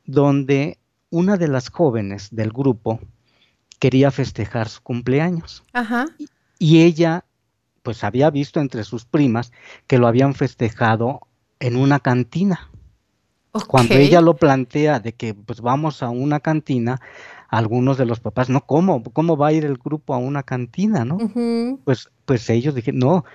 donde 0.06 0.78
una 1.10 1.38
de 1.38 1.48
las 1.48 1.70
jóvenes 1.70 2.30
del 2.32 2.52
grupo 2.52 3.00
quería 3.80 4.12
festejar 4.12 4.70
su 4.70 4.82
cumpleaños. 4.82 5.64
Ajá 5.74 6.06
y 6.18 6.28
ella 6.82 7.26
pues 7.84 8.04
había 8.04 8.30
visto 8.32 8.60
entre 8.60 8.84
sus 8.84 9.06
primas 9.06 9.52
que 9.88 10.00
lo 10.00 10.08
habían 10.08 10.34
festejado 10.34 11.28
en 11.60 11.76
una 11.76 12.00
cantina. 12.00 12.70
Cuando 13.68 13.94
ella 13.94 14.20
lo 14.22 14.36
plantea 14.36 15.00
de 15.00 15.14
que 15.14 15.36
pues 15.36 15.62
vamos 15.62 16.02
a 16.02 16.10
una 16.10 16.40
cantina, 16.40 17.00
algunos 17.50 18.00
de 18.00 18.08
los 18.08 18.20
papás, 18.20 18.50
no, 18.50 18.66
¿cómo? 18.66 19.04
¿Cómo 19.04 19.38
va 19.38 19.50
a 19.50 19.54
ir 19.54 19.64
el 19.64 19.78
grupo 19.78 20.16
a 20.16 20.18
una 20.18 20.42
cantina, 20.42 21.06
no? 21.06 21.18
Pues, 21.84 22.10
pues 22.26 22.50
ellos 22.50 22.74
dijeron, 22.74 23.00
no, 23.00 23.26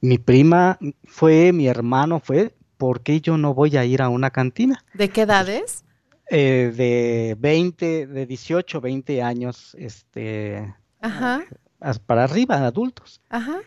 mi 0.00 0.16
prima 0.16 0.78
fue, 1.04 1.52
mi 1.52 1.66
hermano 1.66 2.20
fue, 2.20 2.54
¿por 2.78 3.02
qué 3.02 3.20
yo 3.20 3.36
no 3.36 3.52
voy 3.52 3.76
a 3.76 3.84
ir 3.84 4.00
a 4.00 4.08
una 4.08 4.30
cantina? 4.30 4.82
¿De 4.94 5.10
qué 5.10 5.22
edades? 5.22 5.84
Eh, 6.30 6.72
de 6.74 7.36
20, 7.38 8.06
de 8.06 8.26
18, 8.26 8.80
20 8.80 9.22
años, 9.22 9.76
este, 9.78 10.74
Ajá 11.02 11.44
para 12.06 12.24
arriba, 12.24 12.66
adultos. 12.66 13.20
Ajá. 13.28 13.60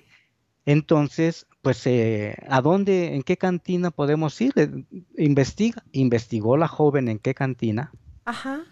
Entonces, 0.65 1.47
pues, 1.61 1.85
eh, 1.87 2.35
¿a 2.47 2.61
dónde, 2.61 3.15
en 3.15 3.23
qué 3.23 3.37
cantina 3.37 3.91
podemos 3.91 4.39
ir? 4.41 4.53
Eh, 4.55 4.69
investiga, 5.17 5.83
investigó 5.91 6.57
la 6.57 6.67
joven 6.67 7.07
en 7.07 7.19
qué 7.19 7.33
cantina. 7.33 7.91
Ajá. 8.25 8.63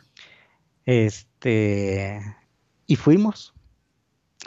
Este, 0.85 2.21
y 2.85 2.95
fuimos. 2.95 3.53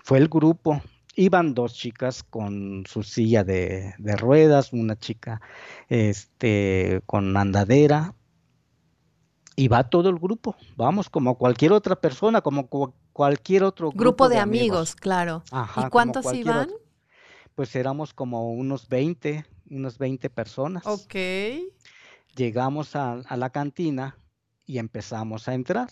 Fue 0.05 0.19
el 0.19 0.29
grupo. 0.29 0.81
Iban 1.17 1.55
dos 1.55 1.75
chicas 1.75 2.23
con 2.23 2.85
su 2.87 3.03
silla 3.03 3.43
de, 3.43 3.95
de 3.99 4.17
ruedas, 4.17 4.73
una 4.73 4.97
chica 4.97 5.41
este, 5.89 7.03
con 7.05 7.37
andadera, 7.37 8.15
y 9.61 9.69
va 9.69 9.91
todo 9.91 10.09
el 10.09 10.19
grupo, 10.19 10.57
vamos, 10.75 11.11
como 11.11 11.37
cualquier 11.37 11.73
otra 11.73 11.97
persona, 11.97 12.41
como 12.41 12.69
cualquier 13.13 13.65
otro 13.65 13.91
grupo, 13.91 14.29
de, 14.29 14.39
amigos, 14.39 14.95
claro. 14.95 15.43
¿Y 15.77 15.89
cuántos 15.91 16.33
iban? 16.33 16.71
Pues 17.55 17.75
éramos 17.77 18.15
como 18.15 18.53
unos 18.53 18.89
20, 18.89 19.45
unos 19.71 19.99
20 19.99 20.31
personas. 20.31 20.87
Ok. 20.87 21.15
Llegamos 22.37 22.97
a, 22.97 23.23
la 23.37 23.51
cantina 23.51 24.17
y 24.65 24.79
empezamos 24.79 25.49
a 25.49 25.55
entrar. 25.55 25.91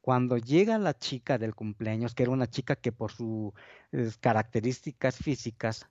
Cuando 0.00 0.36
llega 0.36 0.78
la 0.78 0.98
chica 0.98 1.38
del 1.38 1.54
cumpleaños, 1.54 2.14
que 2.14 2.24
era 2.24 2.32
una 2.32 2.48
chica 2.48 2.76
que 2.76 2.92
por 2.92 3.12
sus 3.12 3.52
características 4.20 5.16
físicas, 5.16 5.86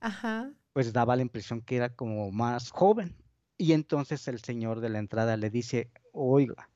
pues 0.73 0.93
daba 0.93 1.15
la 1.15 1.21
impresión 1.21 1.61
que 1.61 1.77
era 1.77 1.95
como 1.95 2.31
más 2.31 2.69
joven. 2.71 3.15
Y 3.57 3.73
entonces 3.73 4.27
el 4.27 4.39
señor 4.39 4.81
de 4.81 4.89
la 4.89 4.99
entrada 4.99 5.37
le 5.37 5.49
dice, 5.49 5.91
oiga, 6.11 6.69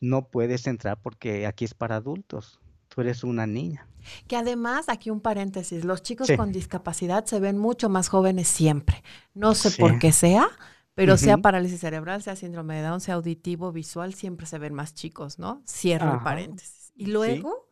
no 0.00 0.28
puedes 0.28 0.66
entrar 0.66 1.00
porque 1.00 1.46
aquí 1.46 1.64
es 1.64 1.74
para 1.74 1.96
adultos 1.96 2.60
tú 3.00 3.08
eres 3.08 3.24
una 3.24 3.46
niña. 3.46 3.86
Que 4.26 4.36
además, 4.36 4.88
aquí 4.88 5.10
un 5.10 5.20
paréntesis, 5.20 5.84
los 5.84 6.02
chicos 6.02 6.28
con 6.36 6.52
discapacidad 6.52 7.24
se 7.24 7.40
ven 7.40 7.56
mucho 7.58 7.88
más 7.88 8.08
jóvenes 8.08 8.48
siempre. 8.48 9.02
No 9.34 9.54
sé 9.54 9.70
por 9.70 9.98
qué 9.98 10.12
sea, 10.12 10.48
pero 10.94 11.16
sea 11.16 11.38
parálisis 11.38 11.80
cerebral, 11.80 12.22
sea 12.22 12.36
síndrome 12.36 12.76
de 12.76 12.82
Down, 12.82 13.00
sea 13.00 13.14
auditivo, 13.14 13.72
visual, 13.72 14.12
siempre 14.14 14.46
se 14.46 14.58
ven 14.58 14.74
más 14.74 14.94
chicos, 14.94 15.38
¿no? 15.38 15.62
Cierro 15.66 16.14
el 16.14 16.20
paréntesis. 16.20 16.92
Y 16.94 17.06
luego... 17.06 17.68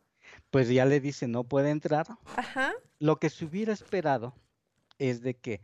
Pues 0.51 0.71
ya 0.71 0.87
le 0.87 0.99
dice, 1.01 1.29
no 1.29 1.45
puede 1.45 1.71
entrar. 1.71 2.07
Ajá. 2.37 2.73
Lo 2.99 3.19
que 3.19 3.29
se 3.29 3.45
hubiera 3.45 3.75
esperado 3.75 4.35
es 4.99 5.21
de 5.21 5.37
que 5.37 5.61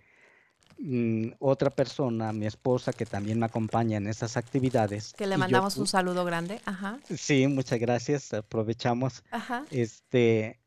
Mm, 0.79 1.29
otra 1.39 1.71
persona, 1.71 2.33
mi 2.33 2.47
esposa, 2.47 2.93
que 2.93 3.07
también 3.07 3.39
me 3.39 3.47
acompaña 3.47 3.97
en 3.97 4.07
esas 4.07 4.37
actividades. 4.37 5.13
Que 5.15 5.27
le 5.27 5.37
mandamos 5.37 5.77
un 5.77 5.87
saludo 5.87 6.25
grande. 6.25 6.61
Ajá. 6.65 6.99
Sí, 7.09 7.47
muchas 7.47 7.79
gracias. 7.79 8.35
Aprovechamos. 8.35 9.23
Ajá. 9.31 9.65
Este, 9.71 10.61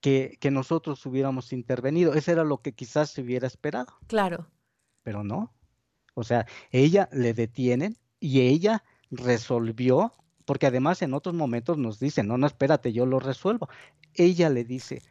que, 0.00 0.36
que 0.40 0.50
nosotros 0.50 1.04
hubiéramos 1.06 1.52
intervenido. 1.52 2.14
Eso 2.14 2.32
era 2.32 2.44
lo 2.44 2.58
que 2.58 2.72
quizás 2.72 3.10
se 3.10 3.22
hubiera 3.22 3.46
esperado. 3.46 3.94
Claro. 4.06 4.46
Pero 5.02 5.24
no. 5.24 5.52
O 6.14 6.24
sea, 6.24 6.46
ella 6.70 7.08
le 7.12 7.34
detienen 7.34 7.96
y 8.18 8.40
ella 8.40 8.82
resolvió, 9.10 10.12
porque 10.46 10.66
además 10.66 11.02
en 11.02 11.14
otros 11.14 11.34
momentos 11.34 11.78
nos 11.78 12.00
dice, 12.00 12.22
no, 12.22 12.38
no, 12.38 12.46
espérate, 12.46 12.92
yo 12.92 13.06
lo 13.06 13.20
resuelvo. 13.20 13.68
Ella 14.14 14.50
le 14.50 14.64
dice, 14.64 15.02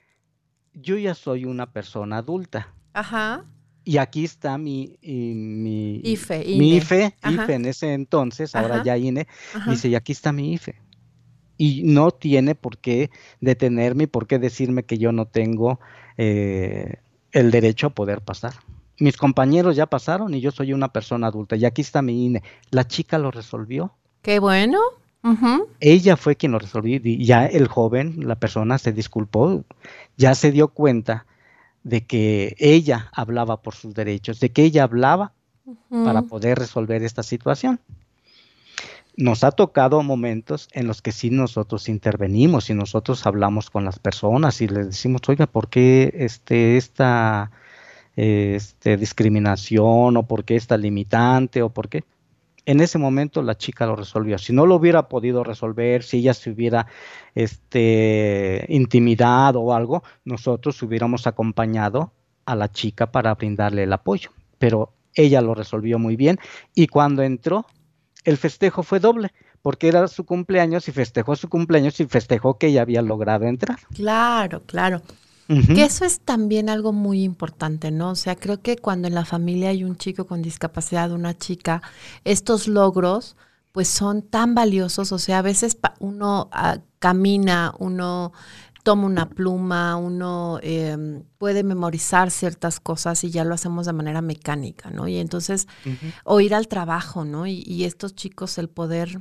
yo 0.73 0.97
ya 0.97 1.15
soy 1.15 1.45
una 1.45 1.71
persona 1.71 2.17
adulta. 2.17 2.73
Ajá 2.93 3.45
y 3.83 3.97
aquí 3.97 4.23
está 4.23 4.57
mi, 4.57 4.97
mi 5.01 6.01
IFE, 6.03 6.45
mi 6.45 6.75
IFE, 6.75 7.15
IFE 7.23 7.53
en 7.53 7.65
ese 7.65 7.93
entonces, 7.93 8.55
ahora 8.55 8.83
ya 8.83 8.97
INE, 8.97 9.27
dice, 9.67 9.89
y 9.89 9.95
aquí 9.95 10.11
está 10.11 10.31
mi 10.31 10.53
IFE. 10.53 10.75
Y 11.57 11.83
no 11.83 12.11
tiene 12.11 12.55
por 12.55 12.77
qué 12.77 13.09
detenerme 13.41 14.03
y 14.03 14.07
por 14.07 14.27
qué 14.27 14.39
decirme 14.39 14.83
que 14.83 14.97
yo 14.97 15.11
no 15.11 15.25
tengo 15.25 15.79
eh, 16.17 16.97
el 17.31 17.51
derecho 17.51 17.87
a 17.87 17.89
poder 17.89 18.21
pasar. 18.21 18.53
Mis 18.99 19.17
compañeros 19.17 19.75
ya 19.75 19.85
pasaron 19.85 20.33
y 20.33 20.41
yo 20.41 20.51
soy 20.51 20.73
una 20.73 20.91
persona 20.93 21.27
adulta 21.27 21.55
y 21.55 21.65
aquí 21.65 21.81
está 21.81 22.01
mi 22.01 22.25
INE. 22.25 22.43
La 22.69 22.87
chica 22.87 23.17
lo 23.17 23.31
resolvió. 23.31 23.93
Qué 24.21 24.39
bueno. 24.39 24.79
Ella 25.79 26.15
fue 26.15 26.35
quien 26.35 26.53
lo 26.53 26.59
resolvió 26.59 26.99
y 27.03 27.25
ya 27.25 27.45
el 27.45 27.67
joven, 27.67 28.27
la 28.27 28.35
persona 28.35 28.77
se 28.77 28.93
disculpó, 28.93 29.65
ya 30.15 30.33
se 30.33 30.51
dio 30.51 30.69
cuenta 30.69 31.25
de 31.83 32.05
que 32.05 32.55
ella 32.59 33.09
hablaba 33.13 33.61
por 33.61 33.75
sus 33.75 33.93
derechos, 33.93 34.39
de 34.39 34.51
que 34.51 34.63
ella 34.63 34.83
hablaba 34.83 35.33
para 35.89 36.23
poder 36.23 36.57
resolver 36.57 37.03
esta 37.03 37.23
situación. 37.23 37.79
Nos 39.15 39.43
ha 39.43 39.51
tocado 39.51 40.01
momentos 40.01 40.69
en 40.71 40.87
los 40.87 41.01
que 41.01 41.11
sí 41.11 41.29
nosotros 41.29 41.89
intervenimos 41.89 42.69
y 42.69 42.73
nosotros 42.73 43.25
hablamos 43.25 43.69
con 43.69 43.83
las 43.83 43.99
personas 43.99 44.61
y 44.61 44.67
les 44.67 44.87
decimos, 44.87 45.21
oiga, 45.27 45.45
¿por 45.45 45.69
qué 45.69 46.13
este, 46.15 46.77
esta 46.77 47.51
este, 48.15 48.97
discriminación 48.97 50.15
o 50.17 50.23
por 50.23 50.45
qué 50.45 50.55
esta 50.55 50.77
limitante 50.77 51.61
o 51.61 51.69
por 51.69 51.89
qué? 51.89 52.03
En 52.65 52.81
ese 52.81 52.97
momento 52.97 53.41
la 53.41 53.57
chica 53.57 53.85
lo 53.85 53.95
resolvió. 53.95 54.37
Si 54.37 54.53
no 54.53 54.65
lo 54.65 54.75
hubiera 54.75 55.07
podido 55.07 55.43
resolver, 55.43 56.03
si 56.03 56.17
ella 56.17 56.33
se 56.33 56.51
hubiera 56.51 56.87
este, 57.35 58.65
intimidado 58.69 59.61
o 59.61 59.73
algo, 59.73 60.03
nosotros 60.25 60.81
hubiéramos 60.81 61.27
acompañado 61.27 62.11
a 62.45 62.55
la 62.55 62.71
chica 62.71 63.11
para 63.11 63.33
brindarle 63.35 63.83
el 63.83 63.93
apoyo. 63.93 64.31
Pero 64.57 64.93
ella 65.13 65.41
lo 65.41 65.55
resolvió 65.55 65.99
muy 65.99 66.15
bien 66.15 66.39
y 66.75 66.87
cuando 66.87 67.23
entró, 67.23 67.65
el 68.23 68.37
festejo 68.37 68.83
fue 68.83 68.99
doble, 68.99 69.31
porque 69.61 69.87
era 69.87 70.07
su 70.07 70.25
cumpleaños 70.25 70.87
y 70.87 70.91
festejó 70.91 71.35
su 71.35 71.49
cumpleaños 71.49 71.99
y 71.99 72.05
festejó 72.05 72.57
que 72.57 72.67
ella 72.67 72.81
había 72.81 73.01
logrado 73.01 73.45
entrar. 73.45 73.79
Claro, 73.93 74.61
claro. 74.65 75.01
Que 75.49 75.83
eso 75.83 76.05
es 76.05 76.19
también 76.19 76.69
algo 76.69 76.93
muy 76.93 77.23
importante, 77.23 77.89
¿no? 77.89 78.11
O 78.11 78.15
sea, 78.15 78.35
creo 78.35 78.61
que 78.61 78.77
cuando 78.77 79.07
en 79.07 79.15
la 79.15 79.25
familia 79.25 79.69
hay 79.69 79.83
un 79.83 79.95
chico 79.95 80.27
con 80.27 80.43
discapacidad, 80.43 81.11
una 81.11 81.35
chica, 81.35 81.81
estos 82.23 82.67
logros 82.67 83.35
pues 83.71 83.87
son 83.87 84.21
tan 84.21 84.53
valiosos, 84.53 85.11
o 85.11 85.17
sea, 85.17 85.39
a 85.39 85.41
veces 85.41 85.77
uno 85.99 86.49
ah, 86.51 86.79
camina, 86.99 87.73
uno 87.79 88.31
toma 88.83 89.07
una 89.07 89.29
pluma, 89.29 89.95
uno 89.95 90.59
em, 90.61 91.23
puede 91.39 91.63
memorizar 91.63 92.29
ciertas 92.29 92.79
cosas 92.79 93.23
y 93.23 93.31
ya 93.31 93.43
lo 93.43 93.55
hacemos 93.55 93.87
de 93.87 93.93
manera 93.93 94.21
mecánica, 94.21 94.91
¿no? 94.91 95.07
Y 95.07 95.17
entonces, 95.17 95.67
o 96.25 96.39
ir 96.41 96.53
al 96.53 96.67
trabajo, 96.67 97.25
¿no? 97.25 97.47
Y, 97.47 97.63
y 97.65 97.85
estos 97.85 98.15
chicos, 98.15 98.57
el 98.59 98.69
poder 98.69 99.19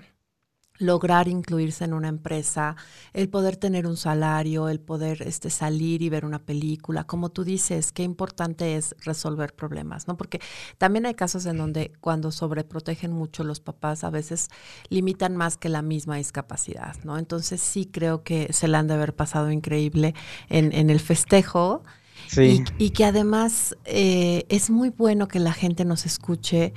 lograr 0.79 1.29
incluirse 1.29 1.85
en 1.85 1.93
una 1.93 2.09
empresa, 2.09 2.77
el 3.13 3.29
poder 3.29 3.57
tener 3.57 3.87
un 3.87 3.97
salario, 3.97 4.69
el 4.69 4.81
poder 4.81 5.23
este, 5.23 5.51
salir 5.51 6.03
y 6.03 6.09
ver 6.09 6.25
una 6.25 6.39
película. 6.39 7.05
Como 7.05 7.31
tú 7.31 7.45
dices, 7.45 7.93
qué 7.93 8.03
importante 8.03 8.77
es 8.77 8.95
resolver 9.05 9.55
problemas, 9.55 10.09
¿no? 10.09 10.17
Porque 10.17 10.41
también 10.79 11.07
hay 11.07 11.15
casos 11.15 11.47
en 11.47 11.59
donde 11.59 11.93
cuando 12.01 12.31
sobreprotegen 12.31 13.13
mucho 13.13 13.45
los 13.45 13.61
papás, 13.61 14.05
a 14.05 14.11
veces 14.11 14.49
limitan 14.89 15.37
más 15.37 15.57
que 15.57 15.69
la 15.69 15.83
misma 15.83 16.17
discapacidad, 16.17 16.97
¿no? 17.05 17.19
Entonces 17.19 17.61
sí 17.61 17.87
creo 17.87 18.23
que 18.23 18.53
se 18.53 18.69
le 18.69 18.77
han 18.77 18.87
de 18.87 18.95
haber 18.95 19.15
pasado 19.15 19.51
increíble 19.51 20.15
en, 20.49 20.73
en 20.73 20.91
el 20.91 21.01
festejo. 21.01 21.83
Sí. 22.27 22.63
Y, 22.77 22.91
que 22.91 23.05
además 23.05 23.77
eh, 23.85 24.45
es 24.49 24.71
muy 24.71 24.91
bueno 24.91 25.29
que 25.29 25.39
la 25.39 25.53
gente 25.53 25.85
nos 25.85 26.05
escuche 26.05 26.75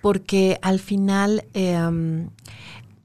porque 0.00 0.58
al 0.62 0.78
final 0.78 1.44
eh, 1.52 1.76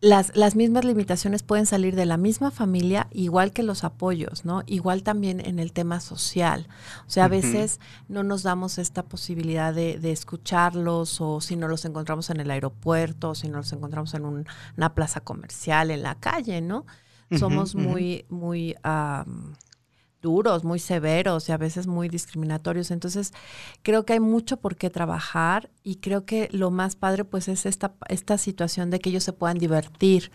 las, 0.01 0.35
las, 0.35 0.55
mismas 0.55 0.83
limitaciones 0.83 1.43
pueden 1.43 1.67
salir 1.67 1.95
de 1.95 2.07
la 2.07 2.17
misma 2.17 2.49
familia, 2.49 3.07
igual 3.11 3.53
que 3.53 3.61
los 3.61 3.83
apoyos, 3.83 4.45
¿no? 4.45 4.63
Igual 4.65 5.03
también 5.03 5.39
en 5.39 5.59
el 5.59 5.71
tema 5.73 5.99
social. 5.99 6.67
O 7.07 7.09
sea, 7.09 7.25
a 7.25 7.27
veces 7.27 7.79
no 8.09 8.23
nos 8.23 8.41
damos 8.41 8.79
esta 8.79 9.03
posibilidad 9.03 9.73
de, 9.73 9.99
de, 9.99 10.11
escucharlos 10.11 11.21
o 11.21 11.39
si 11.39 11.55
no 11.55 11.67
los 11.67 11.85
encontramos 11.85 12.31
en 12.31 12.39
el 12.39 12.49
aeropuerto, 12.49 13.29
o 13.29 13.35
si 13.35 13.47
no 13.47 13.57
los 13.57 13.71
encontramos 13.73 14.13
en 14.15 14.25
una 14.25 14.95
plaza 14.95 15.21
comercial, 15.21 15.91
en 15.91 16.01
la 16.01 16.15
calle, 16.15 16.61
¿no? 16.61 16.85
Somos 17.37 17.75
muy, 17.75 18.25
muy 18.29 18.75
duros, 20.21 20.63
muy 20.63 20.79
severos 20.79 21.49
y 21.49 21.51
a 21.51 21.57
veces 21.57 21.87
muy 21.87 22.09
discriminatorios. 22.09 22.91
Entonces, 22.91 23.33
creo 23.83 24.05
que 24.05 24.13
hay 24.13 24.19
mucho 24.19 24.57
por 24.57 24.75
qué 24.75 24.89
trabajar 24.89 25.69
y 25.83 25.95
creo 25.95 26.25
que 26.25 26.49
lo 26.51 26.71
más 26.71 26.95
padre 26.95 27.25
pues 27.25 27.47
es 27.47 27.65
esta, 27.65 27.93
esta 28.07 28.37
situación 28.37 28.89
de 28.89 28.99
que 28.99 29.09
ellos 29.09 29.23
se 29.23 29.33
puedan 29.33 29.57
divertir 29.57 30.31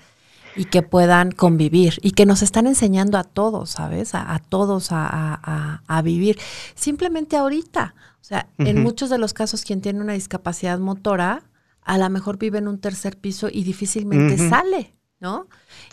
y 0.57 0.65
que 0.65 0.83
puedan 0.83 1.31
convivir 1.31 1.99
y 2.03 2.13
que 2.13 2.27
nos 2.27 2.43
están 2.43 2.67
enseñando 2.67 3.19
a 3.19 3.25
todos, 3.25 3.71
¿sabes? 3.71 4.15
A, 4.15 4.41
todos 4.49 4.89
a, 4.91 6.03
vivir. 6.03 6.39
Simplemente 6.75 7.37
ahorita, 7.37 7.95
o 8.21 8.25
sea, 8.25 8.49
en 8.59 8.83
muchos 8.83 9.11
de 9.11 9.19
los 9.19 9.35
casos 9.35 9.65
quien 9.65 9.83
tiene 9.83 10.01
una 10.01 10.15
discapacidad 10.15 10.79
motora, 10.79 11.43
a 11.83 11.99
lo 11.99 12.11
mejor 12.11 12.39
vive 12.39 12.59
en 12.59 12.69
un 12.69 12.79
tercer 12.79 13.19
piso 13.19 13.49
y 13.53 13.63
difícilmente 13.65 14.37
sale. 14.49 14.96
¿No? 15.21 15.49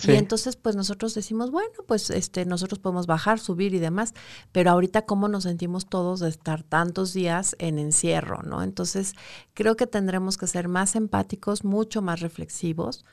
Y 0.06 0.12
entonces, 0.12 0.56
pues 0.56 0.76
nosotros 0.76 1.14
decimos, 1.14 1.50
bueno, 1.50 1.72
pues 1.88 2.10
este, 2.10 2.46
nosotros 2.46 2.80
podemos 2.80 3.08
bajar, 3.08 3.40
subir 3.40 3.74
y 3.74 3.80
demás, 3.80 4.14
pero 4.52 4.72
ahorita 4.72 5.06
cómo 5.06 5.28
nos 5.28 5.44
sentimos 5.44 5.88
todos 5.88 6.20
de 6.20 6.30
estar 6.30 6.64
tantos 6.64 7.14
días 7.14 7.56
en 7.60 7.80
encierro, 7.80 8.44
¿no? 8.44 8.64
Entonces, 8.64 9.14
creo 9.54 9.76
que 9.76 9.88
tendremos 9.88 10.38
que 10.38 10.48
ser 10.48 10.68
más 10.68 10.96
empáticos, 10.96 11.64
mucho 11.64 12.02
más 12.02 12.20
reflexivos 12.20 13.06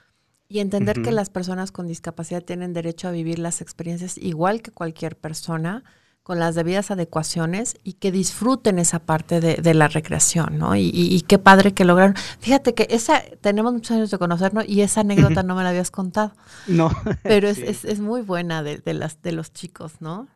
y 0.48 0.58
entender 0.58 1.00
que 1.00 1.12
las 1.12 1.30
personas 1.30 1.70
con 1.70 1.86
discapacidad 1.86 2.42
tienen 2.42 2.72
derecho 2.72 3.06
a 3.06 3.12
vivir 3.12 3.38
las 3.38 3.60
experiencias 3.60 4.18
igual 4.18 4.62
que 4.62 4.72
cualquier 4.72 5.16
persona 5.16 5.84
con 6.22 6.38
las 6.38 6.54
debidas 6.54 6.90
adecuaciones 6.90 7.76
y 7.82 7.94
que 7.94 8.12
disfruten 8.12 8.78
esa 8.78 9.00
parte 9.00 9.40
de, 9.40 9.74
la 9.74 9.88
recreación, 9.88 10.58
¿no? 10.58 10.76
Y, 10.76 11.24
qué 11.26 11.38
padre 11.38 11.72
que 11.72 11.84
lograron. 11.84 12.14
Fíjate 12.40 12.74
que 12.74 12.86
esa, 12.90 13.22
tenemos 13.40 13.72
muchos 13.72 13.92
años 13.92 14.10
de 14.10 14.18
conocernos 14.18 14.68
y 14.68 14.82
esa 14.82 15.00
anécdota 15.00 15.42
no 15.42 15.54
me 15.56 15.62
la 15.62 15.70
habías 15.70 15.90
contado. 15.90 16.32
No. 16.66 16.90
Pero 17.22 17.48
es, 17.48 17.84
es, 17.84 18.00
muy 18.00 18.22
buena 18.22 18.62
de, 18.62 18.78
de, 18.78 18.94
las, 18.94 19.22
de 19.22 19.32
los 19.32 19.52
chicos, 19.52 20.00
¿no? 20.00 20.28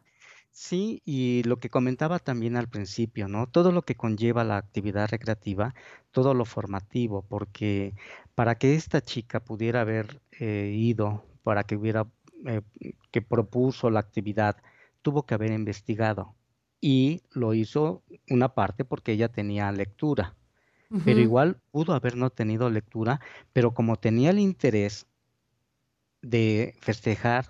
Sí, 0.57 1.03
y 1.05 1.43
lo 1.43 1.59
que 1.59 1.69
comentaba 1.69 2.21
también 2.21 2.57
al 2.57 2.69
principio, 2.69 3.27
¿no? 3.27 3.49
Todo 3.49 3.73
lo 3.73 3.83
que 3.83 3.97
conlleva 3.97 4.45
la 4.45 4.57
actividad 4.57 5.09
recreativa, 5.11 5.75
todo 6.13 6.33
lo 6.33 6.45
formativo, 6.45 7.23
porque 7.23 7.95
para 8.37 8.55
que 8.55 8.77
esta 8.77 9.01
chica 9.01 9.41
pudiera 9.41 9.81
haber 9.81 10.21
eh, 10.39 10.73
ido, 10.73 11.25
para 11.43 11.65
que 11.65 11.75
hubiera, 11.75 12.07
eh, 12.47 12.63
que 13.11 13.21
propuso 13.21 13.91
la 13.91 13.99
actividad, 14.01 14.57
tuvo 15.05 15.25
que 15.25 15.35
haber 15.35 15.53
investigado 15.53 16.35
y 16.81 17.23
lo 17.31 17.53
hizo 17.55 18.03
una 18.31 18.55
parte 18.55 18.85
porque 18.85 19.13
ella 19.13 19.29
tenía 19.29 19.71
lectura, 19.71 20.35
pero 21.05 21.21
igual 21.21 21.61
pudo 21.71 21.93
haber 21.93 22.17
no 22.17 22.31
tenido 22.31 22.71
lectura, 22.71 23.21
pero 23.53 23.75
como 23.75 23.97
tenía 23.97 24.31
el 24.31 24.39
interés 24.39 25.07
de 26.23 26.75
festejar 26.81 27.47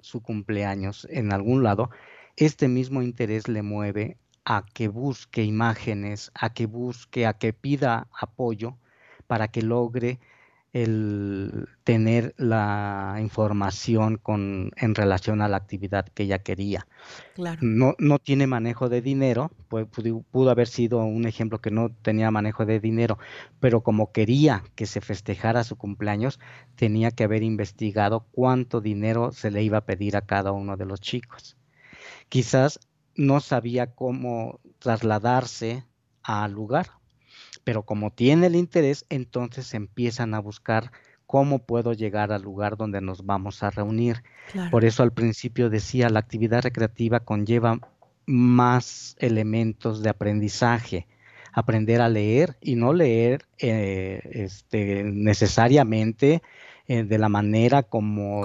su 0.00 0.20
cumpleaños 0.20 1.06
en 1.10 1.32
algún 1.32 1.62
lado, 1.62 1.90
este 2.36 2.68
mismo 2.68 3.02
interés 3.02 3.48
le 3.48 3.62
mueve 3.62 4.18
a 4.44 4.64
que 4.66 4.88
busque 4.88 5.44
imágenes, 5.44 6.30
a 6.34 6.52
que 6.52 6.66
busque, 6.66 7.26
a 7.26 7.34
que 7.34 7.52
pida 7.52 8.08
apoyo 8.12 8.76
para 9.26 9.48
que 9.48 9.62
logre 9.62 10.18
el 10.72 11.68
tener 11.84 12.34
la 12.36 13.16
información 13.20 14.18
con, 14.18 14.70
en 14.76 14.94
relación 14.94 15.40
a 15.40 15.48
la 15.48 15.56
actividad 15.56 16.06
que 16.08 16.24
ella 16.24 16.40
quería. 16.40 16.86
No, 17.60 17.94
no 17.98 18.18
tiene 18.18 18.46
manejo 18.46 18.88
de 18.88 19.00
dinero, 19.00 19.50
pudo, 19.68 20.50
haber 20.50 20.68
sido 20.68 20.98
un 20.98 21.26
ejemplo 21.26 21.60
que 21.60 21.70
no 21.70 21.90
tenía 22.02 22.30
manejo 22.30 22.66
de 22.66 22.80
dinero, 22.80 23.18
pero 23.60 23.82
como 23.82 24.12
quería 24.12 24.62
que 24.74 24.86
se 24.86 25.00
festejara 25.00 25.64
su 25.64 25.76
cumpleaños, 25.76 26.38
tenía 26.74 27.10
que 27.10 27.24
haber 27.24 27.42
investigado 27.42 28.26
cuánto 28.32 28.80
dinero 28.80 29.32
se 29.32 29.50
le 29.50 29.62
iba 29.62 29.78
a 29.78 29.86
pedir 29.86 30.16
a 30.16 30.22
cada 30.22 30.52
uno 30.52 30.76
de 30.76 30.84
los 30.84 31.00
chicos. 31.00 31.56
Quizás 32.28 32.78
no 33.14 33.40
sabía 33.40 33.94
cómo 33.94 34.60
trasladarse 34.78 35.84
al 36.22 36.52
lugar 36.52 36.97
pero 37.64 37.82
como 37.82 38.10
tiene 38.10 38.46
el 38.46 38.56
interés, 38.56 39.04
entonces 39.08 39.74
empiezan 39.74 40.34
a 40.34 40.40
buscar 40.40 40.90
cómo 41.26 41.58
puedo 41.58 41.92
llegar 41.92 42.32
al 42.32 42.42
lugar 42.42 42.76
donde 42.76 43.00
nos 43.02 43.26
vamos 43.26 43.62
a 43.62 43.70
reunir. 43.70 44.22
Por 44.70 44.84
eso 44.84 45.02
al 45.02 45.12
principio 45.12 45.68
decía, 45.68 46.08
la 46.08 46.20
actividad 46.20 46.62
recreativa 46.62 47.20
conlleva 47.20 47.78
más 48.24 49.14
elementos 49.18 50.02
de 50.02 50.10
aprendizaje, 50.10 51.06
aprender 51.52 52.00
a 52.00 52.08
leer 52.08 52.56
y 52.62 52.76
no 52.76 52.94
leer 52.94 53.46
eh, 53.58 54.22
este, 54.32 55.04
necesariamente 55.04 56.42
eh, 56.86 57.04
de 57.04 57.18
la 57.18 57.28
manera 57.28 57.82
como... 57.82 58.40
Eh, 58.40 58.42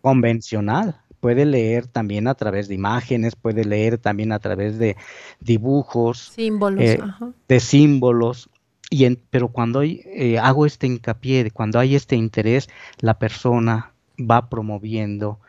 convencional. 0.00 1.00
Puede 1.24 1.46
leer 1.46 1.86
también 1.86 2.28
a 2.28 2.34
través 2.34 2.68
de 2.68 2.74
imágenes, 2.74 3.34
puede 3.34 3.64
leer 3.64 3.96
también 3.96 4.30
a 4.30 4.40
través 4.40 4.78
de 4.78 4.94
dibujos, 5.40 6.18
símbolos, 6.18 6.84
eh, 6.84 7.00
de 7.48 7.60
símbolos. 7.60 8.50
Y 8.90 9.08
pero 9.30 9.48
cuando 9.48 9.82
eh, 9.82 10.38
hago 10.38 10.66
este 10.66 10.86
hincapié, 10.86 11.50
cuando 11.50 11.78
hay 11.78 11.94
este 11.94 12.14
interés, 12.14 12.68
la 13.00 13.18
persona 13.18 13.94
va 14.20 14.50
promoviendo, 14.50 15.40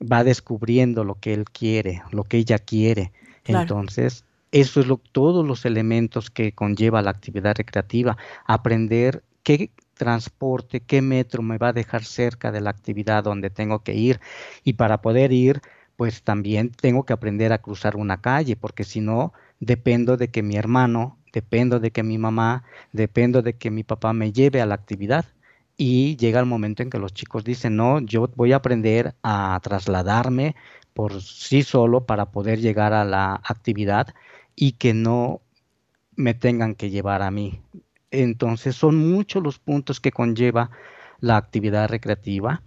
va 0.00 0.22
descubriendo 0.22 1.02
lo 1.02 1.16
que 1.16 1.34
él 1.34 1.46
quiere, 1.50 2.04
lo 2.12 2.22
que 2.22 2.36
ella 2.36 2.60
quiere. 2.60 3.10
Entonces, 3.44 4.24
eso 4.52 4.78
es 4.78 4.86
lo, 4.86 4.98
todos 4.98 5.44
los 5.44 5.64
elementos 5.64 6.30
que 6.30 6.52
conlleva 6.52 7.02
la 7.02 7.10
actividad 7.10 7.56
recreativa, 7.56 8.16
aprender 8.46 9.24
qué 9.42 9.70
transporte, 9.94 10.80
qué 10.80 11.02
metro 11.02 11.42
me 11.42 11.58
va 11.58 11.68
a 11.68 11.72
dejar 11.72 12.04
cerca 12.04 12.52
de 12.52 12.60
la 12.60 12.70
actividad 12.70 13.24
donde 13.24 13.50
tengo 13.50 13.82
que 13.82 13.94
ir. 13.94 14.20
Y 14.64 14.74
para 14.74 15.00
poder 15.00 15.32
ir, 15.32 15.62
pues 15.96 16.22
también 16.22 16.70
tengo 16.70 17.04
que 17.04 17.12
aprender 17.12 17.52
a 17.52 17.58
cruzar 17.58 17.96
una 17.96 18.20
calle, 18.20 18.56
porque 18.56 18.84
si 18.84 19.00
no, 19.00 19.32
dependo 19.60 20.16
de 20.16 20.28
que 20.28 20.42
mi 20.42 20.56
hermano, 20.56 21.18
dependo 21.32 21.80
de 21.80 21.90
que 21.90 22.02
mi 22.02 22.18
mamá, 22.18 22.64
dependo 22.92 23.42
de 23.42 23.54
que 23.54 23.70
mi 23.70 23.84
papá 23.84 24.12
me 24.12 24.32
lleve 24.32 24.60
a 24.60 24.66
la 24.66 24.74
actividad. 24.74 25.26
Y 25.76 26.16
llega 26.16 26.38
el 26.40 26.46
momento 26.46 26.82
en 26.82 26.90
que 26.90 26.98
los 26.98 27.12
chicos 27.14 27.44
dicen, 27.44 27.76
no, 27.76 28.00
yo 28.00 28.28
voy 28.36 28.52
a 28.52 28.56
aprender 28.56 29.14
a 29.22 29.58
trasladarme 29.62 30.54
por 30.94 31.20
sí 31.20 31.62
solo 31.64 32.06
para 32.06 32.30
poder 32.30 32.60
llegar 32.60 32.92
a 32.92 33.04
la 33.04 33.34
actividad 33.44 34.14
y 34.54 34.72
que 34.72 34.94
no 34.94 35.40
me 36.16 36.34
tengan 36.34 36.74
que 36.76 36.90
llevar 36.90 37.22
a 37.22 37.30
mí. 37.30 37.60
Entonces 38.22 38.76
son 38.76 38.96
muchos 38.96 39.42
los 39.42 39.58
puntos 39.58 40.00
que 40.00 40.12
conlleva 40.12 40.70
la 41.20 41.36
actividad 41.36 41.88
recreativa. 41.88 42.62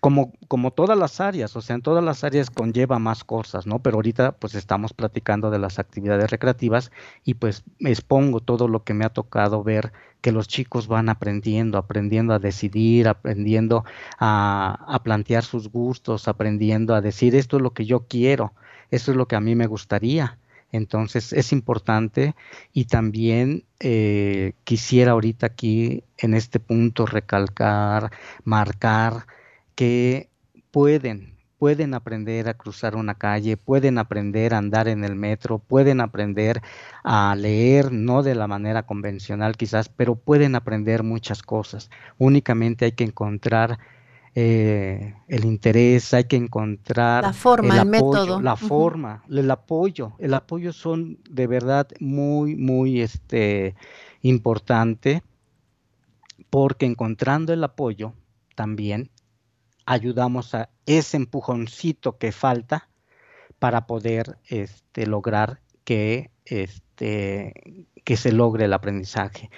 Como, 0.00 0.32
como 0.46 0.70
todas 0.70 0.96
las 0.96 1.20
áreas, 1.20 1.56
o 1.56 1.60
sea, 1.60 1.74
en 1.74 1.82
todas 1.82 2.04
las 2.04 2.22
áreas 2.22 2.50
conlleva 2.50 3.00
más 3.00 3.24
cosas, 3.24 3.66
¿no? 3.66 3.80
Pero 3.80 3.96
ahorita 3.96 4.30
pues 4.30 4.54
estamos 4.54 4.92
platicando 4.92 5.50
de 5.50 5.58
las 5.58 5.80
actividades 5.80 6.30
recreativas 6.30 6.92
y 7.24 7.34
pues 7.34 7.64
expongo 7.80 8.38
todo 8.38 8.68
lo 8.68 8.84
que 8.84 8.94
me 8.94 9.04
ha 9.04 9.08
tocado 9.08 9.64
ver 9.64 9.92
que 10.20 10.30
los 10.30 10.46
chicos 10.46 10.86
van 10.86 11.08
aprendiendo, 11.08 11.78
aprendiendo 11.78 12.32
a 12.32 12.38
decidir, 12.38 13.08
aprendiendo 13.08 13.84
a, 14.20 14.84
a 14.86 15.02
plantear 15.02 15.42
sus 15.42 15.68
gustos, 15.68 16.28
aprendiendo 16.28 16.94
a 16.94 17.00
decir 17.00 17.34
esto 17.34 17.56
es 17.56 17.62
lo 17.64 17.72
que 17.72 17.84
yo 17.84 18.06
quiero, 18.06 18.52
esto 18.92 19.10
es 19.10 19.16
lo 19.16 19.26
que 19.26 19.34
a 19.34 19.40
mí 19.40 19.56
me 19.56 19.66
gustaría 19.66 20.38
entonces 20.72 21.32
es 21.32 21.52
importante 21.52 22.34
y 22.72 22.84
también 22.84 23.64
eh, 23.80 24.52
quisiera 24.64 25.12
ahorita 25.12 25.46
aquí 25.46 26.04
en 26.18 26.34
este 26.34 26.60
punto 26.60 27.06
recalcar, 27.06 28.10
marcar 28.44 29.26
que 29.74 30.28
pueden, 30.70 31.38
pueden 31.58 31.94
aprender 31.94 32.48
a 32.48 32.54
cruzar 32.54 32.96
una 32.96 33.14
calle, 33.14 33.56
pueden 33.56 33.98
aprender 33.98 34.54
a 34.54 34.58
andar 34.58 34.88
en 34.88 35.04
el 35.04 35.16
metro, 35.16 35.58
pueden 35.58 36.00
aprender 36.00 36.60
a 37.02 37.34
leer, 37.34 37.92
no 37.92 38.22
de 38.22 38.34
la 38.34 38.46
manera 38.46 38.84
convencional 38.84 39.56
quizás, 39.56 39.88
pero 39.88 40.16
pueden 40.16 40.54
aprender 40.54 41.02
muchas 41.02 41.42
cosas. 41.42 41.90
Únicamente 42.18 42.84
hay 42.84 42.92
que 42.92 43.04
encontrar 43.04 43.78
eh, 44.40 45.16
el 45.26 45.44
interés, 45.46 46.14
hay 46.14 46.24
que 46.24 46.36
encontrar 46.36 47.24
la 47.24 47.32
forma, 47.32 47.80
el, 47.80 47.88
método, 47.88 48.40
la 48.40 48.54
forma, 48.54 49.24
el 49.28 49.50
apoyo. 49.50 50.12
El 50.20 50.32
apoyo 50.32 50.72
son 50.72 51.18
de 51.28 51.48
verdad 51.48 51.88
muy, 51.98 52.54
muy 52.54 53.00
este, 53.00 53.74
importante 54.22 55.24
porque 56.50 56.86
encontrando 56.86 57.52
el 57.52 57.64
apoyo 57.64 58.14
también 58.54 59.10
ayudamos 59.86 60.54
a 60.54 60.70
ese 60.86 61.16
empujoncito 61.16 62.16
que 62.18 62.30
falta 62.30 62.88
para 63.58 63.88
poder 63.88 64.38
este, 64.46 65.08
lograr 65.08 65.62
que, 65.82 66.30
este, 66.44 67.88
que 68.04 68.16
se 68.16 68.30
logre 68.30 68.66
el 68.66 68.72
aprendizaje. 68.72 69.50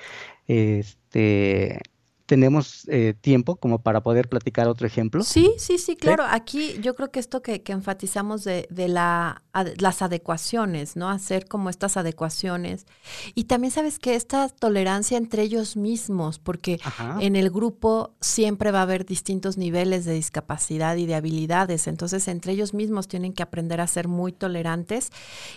Este, 0.46 1.82
tenemos 2.30 2.86
eh, 2.86 3.14
tiempo 3.20 3.56
como 3.56 3.82
para 3.82 4.04
poder 4.04 4.28
platicar 4.28 4.68
otro 4.68 4.86
ejemplo. 4.86 5.24
Sí, 5.24 5.52
sí, 5.58 5.78
sí, 5.78 5.96
claro. 5.96 6.22
Aquí 6.30 6.76
yo 6.80 6.94
creo 6.94 7.10
que 7.10 7.18
esto 7.18 7.42
que, 7.42 7.60
enfatizamos 7.66 8.44
de, 8.44 8.68
la, 8.70 9.42
las 9.78 10.00
adecuaciones, 10.00 10.94
¿no? 10.94 11.10
Hacer 11.10 11.48
como 11.48 11.70
estas 11.70 11.96
adecuaciones. 11.96 12.86
Y 13.34 13.44
también 13.44 13.72
sabes 13.72 13.98
que 13.98 14.14
esta 14.14 14.48
tolerancia 14.48 15.18
entre 15.18 15.42
ellos 15.42 15.76
mismos, 15.76 16.38
porque 16.38 16.80
en 17.18 17.34
el 17.34 17.50
grupo 17.50 18.14
siempre 18.20 18.70
va 18.70 18.78
a 18.78 18.82
haber 18.82 19.04
distintos 19.06 19.58
niveles 19.58 20.04
de 20.04 20.12
discapacidad 20.12 20.94
y 20.98 21.06
de 21.06 21.16
habilidades. 21.16 21.88
Entonces, 21.88 22.28
entre 22.28 22.52
ellos 22.52 22.74
mismos 22.74 23.08
tienen 23.08 23.32
que 23.32 23.42
aprender 23.42 23.80
a 23.80 23.88
ser 23.88 24.06
muy 24.06 24.30
tolerantes. 24.30 25.10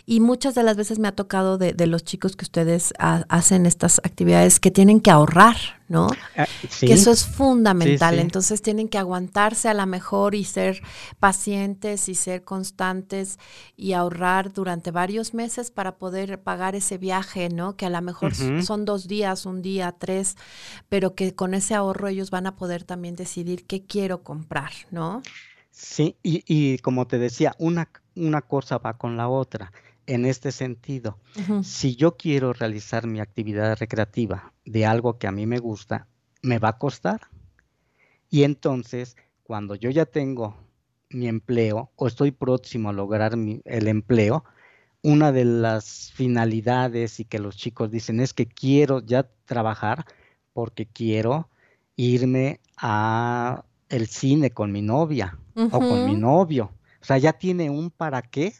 Y 0.07 0.21
muchas 0.21 0.55
de 0.55 0.63
las 0.63 0.75
veces 0.75 0.97
me 0.97 1.07
ha 1.07 1.11
tocado 1.11 1.59
de, 1.59 1.73
de 1.73 1.85
los 1.85 2.03
chicos 2.03 2.35
que 2.35 2.45
ustedes 2.45 2.95
hacen 2.97 3.67
estas 3.67 3.99
actividades 3.99 4.59
que 4.59 4.71
tienen 4.71 5.01
que 5.01 5.11
ahorrar, 5.11 5.57
¿no? 5.93 6.07
Ah, 6.35 6.47
que 6.79 6.91
eso 6.91 7.11
es 7.11 7.23
fundamental. 7.23 8.17
Entonces 8.17 8.63
tienen 8.63 8.89
que 8.89 8.97
aguantarse 8.97 9.69
a 9.69 9.75
la 9.75 9.85
mejor 9.85 10.33
y 10.33 10.43
ser 10.43 10.81
pacientes 11.19 12.09
y 12.09 12.15
ser 12.15 12.43
constantes 12.43 13.37
y 13.77 13.93
ahorrar 13.93 14.51
durante 14.51 14.89
varios 14.89 15.35
meses 15.35 15.69
para 15.69 15.97
poder 15.97 16.41
pagar 16.41 16.73
ese 16.75 16.97
viaje, 16.97 17.49
¿no? 17.49 17.77
Que 17.77 17.85
a 17.85 17.91
lo 17.91 18.01
mejor 18.01 18.33
son 18.33 18.85
dos 18.85 19.07
días, 19.07 19.45
un 19.45 19.61
día, 19.61 19.93
tres, 19.97 20.35
pero 20.89 21.13
que 21.13 21.35
con 21.35 21.53
ese 21.53 21.75
ahorro 21.75 22.07
ellos 22.07 22.31
van 22.31 22.47
a 22.47 22.55
poder 22.55 22.83
también 22.83 23.15
decidir 23.15 23.67
qué 23.67 23.85
quiero 23.85 24.23
comprar, 24.23 24.71
¿no? 24.89 25.21
Sí, 25.69 26.15
y, 26.23 26.43
y 26.47 26.79
como 26.79 27.05
te 27.05 27.19
decía, 27.19 27.53
una, 27.59 27.87
una 28.15 28.41
cosa 28.41 28.79
va 28.79 28.97
con 28.97 29.15
la 29.15 29.27
otra 29.27 29.71
en 30.07 30.25
este 30.25 30.51
sentido. 30.51 31.17
Si 31.63 31.95
yo 31.95 32.17
quiero 32.17 32.53
realizar 32.53 33.07
mi 33.07 33.19
actividad 33.19 33.77
recreativa 33.77 34.53
de 34.65 34.85
algo 34.85 35.17
que 35.17 35.27
a 35.27 35.31
mí 35.31 35.45
me 35.45 35.59
gusta, 35.59 36.07
me 36.41 36.59
va 36.59 36.69
a 36.69 36.77
costar. 36.77 37.21
Y 38.29 38.43
entonces, 38.43 39.15
cuando 39.43 39.75
yo 39.75 39.89
ya 39.89 40.05
tengo 40.05 40.55
mi 41.09 41.27
empleo 41.27 41.91
o 41.95 42.07
estoy 42.07 42.31
próximo 42.31 42.89
a 42.89 42.93
lograr 42.93 43.33
el 43.33 43.87
empleo, 43.87 44.43
una 45.01 45.31
de 45.31 45.45
las 45.45 46.11
finalidades 46.13 47.19
y 47.19 47.25
que 47.25 47.39
los 47.39 47.57
chicos 47.57 47.91
dicen 47.91 48.19
es 48.19 48.33
que 48.33 48.47
quiero 48.47 49.01
ya 49.01 49.29
trabajar 49.45 50.05
porque 50.53 50.85
quiero 50.85 51.49
irme 51.95 52.61
a 52.77 53.65
el 53.89 54.07
cine 54.07 54.51
con 54.51 54.71
mi 54.71 54.81
novia 54.81 55.37
o 55.55 55.79
con 55.79 56.05
mi 56.05 56.15
novio. 56.15 56.71
O 57.01 57.05
sea, 57.05 57.17
ya 57.17 57.33
tiene 57.33 57.69
un 57.69 57.91
para 57.91 58.21
qué 58.21 58.53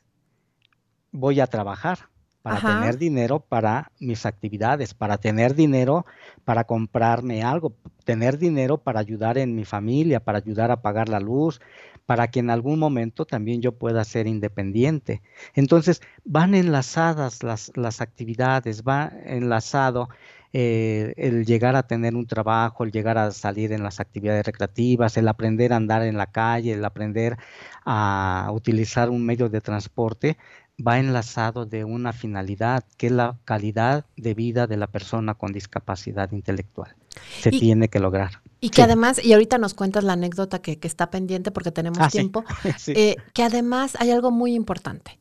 voy 1.14 1.40
a 1.40 1.48
trabajar 1.48 2.10
para 2.42 2.60
tener 2.60 2.98
dinero 2.98 3.40
para 3.40 3.90
mis 4.00 4.26
actividades, 4.26 4.94
para 4.94 5.18
tener 5.18 5.56
dinero 5.56 6.06
para 6.44 6.66
comprarme 6.66 7.42
algo, 7.42 7.74
tener 8.04 8.38
dinero 8.38 8.78
para 8.78 9.00
ayudar 9.00 9.38
en 9.38 9.56
mi 9.56 9.64
familia, 9.64 10.20
para 10.20 10.40
ayudar 10.40 10.70
a 10.70 10.82
pagar 10.82 11.08
la 11.08 11.22
luz, 11.22 11.62
para 12.06 12.28
que 12.28 12.42
en 12.42 12.50
algún 12.50 12.80
momento 12.80 13.24
también 13.24 13.62
yo 13.62 13.72
pueda 13.72 14.04
ser 14.04 14.28
independiente. 14.28 15.22
Entonces, 15.54 16.02
van 16.26 16.54
enlazadas 16.54 17.44
las, 17.44 17.72
las 17.76 18.02
actividades, 18.02 18.84
va 18.84 19.10
enlazado 19.26 20.10
eh, 20.56 21.16
el 21.18 21.46
llegar 21.46 21.76
a 21.76 21.88
tener 21.88 22.14
un 22.14 22.28
trabajo, 22.28 22.84
el 22.84 22.92
llegar 22.92 23.18
a 23.18 23.32
salir 23.32 23.72
en 23.72 23.82
las 23.82 24.00
actividades 24.00 24.46
recreativas, 24.46 25.18
el 25.18 25.28
aprender 25.28 25.74
a 25.74 25.78
andar 25.78 26.04
en 26.04 26.16
la 26.16 26.28
calle, 26.28 26.74
el 26.74 26.86
aprender 26.86 27.38
a 27.86 28.52
utilizar 28.54 29.10
un 29.10 29.26
medio 29.26 29.50
de 29.50 29.62
transporte, 29.62 30.38
va 30.80 31.00
enlazado 31.00 31.66
de 31.66 31.84
una 31.84 32.14
finalidad, 32.14 32.84
que 32.98 33.08
es 33.08 33.14
la 33.14 33.38
calidad 33.46 34.06
de 34.18 34.34
vida 34.34 34.68
de 34.68 34.78
la 34.78 34.88
persona 34.88 35.36
con 35.36 35.54
discapacidad 35.54 36.32
intelectual. 36.32 36.96
Se 37.42 37.52
tiene 37.52 37.90
que 37.90 38.00
lograr. 38.00 38.42
Y 38.60 38.70
que 38.70 38.82
además, 38.82 39.24
y 39.24 39.34
ahorita 39.34 39.58
nos 39.58 39.74
cuentas 39.74 40.04
la 40.04 40.14
anécdota 40.14 40.62
que, 40.62 40.80
está 40.82 41.12
pendiente 41.12 41.52
porque 41.52 41.72
tenemos 41.72 42.00
ah, 42.02 42.10
tiempo, 42.10 42.44
eh, 42.88 43.18
que 43.34 43.44
además 43.44 43.96
hay 44.00 44.12
algo 44.12 44.32
muy 44.32 44.56
importante. 44.56 45.20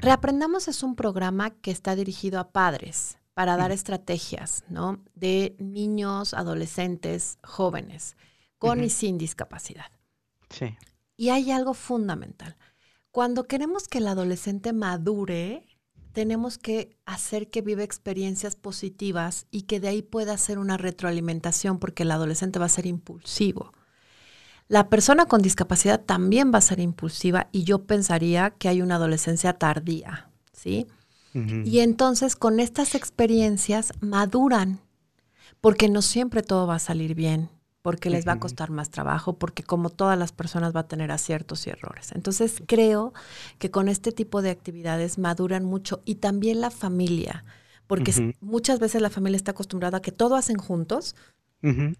Reaprendamos 0.00 0.68
es 0.68 0.82
un 0.82 0.94
programa 0.94 1.50
que 1.50 1.70
está 1.70 1.96
dirigido 1.96 2.38
a 2.38 2.50
padres 2.50 3.18
para 3.34 3.56
dar 3.56 3.72
estrategias, 3.72 4.64
¿no? 4.68 5.02
De 5.14 5.56
niños, 5.58 6.34
adolescentes, 6.34 7.38
jóvenes, 7.42 8.16
con 8.58 8.84
y 8.84 8.90
sin 8.90 9.18
discapacidad. 9.18 9.90
Sí. 10.50 10.76
Y 11.16 11.30
hay 11.30 11.50
algo 11.50 11.74
fundamental. 11.74 12.56
Cuando 13.12 13.44
queremos 13.44 13.88
que 13.88 13.98
el 13.98 14.08
adolescente 14.08 14.72
madure, 14.72 15.66
tenemos 16.14 16.56
que 16.56 16.96
hacer 17.04 17.50
que 17.50 17.60
viva 17.60 17.82
experiencias 17.82 18.56
positivas 18.56 19.46
y 19.50 19.62
que 19.62 19.80
de 19.80 19.88
ahí 19.88 20.00
pueda 20.00 20.32
hacer 20.32 20.58
una 20.58 20.78
retroalimentación 20.78 21.78
porque 21.78 22.04
el 22.04 22.10
adolescente 22.10 22.58
va 22.58 22.64
a 22.64 22.70
ser 22.70 22.86
impulsivo. 22.86 23.74
La 24.66 24.88
persona 24.88 25.26
con 25.26 25.42
discapacidad 25.42 26.00
también 26.00 26.52
va 26.54 26.58
a 26.58 26.62
ser 26.62 26.80
impulsiva 26.80 27.48
y 27.52 27.64
yo 27.64 27.84
pensaría 27.84 28.52
que 28.52 28.68
hay 28.68 28.80
una 28.80 28.94
adolescencia 28.94 29.52
tardía, 29.52 30.30
¿sí? 30.54 30.86
Y 31.34 31.80
entonces 31.80 32.34
con 32.34 32.60
estas 32.60 32.94
experiencias 32.94 33.92
maduran, 34.00 34.80
porque 35.60 35.90
no 35.90 36.00
siempre 36.00 36.42
todo 36.42 36.66
va 36.66 36.76
a 36.76 36.78
salir 36.78 37.14
bien 37.14 37.50
porque 37.82 38.10
les 38.10 38.26
va 38.26 38.32
a 38.32 38.38
costar 38.38 38.70
más 38.70 38.90
trabajo, 38.90 39.34
porque 39.34 39.64
como 39.64 39.90
todas 39.90 40.16
las 40.18 40.32
personas 40.32 40.74
va 40.74 40.80
a 40.80 40.88
tener 40.88 41.10
aciertos 41.10 41.66
y 41.66 41.70
errores. 41.70 42.12
Entonces 42.12 42.62
creo 42.66 43.12
que 43.58 43.70
con 43.70 43.88
este 43.88 44.12
tipo 44.12 44.40
de 44.40 44.50
actividades 44.50 45.18
maduran 45.18 45.64
mucho 45.64 46.00
y 46.04 46.16
también 46.16 46.60
la 46.60 46.70
familia, 46.70 47.44
porque 47.88 48.36
muchas 48.40 48.78
veces 48.78 49.02
la 49.02 49.10
familia 49.10 49.36
está 49.36 49.50
acostumbrada 49.50 49.98
a 49.98 50.02
que 50.02 50.12
todo 50.12 50.36
hacen 50.36 50.56
juntos. 50.56 51.16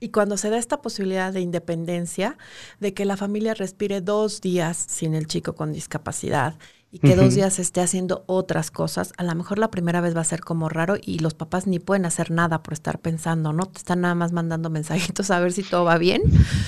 Y 0.00 0.08
cuando 0.08 0.36
se 0.38 0.50
da 0.50 0.58
esta 0.58 0.82
posibilidad 0.82 1.32
de 1.32 1.40
independencia, 1.40 2.36
de 2.80 2.94
que 2.94 3.04
la 3.04 3.16
familia 3.16 3.54
respire 3.54 4.00
dos 4.00 4.40
días 4.40 4.76
sin 4.76 5.14
el 5.14 5.28
chico 5.28 5.54
con 5.54 5.72
discapacidad 5.72 6.56
y 6.94 6.98
que 6.98 7.16
dos 7.16 7.34
días 7.34 7.58
esté 7.58 7.80
haciendo 7.80 8.22
otras 8.26 8.70
cosas, 8.70 9.14
a 9.16 9.24
lo 9.24 9.34
mejor 9.34 9.58
la 9.58 9.70
primera 9.70 10.02
vez 10.02 10.14
va 10.14 10.20
a 10.20 10.24
ser 10.24 10.42
como 10.42 10.68
raro 10.68 10.96
y 11.00 11.20
los 11.20 11.32
papás 11.32 11.66
ni 11.66 11.78
pueden 11.78 12.04
hacer 12.04 12.30
nada 12.30 12.62
por 12.62 12.74
estar 12.74 12.98
pensando, 12.98 13.54
¿no? 13.54 13.64
Te 13.64 13.78
están 13.78 14.02
nada 14.02 14.14
más 14.14 14.32
mandando 14.32 14.68
mensajitos 14.70 15.30
a 15.30 15.40
ver 15.40 15.54
si 15.54 15.62
todo 15.62 15.84
va 15.84 15.96
bien. 15.96 16.22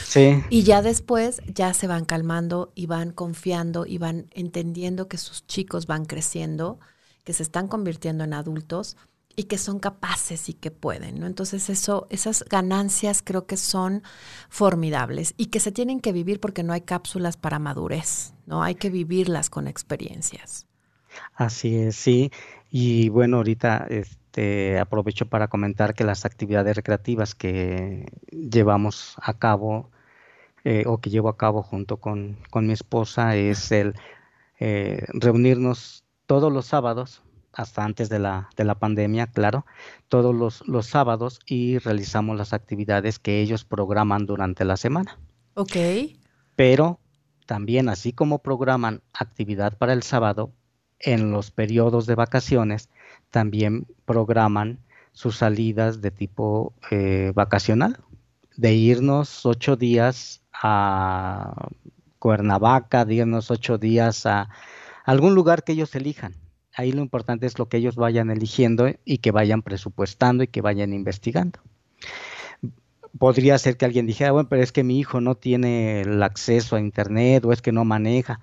Sí. 0.07 0.43
Y 0.49 0.63
ya 0.63 0.81
después 0.81 1.43
ya 1.53 1.75
se 1.75 1.87
van 1.87 2.07
calmando 2.07 2.73
y 2.75 2.87
van 2.87 3.13
confiando 3.13 3.85
y 3.85 3.99
van 3.99 4.31
entendiendo 4.33 5.09
que 5.09 5.19
sus 5.19 5.47
chicos 5.47 5.87
van 5.87 6.07
creciendo, 6.07 6.81
que 7.23 7.35
se 7.35 7.43
están 7.43 7.69
convirtiendo 7.69 8.25
en 8.25 8.33
adultos 8.33 8.97
y 9.37 9.45
que 9.45 9.59
son 9.59 9.79
capaces 9.79 10.49
y 10.49 10.55
que 10.55 10.71
pueden, 10.71 11.21
¿no? 11.21 11.27
Entonces 11.27 11.69
eso, 11.71 12.07
esas 12.11 12.45
ganancias 12.45 13.23
creo 13.25 13.47
que 13.47 13.57
son 13.57 14.03
formidables 14.49 15.35
y 15.37 15.47
que 15.47 15.61
se 15.61 15.73
tienen 15.73 16.01
que 16.01 16.13
vivir 16.13 16.41
porque 16.41 16.63
no 16.63 16.73
hay 16.73 16.83
cápsulas 16.83 17.37
para 17.37 17.59
madurez, 17.59 18.35
¿no? 18.47 18.63
Hay 18.63 18.77
que 18.77 18.91
vivirlas 18.91 19.51
con 19.51 19.67
experiencias. 19.67 20.67
Así 21.35 21.77
es, 21.77 21.97
sí. 21.97 22.31
Y 22.71 23.09
bueno, 23.09 23.39
ahorita 23.39 23.87
este, 23.89 24.79
aprovecho 24.79 25.27
para 25.27 25.49
comentar 25.49 25.95
que 25.95 26.05
las 26.05 26.25
actividades 26.25 26.77
recreativas 26.77 27.35
que 27.35 28.07
llevamos 28.31 29.17
a 29.23 29.35
cabo 29.35 29.91
eh, 30.65 30.85
o 30.87 30.99
que 30.99 31.11
llevo 31.11 31.29
a 31.29 31.37
cabo 31.37 31.63
junto 31.63 31.99
con, 31.99 32.39
mi 32.55 32.73
esposa 32.73 33.37
es 33.37 33.71
el 33.71 33.95
eh, 34.59 35.05
reunirnos 35.13 36.05
todos 36.27 36.53
los 36.53 36.67
sábados 36.67 37.23
hasta 37.55 37.85
antes 37.85 38.09
de 38.09 38.19
la, 38.19 38.49
de 38.57 38.65
la 38.65 38.75
pandemia, 38.75 39.27
claro, 39.29 39.65
todos 40.09 40.35
los, 40.35 40.67
los, 40.67 40.87
sábados 40.87 41.41
y 41.47 41.79
realizamos 41.79 42.37
las 42.37 42.53
actividades 42.53 43.19
que 43.19 43.41
ellos 43.41 43.65
programan 43.65 44.27
durante 44.27 44.65
la 44.65 44.77
semana. 44.77 45.19
Ok. 45.55 45.77
Pero 46.57 47.01
también, 47.47 47.89
así 47.89 48.13
como 48.13 48.41
programan 48.41 49.03
actividad 49.13 49.77
para 49.79 49.93
el 49.93 50.03
sábado, 50.03 50.53
en 50.99 51.31
los 51.31 51.51
periodos 51.51 52.07
de 52.07 52.15
vacaciones 52.15 52.89
también 53.31 53.87
programan 54.05 54.79
sus 55.13 55.37
salidas 55.37 56.01
de 56.01 56.11
tipo 56.11 56.73
eh, 56.91 57.33
vacacional, 57.35 57.99
de 58.57 58.75
irnos 58.75 59.45
ocho 59.47 59.77
días 59.77 60.43
a 60.53 61.69
Cuernavaca, 62.19 63.05
díganos 63.05 63.51
ocho 63.51 63.79
días 63.79 64.27
a 64.27 64.49
algún 65.05 65.35
lugar 65.35 65.63
que 65.63 65.73
ellos 65.73 65.95
elijan. 65.95 66.35
Ahí 66.77 66.93
lo 66.93 67.03
importante 67.03 67.47
es 67.47 67.59
lo 67.59 67.69
que 67.69 67.77
ellos 67.77 67.97
vayan 67.97 68.31
eligiendo 68.31 68.89
y 69.05 69.19
que 69.19 69.31
vayan 69.31 69.63
presupuestando 69.63 70.43
y 70.43 70.49
que 70.49 70.61
vayan 70.61 70.93
investigando. 70.93 71.61
Podría 73.19 73.59
ser 73.59 73.77
que 73.77 73.85
alguien 73.85 74.07
dijera, 74.07 74.33
bueno, 74.33 74.49
pero 74.49 74.63
es 74.63 74.73
que 74.73 74.83
mi 74.83 74.99
hijo 74.99 75.21
no 75.21 75.37
tiene 75.37 76.01
el 76.01 76.23
acceso 76.23 76.75
a 76.75 76.81
Internet 76.81 77.45
o 77.45 77.53
es 77.53 77.63
que 77.63 77.71
no 77.71 77.85
maneja. 77.85 78.41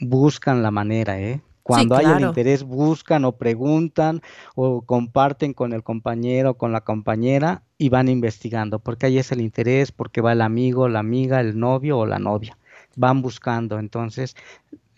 Buscan 0.00 0.62
la 0.62 0.70
manera, 0.70 1.20
¿eh? 1.20 1.42
Cuando 1.62 1.94
hay 1.94 2.06
el 2.06 2.20
interés, 2.22 2.64
buscan 2.64 3.24
o 3.24 3.32
preguntan 3.32 4.20
o 4.56 4.82
comparten 4.82 5.52
con 5.52 5.72
el 5.72 5.84
compañero 5.84 6.50
o 6.50 6.54
con 6.54 6.72
la 6.72 6.80
compañera 6.80 7.62
y 7.78 7.88
van 7.88 8.08
investigando, 8.08 8.80
porque 8.80 9.06
ahí 9.06 9.18
es 9.18 9.30
el 9.30 9.40
interés, 9.40 9.92
porque 9.92 10.20
va 10.20 10.32
el 10.32 10.40
amigo, 10.40 10.88
la 10.88 10.98
amiga, 10.98 11.40
el 11.40 11.58
novio 11.58 11.98
o 11.98 12.06
la 12.06 12.18
novia. 12.18 12.58
Van 12.96 13.22
buscando. 13.22 13.78
Entonces, 13.78 14.34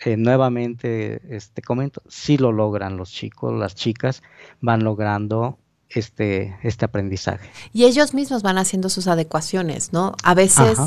eh, 0.04 0.16
nuevamente, 0.16 1.20
este 1.34 1.62
comento, 1.62 2.02
si 2.08 2.36
lo 2.36 2.52
logran 2.52 2.96
los 2.96 3.10
chicos, 3.10 3.58
las 3.58 3.74
chicas, 3.74 4.22
van 4.60 4.84
logrando 4.84 5.58
este, 5.88 6.56
este 6.62 6.84
aprendizaje. 6.84 7.48
Y 7.72 7.84
ellos 7.84 8.14
mismos 8.14 8.42
van 8.42 8.58
haciendo 8.58 8.88
sus 8.88 9.06
adecuaciones, 9.06 9.92
¿no? 9.92 10.14
A 10.22 10.34
veces 10.34 10.78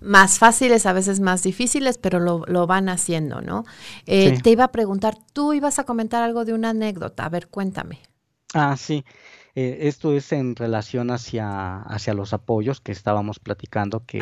más 0.00 0.38
fáciles, 0.38 0.86
a 0.86 0.92
veces 0.92 1.20
más 1.20 1.42
difíciles, 1.42 1.98
pero 1.98 2.18
lo, 2.18 2.66
van 2.66 2.88
haciendo, 2.88 3.40
¿no? 3.40 3.64
Eh, 4.06 4.40
te 4.42 4.50
iba 4.50 4.64
a 4.64 4.72
preguntar, 4.72 5.16
tú 5.32 5.52
ibas 5.52 5.78
a 5.78 5.84
comentar 5.84 6.22
algo 6.22 6.44
de 6.44 6.54
una 6.54 6.70
anécdota, 6.70 7.24
a 7.24 7.28
ver, 7.28 7.48
cuéntame. 7.48 8.00
Ah, 8.54 8.76
sí. 8.76 9.04
Eh, 9.58 9.88
esto 9.88 10.12
es 10.12 10.32
en 10.32 10.54
relación 10.54 11.10
hacia, 11.10 11.80
hacia 11.80 12.12
los 12.12 12.34
apoyos 12.34 12.82
que 12.82 12.92
estábamos 12.92 13.38
platicando, 13.38 14.04
que 14.04 14.20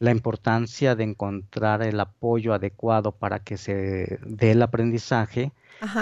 la 0.00 0.10
importancia 0.10 0.96
de 0.96 1.04
encontrar 1.04 1.82
el 1.84 2.00
apoyo 2.00 2.52
adecuado 2.52 3.12
para 3.12 3.38
que 3.38 3.56
se 3.56 4.18
dé 4.26 4.50
el 4.50 4.60
aprendizaje 4.60 5.52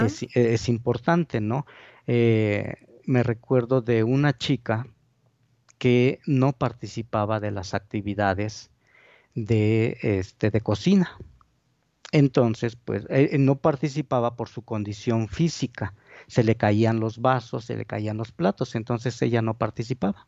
es, 0.03 0.25
es, 0.33 0.67
importante, 0.67 1.41
¿no? 1.41 1.67
Eh, 2.07 2.73
me 3.05 3.21
recuerdo 3.21 3.81
de 3.81 4.03
una 4.03 4.35
chica 4.35 4.87
que 5.77 6.19
no 6.25 6.51
participaba 6.53 7.39
de 7.39 7.51
las 7.51 7.75
actividades 7.75 8.71
de, 9.35 9.99
este, 10.01 10.49
de 10.49 10.61
cocina. 10.61 11.17
Entonces, 12.11 12.75
pues 12.75 13.05
eh, 13.09 13.37
no 13.37 13.59
participaba 13.59 14.35
por 14.35 14.49
su 14.49 14.63
condición 14.63 15.27
física. 15.27 15.93
Se 16.27 16.43
le 16.43 16.55
caían 16.55 16.99
los 16.99 17.19
vasos, 17.19 17.65
se 17.65 17.75
le 17.75 17.85
caían 17.85 18.17
los 18.17 18.31
platos, 18.31 18.75
entonces 18.75 19.21
ella 19.21 19.41
no 19.41 19.57
participaba. 19.57 20.27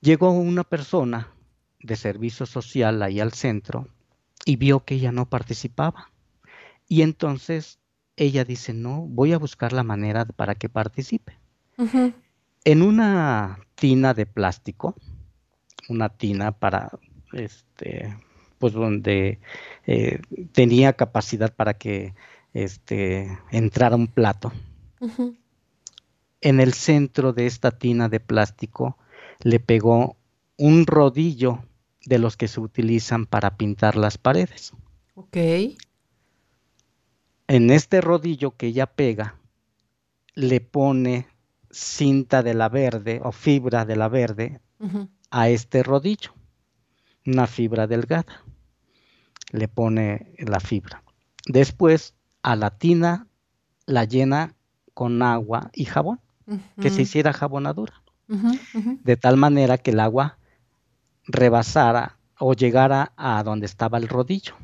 Llegó 0.00 0.30
una 0.30 0.64
persona 0.64 1.34
de 1.82 1.96
servicio 1.96 2.46
social 2.46 3.02
ahí 3.02 3.20
al 3.20 3.32
centro 3.32 3.88
y 4.44 4.56
vio 4.56 4.84
que 4.84 4.94
ella 4.94 5.12
no 5.12 5.28
participaba. 5.28 6.10
Y 6.88 7.02
entonces 7.02 7.78
ella 8.16 8.44
dice, 8.44 8.72
no, 8.74 9.02
voy 9.02 9.32
a 9.32 9.38
buscar 9.38 9.72
la 9.72 9.82
manera 9.82 10.24
para 10.24 10.54
que 10.54 10.68
participe. 10.68 11.38
En 12.64 12.82
una 12.82 13.58
tina 13.74 14.12
de 14.12 14.26
plástico, 14.26 14.94
una 15.88 16.10
tina 16.10 16.52
para, 16.52 16.90
este, 17.32 18.16
pues 18.58 18.74
donde 18.74 19.40
eh, 19.86 20.20
tenía 20.52 20.92
capacidad 20.92 21.54
para 21.54 21.74
que 21.74 22.14
este, 22.52 23.38
entrara 23.50 23.96
un 23.96 24.06
plato. 24.06 24.52
En 26.40 26.60
el 26.60 26.72
centro 26.72 27.32
de 27.32 27.46
esta 27.46 27.70
tina 27.70 28.08
de 28.08 28.20
plástico 28.20 28.96
le 29.42 29.60
pegó 29.60 30.16
un 30.56 30.86
rodillo 30.86 31.64
de 32.04 32.18
los 32.18 32.36
que 32.36 32.48
se 32.48 32.60
utilizan 32.60 33.26
para 33.26 33.56
pintar 33.56 33.96
las 33.96 34.18
paredes. 34.18 34.72
Ok. 35.14 35.36
En 37.48 37.70
este 37.70 38.00
rodillo 38.00 38.56
que 38.56 38.68
ella 38.68 38.86
pega, 38.86 39.36
le 40.34 40.60
pone 40.60 41.26
cinta 41.70 42.42
de 42.42 42.54
la 42.54 42.68
verde 42.68 43.20
o 43.22 43.32
fibra 43.32 43.84
de 43.84 43.96
la 43.96 44.08
verde 44.08 44.60
a 45.30 45.48
este 45.48 45.82
rodillo, 45.82 46.32
una 47.26 47.46
fibra 47.46 47.86
delgada. 47.86 48.44
Le 49.52 49.68
pone 49.68 50.34
la 50.38 50.60
fibra. 50.60 51.02
Después 51.46 52.14
a 52.42 52.56
la 52.56 52.70
tina 52.70 53.26
la 53.86 54.04
llena 54.04 54.54
con 54.94 55.22
agua 55.22 55.70
y 55.74 55.84
jabón, 55.84 56.20
que 56.80 56.90
se 56.90 57.02
hiciera 57.02 57.32
jabonadura, 57.32 58.02
de 58.26 59.16
tal 59.16 59.36
manera 59.36 59.78
que 59.78 59.90
el 59.90 60.00
agua 60.00 60.38
rebasara 61.24 62.18
o 62.38 62.54
llegara 62.54 63.12
a 63.16 63.42
donde 63.42 63.66
estaba 63.66 63.98
el 63.98 64.08
rodillo. 64.08 64.54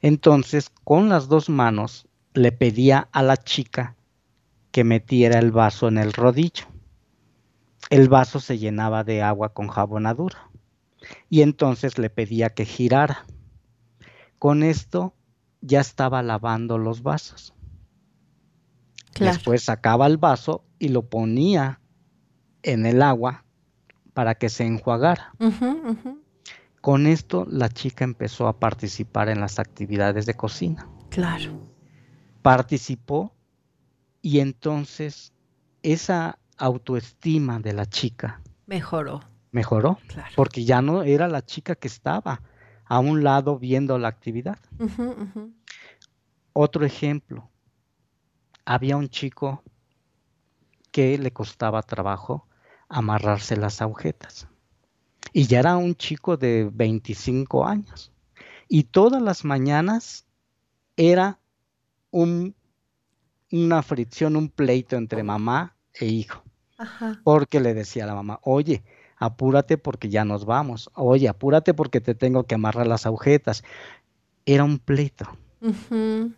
Entonces, 0.00 0.70
con 0.84 1.08
las 1.08 1.28
dos 1.28 1.48
manos 1.48 2.06
le 2.34 2.52
pedía 2.52 3.08
a 3.12 3.22
la 3.22 3.36
chica 3.36 3.96
que 4.70 4.84
metiera 4.84 5.38
el 5.38 5.52
vaso 5.52 5.88
en 5.88 5.98
el 5.98 6.12
rodillo. 6.12 6.66
El 7.90 8.08
vaso 8.08 8.40
se 8.40 8.58
llenaba 8.58 9.04
de 9.04 9.22
agua 9.22 9.54
con 9.54 9.68
jabonadura 9.68 10.50
y 11.30 11.42
entonces 11.42 11.98
le 11.98 12.10
pedía 12.10 12.50
que 12.50 12.64
girara. 12.64 13.24
Con 14.38 14.62
esto 14.62 15.14
ya 15.60 15.80
estaba 15.80 16.22
lavando 16.22 16.78
los 16.78 17.02
vasos. 17.02 17.54
Después 19.18 19.64
sacaba 19.64 20.06
el 20.06 20.18
vaso 20.18 20.64
y 20.78 20.88
lo 20.88 21.08
ponía 21.08 21.80
en 22.62 22.84
el 22.86 23.02
agua 23.02 23.44
para 24.12 24.34
que 24.34 24.48
se 24.48 24.64
enjuagara. 24.64 25.32
Con 26.80 27.06
esto 27.06 27.46
la 27.50 27.68
chica 27.68 28.04
empezó 28.04 28.46
a 28.46 28.58
participar 28.58 29.28
en 29.28 29.40
las 29.40 29.58
actividades 29.58 30.26
de 30.26 30.34
cocina. 30.34 30.88
Claro. 31.10 31.52
Participó 32.42 33.34
y 34.22 34.40
entonces 34.40 35.32
esa 35.82 36.38
autoestima 36.58 37.60
de 37.60 37.72
la 37.72 37.86
chica 37.86 38.42
mejoró. 38.66 39.20
Mejoró, 39.52 39.98
porque 40.34 40.64
ya 40.64 40.82
no 40.82 41.02
era 41.02 41.28
la 41.28 41.44
chica 41.44 41.76
que 41.76 41.88
estaba 41.88 42.42
a 42.86 42.98
un 42.98 43.22
lado 43.22 43.58
viendo 43.58 43.98
la 43.98 44.08
actividad. 44.08 44.58
Otro 46.52 46.86
ejemplo, 46.86 47.50
había 48.64 48.96
un 48.96 49.08
chico 49.08 49.62
que 50.90 51.18
le 51.18 51.32
costaba 51.32 51.82
trabajo 51.82 52.46
amarrarse 52.88 53.56
las 53.56 53.82
agujetas. 53.82 54.48
Y 55.32 55.46
ya 55.46 55.58
era 55.58 55.76
un 55.76 55.94
chico 55.94 56.36
de 56.36 56.70
25 56.72 57.66
años. 57.66 58.12
Y 58.68 58.84
todas 58.84 59.20
las 59.20 59.44
mañanas 59.44 60.26
era 60.96 61.38
un 62.10 62.54
una 63.50 63.82
fricción, 63.82 64.36
un 64.36 64.48
pleito 64.48 64.96
entre 64.96 65.22
mamá 65.22 65.76
e 65.94 66.06
hijo. 66.06 66.42
Porque 67.24 67.60
le 67.60 67.74
decía 67.74 68.04
a 68.04 68.08
la 68.08 68.14
mamá, 68.14 68.38
oye, 68.42 68.84
apúrate 69.16 69.78
porque 69.78 70.08
ya 70.08 70.24
nos 70.24 70.44
vamos. 70.44 70.90
Oye, 70.94 71.28
apúrate 71.28 71.74
porque 71.74 72.00
te 72.00 72.14
tengo 72.14 72.44
que 72.44 72.54
amarrar 72.54 72.86
las 72.86 73.06
agujetas. 73.06 73.64
Era 74.44 74.64
un 74.64 74.78
pleito. 74.78 75.26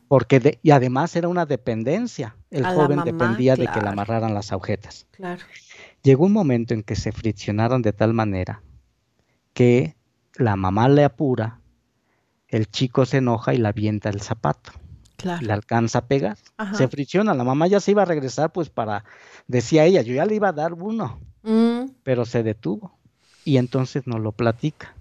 Porque 0.06 0.58
y 0.62 0.70
además 0.70 1.14
era 1.16 1.28
una 1.28 1.44
dependencia. 1.44 2.36
El 2.50 2.64
joven 2.64 3.02
dependía 3.04 3.56
de 3.56 3.66
que 3.66 3.80
le 3.80 3.88
amarraran 3.88 4.32
las 4.32 4.52
agujetas. 4.52 5.06
Claro. 5.10 5.42
Llegó 6.02 6.26
un 6.26 6.32
momento 6.32 6.72
en 6.72 6.82
que 6.82 6.96
se 6.96 7.12
friccionaron 7.12 7.82
de 7.82 7.92
tal 7.92 8.14
manera 8.14 8.62
que 9.52 9.96
la 10.36 10.56
mamá 10.56 10.88
le 10.88 11.04
apura, 11.04 11.60
el 12.46 12.70
chico 12.70 13.04
se 13.04 13.18
enoja 13.18 13.52
y 13.52 13.58
le 13.58 13.68
avienta 13.68 14.08
el 14.08 14.22
zapato 14.22 14.72
le 15.24 15.52
alcanza 15.52 16.00
a 16.00 16.06
pegar, 16.06 16.38
se 16.74 16.88
fricciona, 16.88 17.34
la 17.34 17.44
mamá 17.44 17.66
ya 17.66 17.80
se 17.80 17.90
iba 17.90 18.02
a 18.02 18.04
regresar 18.04 18.52
pues 18.52 18.70
para, 18.70 19.04
decía 19.48 19.84
ella, 19.84 20.02
yo 20.02 20.14
ya 20.14 20.24
le 20.24 20.36
iba 20.36 20.48
a 20.48 20.52
dar 20.52 20.74
uno, 20.74 21.20
mm. 21.43 21.91
pero 22.03 22.24
se 22.24 22.43
detuvo 22.43 22.99
y 23.45 23.57
entonces 23.57 24.07
nos 24.07 24.20
lo 24.20 24.32
platica. 24.32 24.95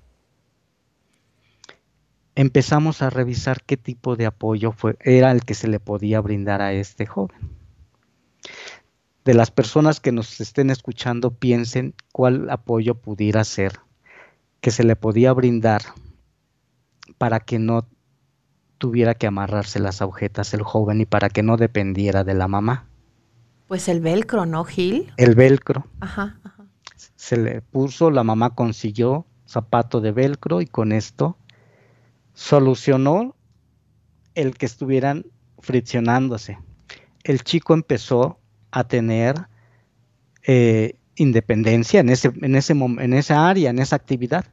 Empezamos 2.35 3.01
a 3.01 3.09
revisar 3.09 3.63
qué 3.63 3.77
tipo 3.77 4.15
de 4.15 4.27
apoyo 4.27 4.71
fue, 4.71 4.95
era 5.01 5.31
el 5.31 5.43
que 5.43 5.55
se 5.55 5.67
le 5.67 5.79
podía 5.79 6.21
brindar 6.21 6.61
a 6.61 6.71
este 6.73 7.05
joven. 7.05 7.57
De 9.25 9.33
las 9.33 9.51
personas 9.51 9.99
que 9.99 10.11
nos 10.11 10.39
estén 10.39 10.69
escuchando, 10.69 11.31
piensen 11.31 11.93
cuál 12.13 12.49
apoyo 12.49 12.95
pudiera 12.95 13.43
ser 13.43 13.79
que 14.61 14.71
se 14.71 14.83
le 14.83 14.95
podía 14.95 15.33
brindar 15.33 15.81
para 17.17 17.39
que 17.39 17.59
no 17.59 17.87
tuviera 18.77 19.15
que 19.15 19.27
amarrarse 19.27 19.79
las 19.79 20.01
agujetas 20.01 20.53
el 20.53 20.61
joven 20.61 21.01
y 21.01 21.05
para 21.05 21.29
que 21.29 21.43
no 21.43 21.57
dependiera 21.57 22.23
de 22.23 22.35
la 22.35 22.47
mamá. 22.47 22.86
Pues 23.67 23.89
el 23.89 23.99
velcro, 23.99 24.45
¿no, 24.45 24.63
Gil? 24.63 25.11
El 25.17 25.35
velcro. 25.35 25.85
Ajá, 25.99 26.39
Se 27.15 27.37
le 27.37 27.61
puso, 27.61 28.11
la 28.11 28.23
mamá 28.23 28.55
consiguió 28.55 29.25
zapato 29.47 30.01
de 30.01 30.11
velcro 30.11 30.61
y 30.61 30.67
con 30.67 30.91
esto 30.91 31.37
solucionó 32.33 33.35
el 34.35 34.55
que 34.55 34.65
estuvieran 34.65 35.25
friccionándose. 35.59 36.59
El 37.23 37.43
chico 37.43 37.73
empezó 37.73 38.39
a 38.71 38.85
tener 38.85 39.47
eh, 40.45 40.97
independencia 41.15 41.99
en, 41.99 42.09
ese, 42.09 42.31
en, 42.41 42.55
ese, 42.55 42.73
en 42.73 43.13
esa 43.13 43.49
área, 43.49 43.69
en 43.69 43.79
esa 43.79 43.95
actividad, 43.95 44.45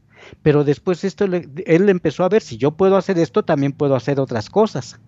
Pero 0.42 0.64
después 0.64 1.04
esto 1.04 1.26
él 1.26 1.88
empezó 1.88 2.24
a 2.24 2.28
ver, 2.28 2.42
si 2.42 2.56
yo 2.56 2.72
puedo 2.72 2.96
hacer 2.96 3.18
esto, 3.18 3.44
también 3.44 3.72
puedo 3.72 3.94
hacer 3.94 4.18
otras 4.18 4.48
cosas. 4.48 4.98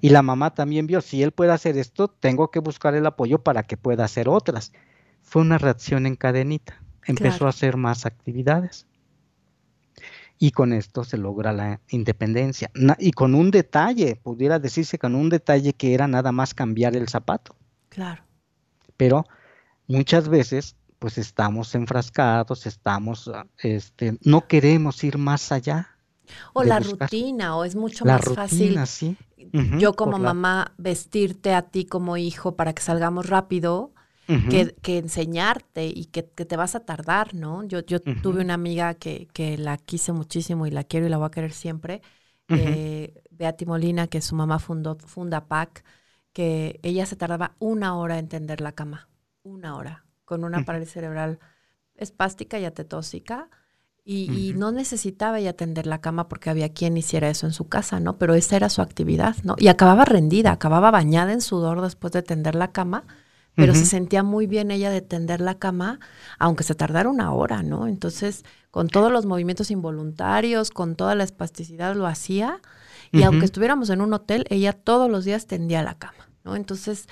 Y 0.00 0.10
la 0.10 0.22
mamá 0.22 0.54
también 0.54 0.86
vio, 0.86 1.00
si 1.00 1.22
él 1.22 1.32
puede 1.32 1.52
hacer 1.52 1.76
esto, 1.78 2.08
tengo 2.08 2.50
que 2.50 2.60
buscar 2.60 2.94
el 2.94 3.06
apoyo 3.06 3.42
para 3.42 3.62
que 3.62 3.76
pueda 3.76 4.04
hacer 4.04 4.28
otras. 4.28 4.72
Fue 5.22 5.42
una 5.42 5.58
reacción 5.58 6.06
en 6.06 6.16
cadenita. 6.16 6.80
Empezó 7.04 7.46
a 7.46 7.50
hacer 7.50 7.76
más 7.76 8.06
actividades. 8.06 8.86
Y 10.38 10.50
con 10.50 10.72
esto 10.72 11.04
se 11.04 11.16
logra 11.16 11.52
la 11.52 11.80
independencia. 11.88 12.70
y 12.98 13.12
con 13.12 13.34
un 13.34 13.50
detalle, 13.50 14.16
pudiera 14.16 14.58
decirse 14.58 14.98
con 14.98 15.14
un 15.14 15.30
detalle 15.30 15.72
que 15.72 15.94
era 15.94 16.06
nada 16.06 16.32
más 16.32 16.54
cambiar 16.54 16.94
el 16.94 17.08
zapato. 17.08 17.56
Claro. 17.88 18.22
Pero 18.96 19.24
muchas 19.86 20.28
veces 20.28 20.76
pues 20.98 21.18
estamos 21.18 21.74
enfrascados, 21.74 22.66
estamos, 22.66 23.30
este, 23.58 24.18
no 24.22 24.46
queremos 24.46 25.02
ir 25.04 25.18
más 25.18 25.52
allá. 25.52 25.95
O 26.52 26.64
la 26.64 26.80
rutina, 26.80 27.56
o 27.56 27.64
es 27.64 27.76
mucho 27.76 28.04
más 28.04 28.22
fácil. 28.24 28.78
Sí. 28.86 29.16
yo 29.78 29.94
como 29.94 30.18
mamá 30.18 30.72
vestirte 30.78 31.54
a 31.54 31.62
ti 31.62 31.84
como 31.84 32.16
hijo 32.16 32.56
para 32.56 32.72
que 32.72 32.82
salgamos 32.82 33.28
rápido, 33.28 33.92
que, 34.26 34.98
enseñarte 34.98 35.86
y 35.86 36.06
que, 36.06 36.22
te 36.22 36.56
vas 36.56 36.74
a 36.74 36.80
tardar, 36.80 37.34
¿no? 37.34 37.62
Yo, 37.64 37.80
yo 37.80 38.00
tuve 38.00 38.40
una 38.40 38.54
amiga 38.54 38.94
que, 38.94 39.28
que, 39.32 39.56
la 39.56 39.76
quise 39.76 40.12
muchísimo 40.12 40.66
y 40.66 40.70
la 40.70 40.84
quiero 40.84 41.06
y 41.06 41.08
la 41.08 41.18
voy 41.18 41.26
a 41.26 41.30
querer 41.30 41.52
siempre, 41.52 42.02
eh, 42.48 43.22
Beati 43.30 43.66
Molina, 43.66 44.06
que 44.06 44.20
su 44.20 44.34
mamá 44.34 44.58
fundó, 44.58 44.96
funda 44.96 45.46
PAC, 45.46 45.84
que 46.32 46.80
ella 46.82 47.06
se 47.06 47.16
tardaba 47.16 47.56
una 47.58 47.96
hora 47.96 48.18
en 48.18 48.28
tender 48.28 48.60
la 48.60 48.72
cama, 48.72 49.08
una 49.42 49.76
hora 49.76 50.04
con 50.24 50.44
una 50.44 50.64
parálisis 50.64 50.94
cerebral 50.94 51.38
espástica 51.94 52.58
y 52.58 52.64
atetósica. 52.64 53.48
Y, 54.08 54.54
no 54.56 54.70
necesitaba 54.70 55.40
ya 55.40 55.50
atender 55.50 55.84
la 55.84 56.00
cama 56.00 56.28
porque 56.28 56.48
había 56.48 56.68
quien 56.68 56.96
hiciera 56.96 57.28
eso 57.28 57.44
en 57.44 57.52
su 57.52 57.66
casa, 57.66 57.98
¿no? 57.98 58.18
Pero 58.18 58.34
esa 58.34 58.54
era 58.54 58.68
su 58.68 58.80
actividad, 58.80 59.34
¿no? 59.42 59.56
Y 59.58 59.66
acababa 59.66 60.04
rendida, 60.04 60.52
acababa 60.52 60.92
bañada 60.92 61.32
en 61.32 61.40
sudor 61.40 61.82
después 61.82 62.12
de 62.12 62.22
tender 62.22 62.54
la 62.54 62.70
cama, 62.70 63.02
pero 63.56 63.74
se 63.74 63.84
sentía 63.84 64.22
muy 64.22 64.46
bien 64.46 64.70
ella 64.70 64.90
de 64.90 65.00
tender 65.00 65.40
la 65.40 65.56
cama, 65.58 65.98
aunque 66.38 66.62
se 66.62 66.76
tardara 66.76 67.08
una 67.08 67.32
hora, 67.32 67.64
¿no? 67.64 67.88
Entonces, 67.88 68.44
con 68.70 68.86
todos 68.86 69.10
los 69.10 69.26
movimientos 69.26 69.72
involuntarios, 69.72 70.70
con 70.70 70.94
toda 70.94 71.16
la 71.16 71.24
espasticidad 71.24 71.96
lo 71.96 72.06
hacía, 72.06 72.60
y 73.10 73.24
aunque 73.24 73.44
estuviéramos 73.44 73.90
en 73.90 74.02
un 74.02 74.12
hotel, 74.12 74.44
ella 74.50 74.72
todos 74.72 75.10
los 75.10 75.24
días 75.24 75.46
tendía 75.46 75.82
la 75.82 75.98
cama, 75.98 76.28
¿no? 76.44 76.54
Entonces, 76.54 77.08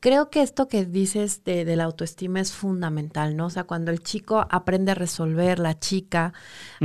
Creo 0.00 0.30
que 0.30 0.42
esto 0.42 0.68
que 0.68 0.84
dices 0.84 1.42
de, 1.44 1.64
la 1.76 1.84
autoestima 1.84 2.40
es 2.40 2.52
fundamental, 2.52 3.36
¿no? 3.36 3.46
O 3.46 3.50
sea, 3.50 3.64
cuando 3.64 3.90
el 3.90 4.02
chico 4.02 4.46
aprende 4.50 4.92
a 4.92 4.94
resolver, 4.94 5.58
la 5.58 5.78
chica 5.78 6.32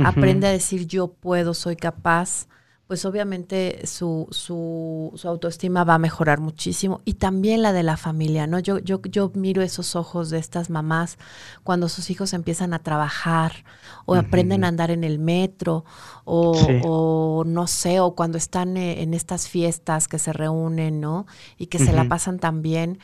aprende 0.02 0.46
a 0.46 0.50
decir 0.50 0.86
yo 0.86 1.08
puedo, 1.08 1.54
soy 1.54 1.76
capaz, 1.76 2.48
pues 2.92 3.06
obviamente 3.06 3.86
su, 3.86 4.28
su, 4.32 5.12
su, 5.14 5.26
autoestima 5.26 5.82
va 5.82 5.94
a 5.94 5.98
mejorar 5.98 6.40
muchísimo. 6.40 7.00
Y 7.06 7.14
también 7.14 7.62
la 7.62 7.72
de 7.72 7.82
la 7.82 7.96
familia, 7.96 8.46
¿no? 8.46 8.58
Yo, 8.58 8.80
yo, 8.80 9.00
yo 9.04 9.32
miro 9.34 9.62
esos 9.62 9.96
ojos 9.96 10.28
de 10.28 10.38
estas 10.38 10.68
mamás 10.68 11.16
cuando 11.64 11.88
sus 11.88 12.10
hijos 12.10 12.34
empiezan 12.34 12.74
a 12.74 12.80
trabajar 12.80 13.64
o 14.04 14.14
aprenden 14.14 14.62
a 14.62 14.68
andar 14.68 14.90
en 14.90 15.04
el 15.04 15.18
metro 15.18 15.86
o, 16.26 17.44
no 17.46 17.66
sé, 17.66 17.98
o 18.00 18.14
cuando 18.14 18.36
están 18.36 18.76
eh, 18.76 19.00
en 19.00 19.14
estas 19.14 19.48
fiestas 19.48 20.06
que 20.06 20.18
se 20.18 20.34
reúnen, 20.34 21.00
¿no? 21.00 21.24
Y 21.56 21.68
que 21.68 21.78
se 21.78 21.94
la 21.94 22.04
pasan 22.04 22.38
tan 22.40 22.60
bien 22.60 22.98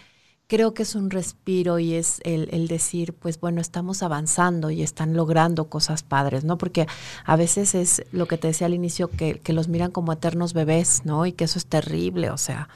creo 0.48 0.72
que 0.72 0.82
es 0.82 0.94
un 0.94 1.10
respiro 1.10 1.78
y 1.78 1.94
es 1.94 2.20
el, 2.24 2.68
decir, 2.68 3.12
pues 3.12 3.38
bueno, 3.38 3.60
estamos 3.60 4.02
avanzando 4.02 4.70
y 4.70 4.82
están 4.82 5.14
logrando 5.14 5.68
cosas 5.68 6.02
padres, 6.02 6.42
¿no? 6.42 6.56
Porque 6.56 6.86
a 7.24 7.36
veces 7.36 7.74
es 7.74 8.02
lo 8.12 8.26
que 8.26 8.38
te 8.38 8.48
decía 8.48 8.66
al 8.66 8.74
inicio, 8.74 9.08
que, 9.08 9.40
los 9.52 9.68
miran 9.68 9.90
como 9.90 10.12
eternos 10.12 10.54
bebés, 10.54 11.02
¿no? 11.04 11.26
Y 11.26 11.32
que 11.32 11.44
eso 11.44 11.58
es 11.58 11.66
terrible, 11.66 12.30
o 12.30 12.38
sea, 12.38 12.68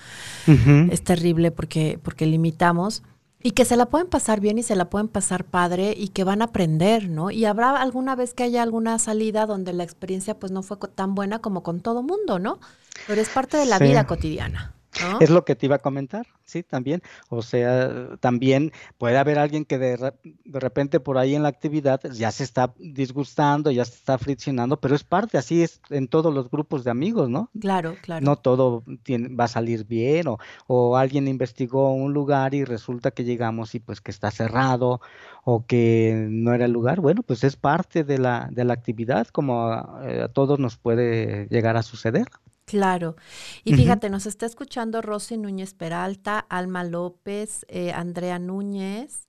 es 0.47 1.03
terrible 1.03 1.51
porque, 1.51 1.99
porque 2.03 2.27
limitamos. 2.27 3.03
Y 3.45 3.53
que 3.53 3.65
se 3.65 3.77
la 3.77 3.87
pueden 3.87 4.07
pasar 4.07 4.39
bien 4.39 4.59
y 4.59 4.63
se 4.63 4.77
la 4.77 4.89
pueden 4.89 5.09
pasar 5.09 5.45
padre 5.45 5.95
y 5.97 6.09
que 6.09 6.23
van 6.23 6.43
a 6.43 6.47
aprender, 6.47 7.09
¿no? 7.09 7.31
Y 7.33 7.45
habrá 7.45 7.71
alguna 7.71 8.15
vez 8.15 8.35
que 8.35 8.45
haya 8.45 8.63
alguna 8.63 8.99
salida 9.01 9.47
donde 9.47 9.73
la 9.73 9.83
experiencia 9.83 10.39
pues 10.39 10.53
no 10.53 10.63
fue 10.63 10.77
tan 10.95 11.17
buena 11.17 11.41
como 11.41 11.65
con 11.65 11.81
todo 11.81 12.03
mundo, 12.03 12.39
¿no? 12.39 12.61
Pero 13.09 13.21
es 13.21 13.31
parte 13.31 13.57
de 13.57 13.67
la 13.67 13.81
vida 13.81 14.07
cotidiana. 14.07 14.75
Es 15.21 15.31
lo 15.31 15.45
que 15.45 15.57
te 15.57 15.67
iba 15.67 15.77
a 15.77 15.79
comentar, 15.79 16.27
sí, 16.45 16.63
también. 16.63 17.03
O 17.29 17.43
sea, 17.43 18.17
también 18.21 18.73
puede 18.99 19.17
haber 19.17 19.39
alguien 19.39 19.65
que 19.65 19.79
de, 19.79 20.13
repente 20.45 21.01
por 21.01 21.19
ahí 21.19 21.35
en 21.35 21.43
la 21.43 21.49
actividad 21.49 22.01
ya 22.13 22.31
se 22.31 22.45
está 22.45 22.75
disgustando, 22.79 23.71
ya 23.71 23.85
se 23.85 23.95
está 23.95 24.19
friccionando, 24.19 24.79
pero 24.79 24.95
es 24.95 25.05
parte, 25.05 25.39
así 25.39 25.63
es 25.63 25.81
en 25.91 26.09
todos 26.09 26.33
los 26.33 26.51
grupos 26.51 26.85
de 26.85 26.91
amigos, 26.91 27.31
¿no? 27.31 27.51
Claro, 27.59 27.97
claro. 28.03 28.25
No 28.25 28.37
todo 28.37 28.85
va 28.87 29.45
a 29.45 29.49
salir 29.49 29.87
bien, 29.87 30.29
o, 30.29 30.39
o 30.67 30.97
alguien 30.97 31.27
investigó 31.27 31.93
un 31.93 32.13
lugar 32.13 32.55
y 32.55 32.65
resulta 32.65 33.11
que 33.11 33.25
llegamos 33.25 33.75
y 33.75 33.81
pues 33.81 34.01
que 34.01 34.11
está 34.11 34.31
cerrado, 34.31 35.01
o 35.45 35.67
que 35.67 36.27
no 36.29 36.53
era 36.55 36.67
el 36.67 36.73
lugar. 36.73 37.01
Bueno, 37.01 37.23
pues 37.23 37.45
es 37.45 37.57
parte 37.57 38.05
de 38.05 38.19
la, 38.19 38.49
de 38.51 38.65
la 38.65 38.75
actividad, 38.75 39.27
como 39.29 39.73
a 39.73 40.29
todos 40.33 40.59
nos 40.59 40.77
puede 40.77 41.47
llegar 41.49 41.77
a 41.77 41.83
suceder. 41.83 42.27
Claro. 42.73 43.17
Y 43.65 43.75
fíjate, 43.75 44.09
nos 44.09 44.25
está 44.25 44.47
escuchando 44.47 45.03
Rosy 45.03 45.37
Núñez 45.37 45.75
Peralta, 45.75 46.39
Alma 46.39 46.85
López, 46.85 47.67
eh, 47.69 47.93
Andrea 47.93 48.39
Núñez 48.39 49.29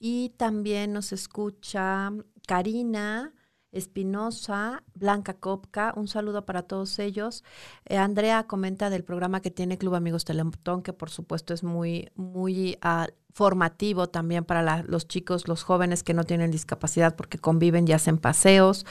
y 0.00 0.30
también 0.30 0.92
nos 0.92 1.12
escucha 1.12 2.10
Karina, 2.48 3.32
Espinosa, 3.70 4.82
Blanca 4.92 5.34
Copca, 5.34 5.92
un 5.94 6.08
saludo 6.08 6.44
para 6.44 6.62
todos 6.62 6.98
ellos. 6.98 7.44
Eh, 7.84 7.96
Andrea 7.96 8.48
comenta 8.48 8.90
del 8.90 9.04
programa 9.04 9.40
que 9.40 9.52
tiene 9.52 9.78
Club 9.78 9.94
Amigos 9.94 10.24
Teletón, 10.24 10.82
que 10.82 10.92
por 10.92 11.10
supuesto 11.10 11.54
es 11.54 11.62
muy, 11.62 12.10
muy 12.16 12.76
ah, 12.82 13.06
formativo 13.32 14.08
también 14.08 14.44
para 14.44 14.82
los 14.82 15.06
chicos, 15.06 15.48
los 15.48 15.62
jóvenes 15.62 16.02
que 16.02 16.14
no 16.14 16.24
tienen 16.24 16.50
discapacidad 16.50 17.14
porque 17.16 17.38
conviven 17.38 17.86
y 17.88 17.92
hacen 17.92 18.18
paseos. 18.18 18.86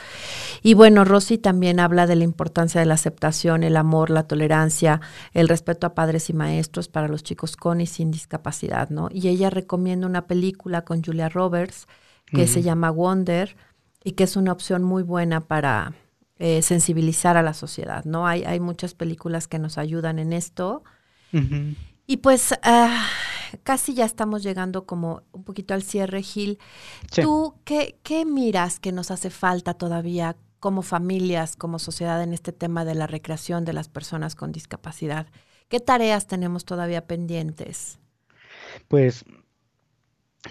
Y 0.64 0.74
bueno, 0.74 1.06
Rosy 1.06 1.38
también 1.38 1.80
habla 1.80 2.08
de 2.08 2.16
la 2.16 2.24
importancia 2.24 2.80
de 2.80 2.86
la 2.86 2.94
aceptación, 2.94 3.64
el 3.64 3.78
amor, 3.78 4.10
la 4.10 4.24
tolerancia, 4.24 5.02
el 5.34 5.48
respeto 5.48 5.88
a 5.88 5.94
padres 5.94 6.30
y 6.30 6.34
maestros 6.34 6.88
para 6.88 7.08
los 7.08 7.24
chicos 7.24 7.56
con 7.58 7.82
y 7.82 7.86
sin 7.86 8.12
discapacidad, 8.12 8.90
¿no? 8.90 9.10
Y 9.12 9.28
ella 9.28 9.50
recomienda 9.50 10.08
una 10.08 10.28
película 10.28 10.84
con 10.84 11.04
Julia 11.04 11.30
Roberts 11.30 11.88
que 12.26 12.46
se 12.46 12.62
llama 12.62 12.92
Wonder 12.92 13.56
y 14.04 14.12
que 14.12 14.24
es 14.24 14.36
una 14.36 14.52
opción 14.52 14.84
muy 14.84 15.02
buena 15.02 15.42
para 15.42 15.94
eh, 16.38 16.62
sensibilizar 16.62 17.38
a 17.38 17.42
la 17.42 17.54
sociedad, 17.54 18.06
¿no? 18.06 18.28
Hay, 18.28 18.44
hay 18.44 18.60
muchas 18.60 18.94
películas 18.94 19.48
que 19.48 19.60
nos 19.60 19.78
ayudan 19.78 20.20
en 20.20 20.32
esto. 20.32 20.84
Y 22.10 22.18
pues 22.18 22.56
ah, 22.64 23.08
casi 23.62 23.94
ya 23.94 24.04
estamos 24.04 24.42
llegando 24.42 24.88
como 24.88 25.22
un 25.32 25.44
poquito 25.44 25.76
al 25.76 25.84
cierre, 25.84 26.24
Gil. 26.24 26.58
¿Tú 27.22 27.54
qué, 27.66 28.00
qué 28.02 28.26
miras 28.26 28.80
que 28.80 28.92
nos 28.92 29.12
hace 29.12 29.30
falta 29.30 29.76
todavía 29.76 30.36
como 30.60 30.82
familias, 30.82 31.56
como 31.56 31.78
sociedad 31.78 32.24
en 32.24 32.34
este 32.34 32.52
tema 32.52 32.84
de 32.84 32.96
la 32.96 33.06
recreación 33.06 33.64
de 33.64 33.74
las 33.74 33.90
personas 33.90 34.34
con 34.34 34.52
discapacidad? 34.52 35.28
¿Qué 35.68 35.80
tareas 35.80 36.26
tenemos 36.26 36.66
todavía 36.66 37.06
pendientes? 37.06 38.00
Pues, 38.88 39.24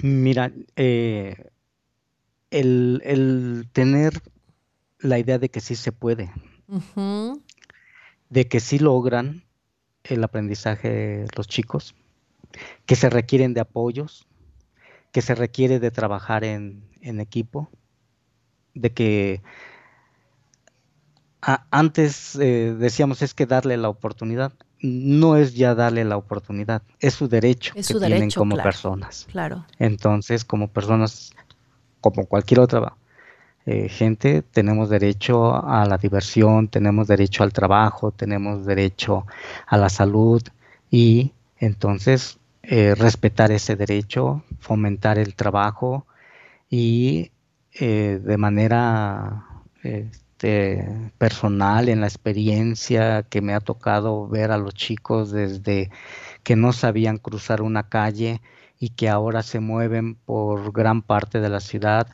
mira, 0.01 0.53
eh, 0.77 1.51
el, 2.53 3.69
tener 3.73 4.23
la 5.01 5.19
idea 5.19 5.41
de 5.41 5.49
que 5.49 5.61
sí 5.61 5.75
se 5.75 5.91
puede, 5.91 6.31
de 8.29 8.47
que 8.47 8.61
sí 8.61 8.79
logran 8.79 9.48
el 10.09 10.25
aprendizaje 10.25 11.27
los 11.37 11.47
chicos, 11.47 11.95
que 12.87 12.97
se 12.97 13.11
requieren 13.11 13.55
de 13.55 13.61
apoyos, 13.61 14.27
que 15.13 15.23
se 15.23 15.35
requiere 15.35 15.79
de 15.79 15.91
trabajar 15.91 16.45
en, 16.45 16.83
equipo, 17.01 17.71
de 18.75 18.93
que 18.93 19.43
antes 21.41 22.37
eh, 22.37 22.75
decíamos 22.79 23.23
es 23.23 23.33
que 23.33 23.47
darle 23.47 23.77
la 23.77 23.89
oportunidad, 23.89 24.53
no 24.81 25.37
es 25.37 25.55
ya 25.55 25.75
darle 25.75 26.05
la 26.05 26.17
oportunidad, 26.17 26.83
es 27.01 27.15
su 27.15 27.29
derecho 27.29 27.75
que 27.75 27.83
tienen 27.83 28.31
como 28.31 28.57
personas. 28.57 29.27
Claro. 29.31 29.65
Entonces, 29.79 30.45
como 30.45 30.69
personas 30.69 31.33
como 32.01 32.27
cualquier 32.27 32.61
otra 32.61 32.97
eh, 33.71 33.91
gente, 33.91 34.41
tenemos 34.41 34.89
derecho 34.89 35.55
a 35.55 35.85
la 35.85 35.99
diversión, 35.99 36.69
tenemos 36.69 37.07
derecho 37.07 37.43
al 37.43 37.53
trabajo, 37.53 38.13
tenemos 38.13 38.65
derecho 38.65 39.27
a 39.67 39.77
la 39.77 39.91
salud 39.91 40.41
y 40.91 41.33
entonces 41.59 42.39
eh, 42.63 42.95
respetar 42.95 43.53
ese 43.53 43.77
derecho, 43.77 44.43
fomentar 44.59 45.19
el 45.19 45.35
trabajo 45.35 46.07
y 46.71 47.31
eh, 47.79 48.19
de 48.25 48.39
manera 48.39 49.45
este, 49.83 51.11
personal 51.19 51.91
en 51.91 52.01
la 52.01 52.07
experiencia 52.07 53.23
que 53.25 53.43
me 53.43 53.53
ha 53.53 53.61
tocado 53.61 54.29
ver 54.29 54.51
a 54.51 54.57
los 54.57 54.73
chicos 54.73 55.31
desde 55.31 55.91
que 56.43 56.57
no 56.57 56.73
sabían 56.73 57.19
cruzar 57.19 57.61
una 57.61 57.83
calle 57.83 58.41
y 58.81 58.89
que 58.89 59.11
ahora 59.11 59.43
se 59.43 59.61
mueven 59.61 60.15
por 60.15 60.73
gran 60.73 61.03
parte 61.03 61.41
de 61.41 61.51
la 61.51 61.61
ciudad 61.61 62.09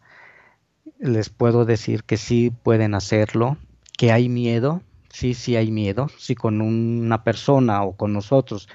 les 0.99 1.29
puedo 1.29 1.65
decir 1.65 2.05
que 2.05 2.17
sí 2.17 2.53
pueden 2.63 2.95
hacerlo, 2.95 3.57
que 3.97 4.13
hay 4.13 4.29
miedo, 4.29 4.83
sí, 5.11 5.35
sí 5.35 5.57
hay 5.57 5.71
miedo, 5.71 6.09
si 6.19 6.35
con 6.35 6.61
una 6.61 7.25
persona 7.25 7.83
o 7.83 7.97
con 7.97 8.13
nosotros 8.13 8.69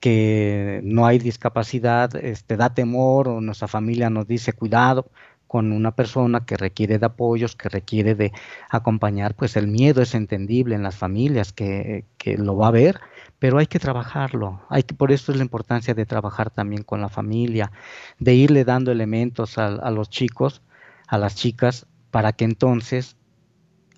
que 0.00 0.80
no 0.84 1.06
hay 1.06 1.18
discapacidad, 1.18 2.14
este, 2.16 2.56
da 2.56 2.74
temor 2.74 3.28
o 3.28 3.40
nuestra 3.40 3.68
familia 3.68 4.10
nos 4.10 4.26
dice 4.26 4.52
cuidado 4.52 5.10
con 5.48 5.72
una 5.72 5.92
persona 5.92 6.44
que 6.44 6.56
requiere 6.56 6.98
de 6.98 7.06
apoyos, 7.06 7.56
que 7.56 7.70
requiere 7.70 8.14
de 8.14 8.32
acompañar, 8.68 9.34
pues 9.34 9.56
el 9.56 9.66
miedo 9.66 10.02
es 10.02 10.14
entendible 10.14 10.74
en 10.74 10.82
las 10.82 10.96
familias 10.96 11.52
que, 11.52 12.04
que 12.18 12.36
lo 12.36 12.56
va 12.56 12.68
a 12.68 12.70
ver, 12.70 13.00
pero 13.38 13.58
hay 13.58 13.66
que 13.66 13.78
trabajarlo. 13.78 14.60
Hay 14.68 14.82
que, 14.82 14.94
por 14.94 15.10
eso 15.10 15.32
es 15.32 15.38
la 15.38 15.44
importancia 15.44 15.94
de 15.94 16.04
trabajar 16.04 16.50
también 16.50 16.82
con 16.82 17.00
la 17.00 17.08
familia, 17.08 17.72
de 18.18 18.34
irle 18.34 18.64
dando 18.64 18.92
elementos 18.92 19.56
a, 19.56 19.68
a 19.68 19.90
los 19.90 20.10
chicos, 20.10 20.60
a 21.08 21.18
las 21.18 21.34
chicas, 21.34 21.86
para 22.10 22.32
que 22.32 22.44
entonces, 22.44 23.16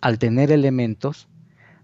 al 0.01 0.19
tener 0.19 0.51
elementos, 0.51 1.29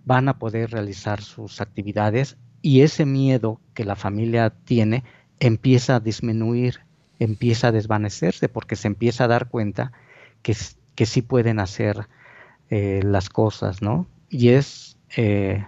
van 0.04 0.28
a 0.28 0.38
poder 0.38 0.70
realizar 0.70 1.20
sus 1.20 1.60
actividades 1.60 2.36
y 2.62 2.80
ese 2.80 3.04
miedo 3.04 3.60
que 3.74 3.84
la 3.84 3.96
familia 3.96 4.50
tiene 4.50 5.04
empieza 5.40 5.96
a 5.96 6.00
disminuir, 6.00 6.80
empieza 7.18 7.68
a 7.68 7.72
desvanecerse, 7.72 8.48
porque 8.48 8.76
se 8.76 8.88
empieza 8.88 9.24
a 9.24 9.28
dar 9.28 9.48
cuenta 9.48 9.92
que, 10.42 10.56
que 10.94 11.06
sí 11.06 11.22
pueden 11.22 11.58
hacer 11.58 12.08
eh, 12.70 13.00
las 13.04 13.28
cosas, 13.28 13.82
¿no? 13.82 14.06
Y 14.30 14.50
es 14.50 14.96
eh, 15.16 15.66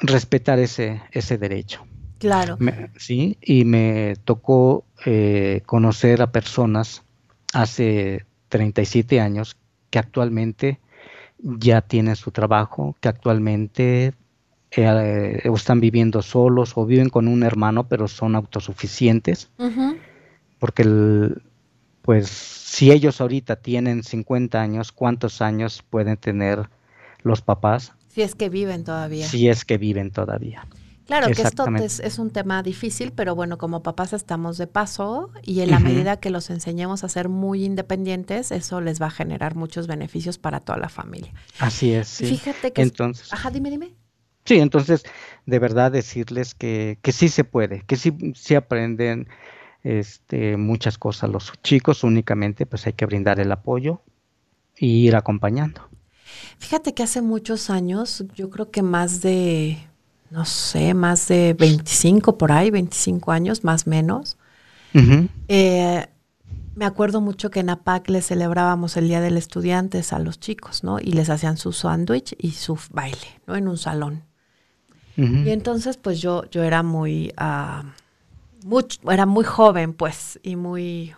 respetar 0.00 0.58
ese, 0.58 1.02
ese 1.12 1.38
derecho. 1.38 1.86
Claro. 2.18 2.56
sí, 2.96 3.36
y 3.42 3.64
me 3.64 4.14
tocó 4.24 4.84
eh, 5.04 5.62
conocer 5.66 6.22
a 6.22 6.32
personas 6.32 7.02
hace 7.52 8.24
37 8.48 9.20
años 9.20 9.56
que 9.90 9.98
actualmente 9.98 10.80
ya 11.38 11.80
tienen 11.82 12.16
su 12.16 12.30
trabajo, 12.30 12.96
que 13.00 13.08
actualmente 13.08 14.14
eh, 14.70 15.42
están 15.44 15.80
viviendo 15.80 16.22
solos 16.22 16.72
o 16.76 16.86
viven 16.86 17.08
con 17.08 17.28
un 17.28 17.42
hermano, 17.42 17.88
pero 17.88 18.08
son 18.08 18.34
autosuficientes. 18.34 19.50
Porque, 20.58 21.32
pues, 22.02 22.28
si 22.28 22.90
ellos 22.90 23.20
ahorita 23.20 23.56
tienen 23.56 24.02
50 24.02 24.60
años, 24.60 24.92
¿cuántos 24.92 25.42
años 25.42 25.84
pueden 25.88 26.16
tener 26.16 26.68
los 27.22 27.42
papás? 27.42 27.92
Si 28.08 28.22
es 28.22 28.34
que 28.34 28.48
viven 28.48 28.84
todavía. 28.84 29.26
Si 29.26 29.48
es 29.48 29.64
que 29.64 29.78
viven 29.78 30.10
todavía. 30.10 30.66
Claro 31.06 31.28
que 31.28 31.42
esto 31.42 31.66
es, 31.76 32.18
un 32.18 32.30
tema 32.30 32.62
difícil, 32.62 33.12
pero 33.12 33.36
bueno, 33.36 33.58
como 33.58 33.82
papás 33.82 34.12
estamos 34.12 34.58
de 34.58 34.66
paso 34.66 35.30
y 35.42 35.60
en 35.60 35.70
la 35.70 35.78
medida 35.78 36.18
que 36.18 36.30
los 36.30 36.50
enseñemos 36.50 37.04
a 37.04 37.08
ser 37.08 37.28
muy 37.28 37.64
independientes, 37.64 38.50
eso 38.50 38.80
les 38.80 39.00
va 39.00 39.06
a 39.06 39.10
generar 39.10 39.54
muchos 39.54 39.86
beneficios 39.86 40.36
para 40.36 40.60
toda 40.60 40.78
la 40.78 40.88
familia. 40.88 41.32
Así 41.60 41.92
es. 41.92 42.08
Sí. 42.08 42.26
Fíjate 42.26 42.72
que... 42.72 42.82
Entonces, 42.82 43.32
ajá, 43.32 43.50
dime, 43.50 43.70
dime. 43.70 43.94
Sí, 44.44 44.58
entonces, 44.58 45.04
de 45.44 45.58
verdad 45.60 45.92
decirles 45.92 46.54
que, 46.54 46.98
que 47.02 47.12
sí 47.12 47.28
se 47.28 47.44
puede, 47.44 47.82
que 47.86 47.96
sí, 47.96 48.16
sí 48.34 48.56
aprenden 48.56 49.28
este, 49.84 50.56
muchas 50.56 50.98
cosas 50.98 51.30
los 51.30 51.52
chicos, 51.62 52.02
únicamente 52.02 52.66
pues 52.66 52.86
hay 52.88 52.94
que 52.94 53.06
brindar 53.06 53.38
el 53.38 53.52
apoyo 53.52 54.00
y 54.76 55.06
ir 55.06 55.14
acompañando. 55.14 55.88
Fíjate 56.58 56.94
que 56.94 57.04
hace 57.04 57.22
muchos 57.22 57.70
años, 57.70 58.24
yo 58.34 58.50
creo 58.50 58.70
que 58.72 58.82
más 58.82 59.20
de, 59.20 59.78
no 60.30 60.44
sé, 60.44 60.94
más 60.94 61.28
de 61.28 61.54
25 61.54 62.38
por 62.38 62.52
ahí, 62.52 62.70
25 62.70 63.32
años 63.32 63.64
más 63.64 63.86
o 63.86 63.90
menos, 63.90 64.36
eh, 65.48 66.06
me 66.74 66.84
acuerdo 66.84 67.20
mucho 67.20 67.50
que 67.50 67.60
en 67.60 67.70
APAC 67.70 68.08
le 68.08 68.22
celebrábamos 68.22 68.96
el 68.96 69.08
Día 69.08 69.20
del 69.20 69.36
Estudiante 69.36 70.02
a 70.10 70.18
los 70.18 70.40
chicos, 70.40 70.84
¿no? 70.84 70.98
Y 71.00 71.12
les 71.12 71.30
hacían 71.30 71.56
su 71.56 71.72
sándwich 71.72 72.34
y 72.38 72.52
su 72.52 72.78
baile, 72.90 73.40
¿no? 73.46 73.56
En 73.56 73.68
un 73.68 73.78
salón. 73.78 74.22
Y 75.18 75.48
entonces, 75.48 75.96
pues 75.96 76.20
yo, 76.20 76.44
yo 76.50 76.62
era 76.62 76.82
muy, 76.82 77.32
uh, 77.40 78.80
era 79.10 79.24
muy 79.24 79.44
joven, 79.44 79.94
pues, 79.94 80.38
y 80.42 80.56
muy 80.56 81.14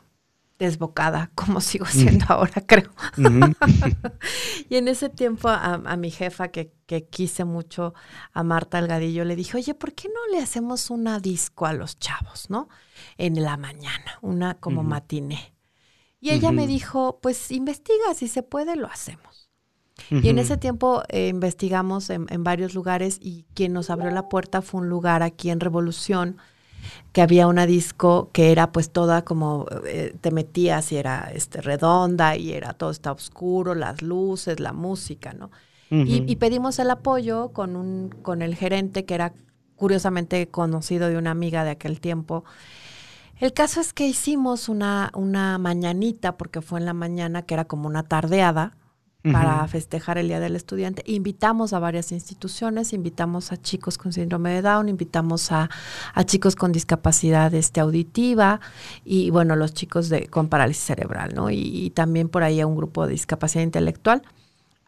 desbocada, 0.58 1.30
como 1.34 1.60
sigo 1.60 1.86
siendo 1.86 2.26
ahora, 2.28 2.64
creo. 2.66 2.90
y 4.68 4.76
en 4.76 4.88
ese 4.88 5.08
tiempo 5.08 5.48
a, 5.48 5.96
mi 5.96 6.10
jefa, 6.10 6.48
que, 6.48 6.72
que, 6.86 7.06
quise 7.06 7.44
mucho, 7.44 7.94
a 8.32 8.42
Marta 8.42 8.78
Algadillo, 8.78 9.24
le 9.24 9.36
dije, 9.36 9.56
oye, 9.56 9.74
¿por 9.74 9.92
qué 9.94 10.08
no 10.08 10.34
le 10.36 10.42
hacemos 10.42 10.90
una 10.90 11.20
disco 11.20 11.66
a 11.66 11.72
los 11.72 11.98
chavos, 11.98 12.50
no? 12.50 12.68
En 13.16 13.42
la 13.42 13.56
mañana, 13.56 14.18
una 14.22 14.54
como 14.54 14.82
matiné. 14.82 15.54
Y 16.20 16.30
ella 16.30 16.50
me 16.50 16.66
dijo, 16.66 17.20
pues 17.22 17.52
investiga, 17.52 18.12
si 18.14 18.26
se 18.26 18.42
puede, 18.42 18.74
lo 18.74 18.88
hacemos. 18.88 19.48
Y 20.10 20.28
en 20.28 20.38
ese 20.38 20.56
tiempo 20.56 21.02
eh, 21.08 21.28
investigamos 21.28 22.10
en, 22.10 22.26
varios 22.44 22.74
lugares 22.74 23.18
y 23.20 23.44
quien 23.54 23.72
nos 23.72 23.90
abrió 23.90 24.10
la 24.10 24.28
puerta 24.28 24.62
fue 24.62 24.80
un 24.80 24.88
lugar 24.88 25.22
aquí 25.22 25.50
en 25.50 25.60
Revolución, 25.60 26.38
que 27.12 27.22
había 27.22 27.46
una 27.46 27.66
disco 27.66 28.30
que 28.32 28.52
era 28.52 28.72
pues 28.72 28.90
toda 28.90 29.24
como 29.24 29.66
eh, 29.86 30.14
te 30.20 30.30
metías 30.30 30.92
y 30.92 30.96
era 30.96 31.30
este 31.34 31.60
redonda 31.60 32.36
y 32.36 32.52
era 32.52 32.72
todo 32.74 32.90
está 32.90 33.12
oscuro, 33.12 33.74
las 33.74 34.02
luces, 34.02 34.60
la 34.60 34.72
música, 34.72 35.32
¿no? 35.32 35.50
y, 35.90 36.36
pedimos 36.36 36.78
el 36.78 36.90
apoyo 36.90 37.54
con 37.54 37.74
un 37.74 38.10
con 38.22 38.42
el 38.42 38.54
gerente 38.54 39.06
que 39.06 39.14
era 39.14 39.32
curiosamente 39.76 40.48
conocido 40.48 41.08
de 41.08 41.16
una 41.16 41.30
amiga 41.30 41.64
de 41.64 41.70
aquel 41.70 42.00
tiempo. 42.00 42.44
El 43.40 43.52
caso 43.52 43.80
es 43.80 43.92
que 43.92 44.06
hicimos 44.06 44.68
una, 44.68 45.10
una 45.14 45.58
mañanita, 45.58 46.36
porque 46.36 46.60
fue 46.60 46.80
en 46.80 46.86
la 46.86 46.92
mañana, 46.92 47.42
que 47.42 47.54
era 47.54 47.66
como 47.66 47.86
una 47.86 48.02
tardeada, 48.02 48.76
para 49.22 49.66
festejar 49.66 50.16
el 50.18 50.28
Día 50.28 50.38
del 50.38 50.54
Estudiante. 50.54 51.02
Invitamos 51.06 51.72
a 51.72 51.80
varias 51.80 52.12
instituciones, 52.12 52.92
invitamos 52.92 53.50
a 53.50 53.56
chicos 53.56 53.98
con 53.98 54.12
síndrome 54.12 54.50
de 54.50 54.62
Down, 54.62 54.88
invitamos 54.88 55.50
a, 55.50 55.68
chicos 56.24 56.54
con 56.54 56.70
discapacidad 56.70 57.52
este, 57.54 57.80
auditiva 57.80 58.60
y, 59.04 59.30
bueno, 59.30 59.56
los 59.56 59.74
chicos 59.74 60.08
de, 60.08 60.28
con 60.28 60.48
parálisis 60.48 60.84
cerebral, 60.84 61.34
¿no? 61.34 61.50
Y, 61.50 61.90
también 61.94 62.28
por 62.28 62.42
ahí 62.44 62.60
a 62.60 62.66
un 62.66 62.76
grupo 62.76 63.06
de 63.06 63.12
discapacidad 63.12 63.64
intelectual. 63.64 64.22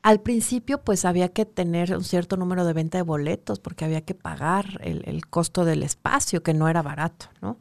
Al 0.03 0.21
principio, 0.21 0.81
pues 0.83 1.05
había 1.05 1.29
que 1.29 1.45
tener 1.45 1.95
un 1.95 2.05
cierto 2.05 2.37
número 2.37 2.65
de 2.65 2.73
venta 2.73 2.99
de 2.99 3.03
boletos 3.03 3.59
porque 3.59 3.85
había 3.85 4.01
que 4.01 4.15
pagar 4.15 4.81
el, 4.83 5.27
costo 5.27 5.65
del 5.65 5.83
espacio, 5.83 6.43
que 6.43 6.55
no 6.55 6.69
era 6.69 6.83
barato, 6.83 7.27
¿no? 7.43 7.59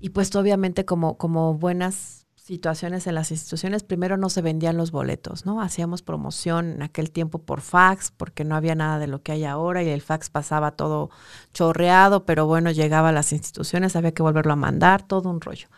Y 0.00 0.10
pues 0.10 0.34
obviamente 0.36 0.84
como, 0.84 1.16
como 1.16 1.54
buenas 1.54 2.17
situaciones 2.48 3.06
en 3.06 3.14
las 3.14 3.30
instituciones, 3.30 3.82
primero 3.82 4.16
no 4.16 4.30
se 4.30 4.40
vendían 4.40 4.78
los 4.78 4.90
boletos, 4.90 5.44
¿no? 5.44 5.60
Hacíamos 5.60 6.00
promoción 6.00 6.72
en 6.72 6.82
aquel 6.82 7.10
tiempo 7.10 7.40
por 7.42 7.60
fax, 7.60 8.10
porque 8.10 8.42
no 8.42 8.56
había 8.56 8.74
nada 8.74 8.98
de 8.98 9.06
lo 9.06 9.22
que 9.22 9.32
hay 9.32 9.44
ahora 9.44 9.82
y 9.82 9.90
el 9.90 10.00
fax 10.00 10.30
pasaba 10.30 10.70
todo 10.70 11.10
chorreado, 11.52 12.24
pero 12.24 12.46
bueno, 12.46 12.70
llegaba 12.70 13.10
a 13.10 13.12
las 13.12 13.34
instituciones, 13.34 13.96
había 13.96 14.12
que 14.12 14.22
volverlo 14.22 14.54
a 14.54 14.56
mandar, 14.56 15.06
todo 15.06 15.28
un 15.28 15.42
rollo. 15.42 15.68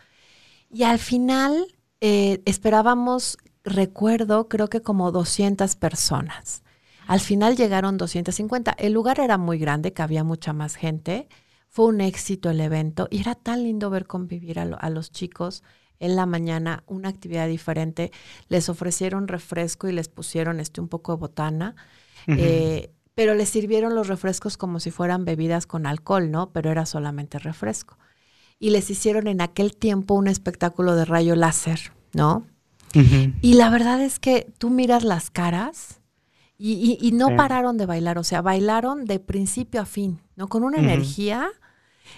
Y 0.71 0.85
al 0.85 1.01
final 1.01 1.75
eh, 2.01 2.41
esperábamos, 2.45 3.37
recuerdo, 3.64 4.49
creo 4.49 4.68
que 4.68 4.81
como 4.81 5.11
200 5.11 5.75
personas. 5.75 6.62
Al 7.09 7.18
final 7.18 7.57
llegaron 7.57 7.97
250. 7.97 8.77
El 8.79 8.93
lugar 8.93 9.18
era 9.18 9.39
muy 9.39 9.59
grande, 9.59 9.93
que 9.93 10.03
había 10.03 10.23
mucha 10.23 10.53
más 10.53 10.77
gente. 10.77 11.29
Fue 11.68 11.87
un 11.87 12.01
éxito 12.01 12.49
el 12.49 12.61
evento 12.61 13.09
y 13.11 13.21
era 13.21 13.35
tan 13.35 13.64
lindo 13.64 13.91
ver 13.91 14.07
convivir 14.07 14.61
a, 14.61 14.62
a 14.62 14.91
los 14.91 15.11
chicos 15.11 15.64
en 16.01 16.16
la 16.16 16.26
mañana 16.26 16.82
una 16.86 17.11
actividad 17.11 17.46
diferente, 17.46 18.11
les 18.48 18.68
ofrecieron 18.68 19.28
refresco 19.28 19.88
y 19.88 19.92
les 19.92 20.09
pusieron 20.09 20.59
este 20.59 20.80
un 20.80 20.88
poco 20.88 21.12
de 21.12 21.20
botana, 21.20 21.76
eh, 22.26 22.90
pero 23.14 23.34
les 23.34 23.51
sirvieron 23.51 23.94
los 23.94 24.09
refrescos 24.09 24.57
como 24.57 24.80
si 24.80 24.90
fueran 24.90 25.24
bebidas 25.24 25.66
con 25.66 25.86
alcohol, 25.86 26.30
¿no? 26.30 26.51
Pero 26.51 26.70
era 26.70 26.86
solamente 26.86 27.38
refresco. 27.38 27.98
Y 28.59 28.70
les 28.70 28.90
hicieron 28.90 29.26
en 29.26 29.40
aquel 29.40 29.76
tiempo 29.76 30.14
un 30.14 30.26
espectáculo 30.26 30.96
de 30.96 31.05
rayo 31.05 31.36
láser, 31.36 31.92
¿no? 32.12 32.46
Y 33.40 33.55
la 33.55 33.70
verdad 33.70 34.01
es 34.01 34.18
que 34.18 34.53
tú 34.59 34.68
miras 34.68 35.05
las 35.05 35.30
caras 35.30 36.01
y, 36.59 37.12
no 37.14 37.36
pararon 37.36 37.78
de 37.78 37.86
bailar, 37.86 38.18
o 38.18 38.24
sea, 38.24 38.42
bailaron 38.42 39.05
de 39.05 39.18
principio 39.20 39.80
a 39.80 39.86
fin, 39.86 40.20
¿no? 40.36 40.48
Con 40.48 40.64
una 40.64 40.78
energía 40.78 41.48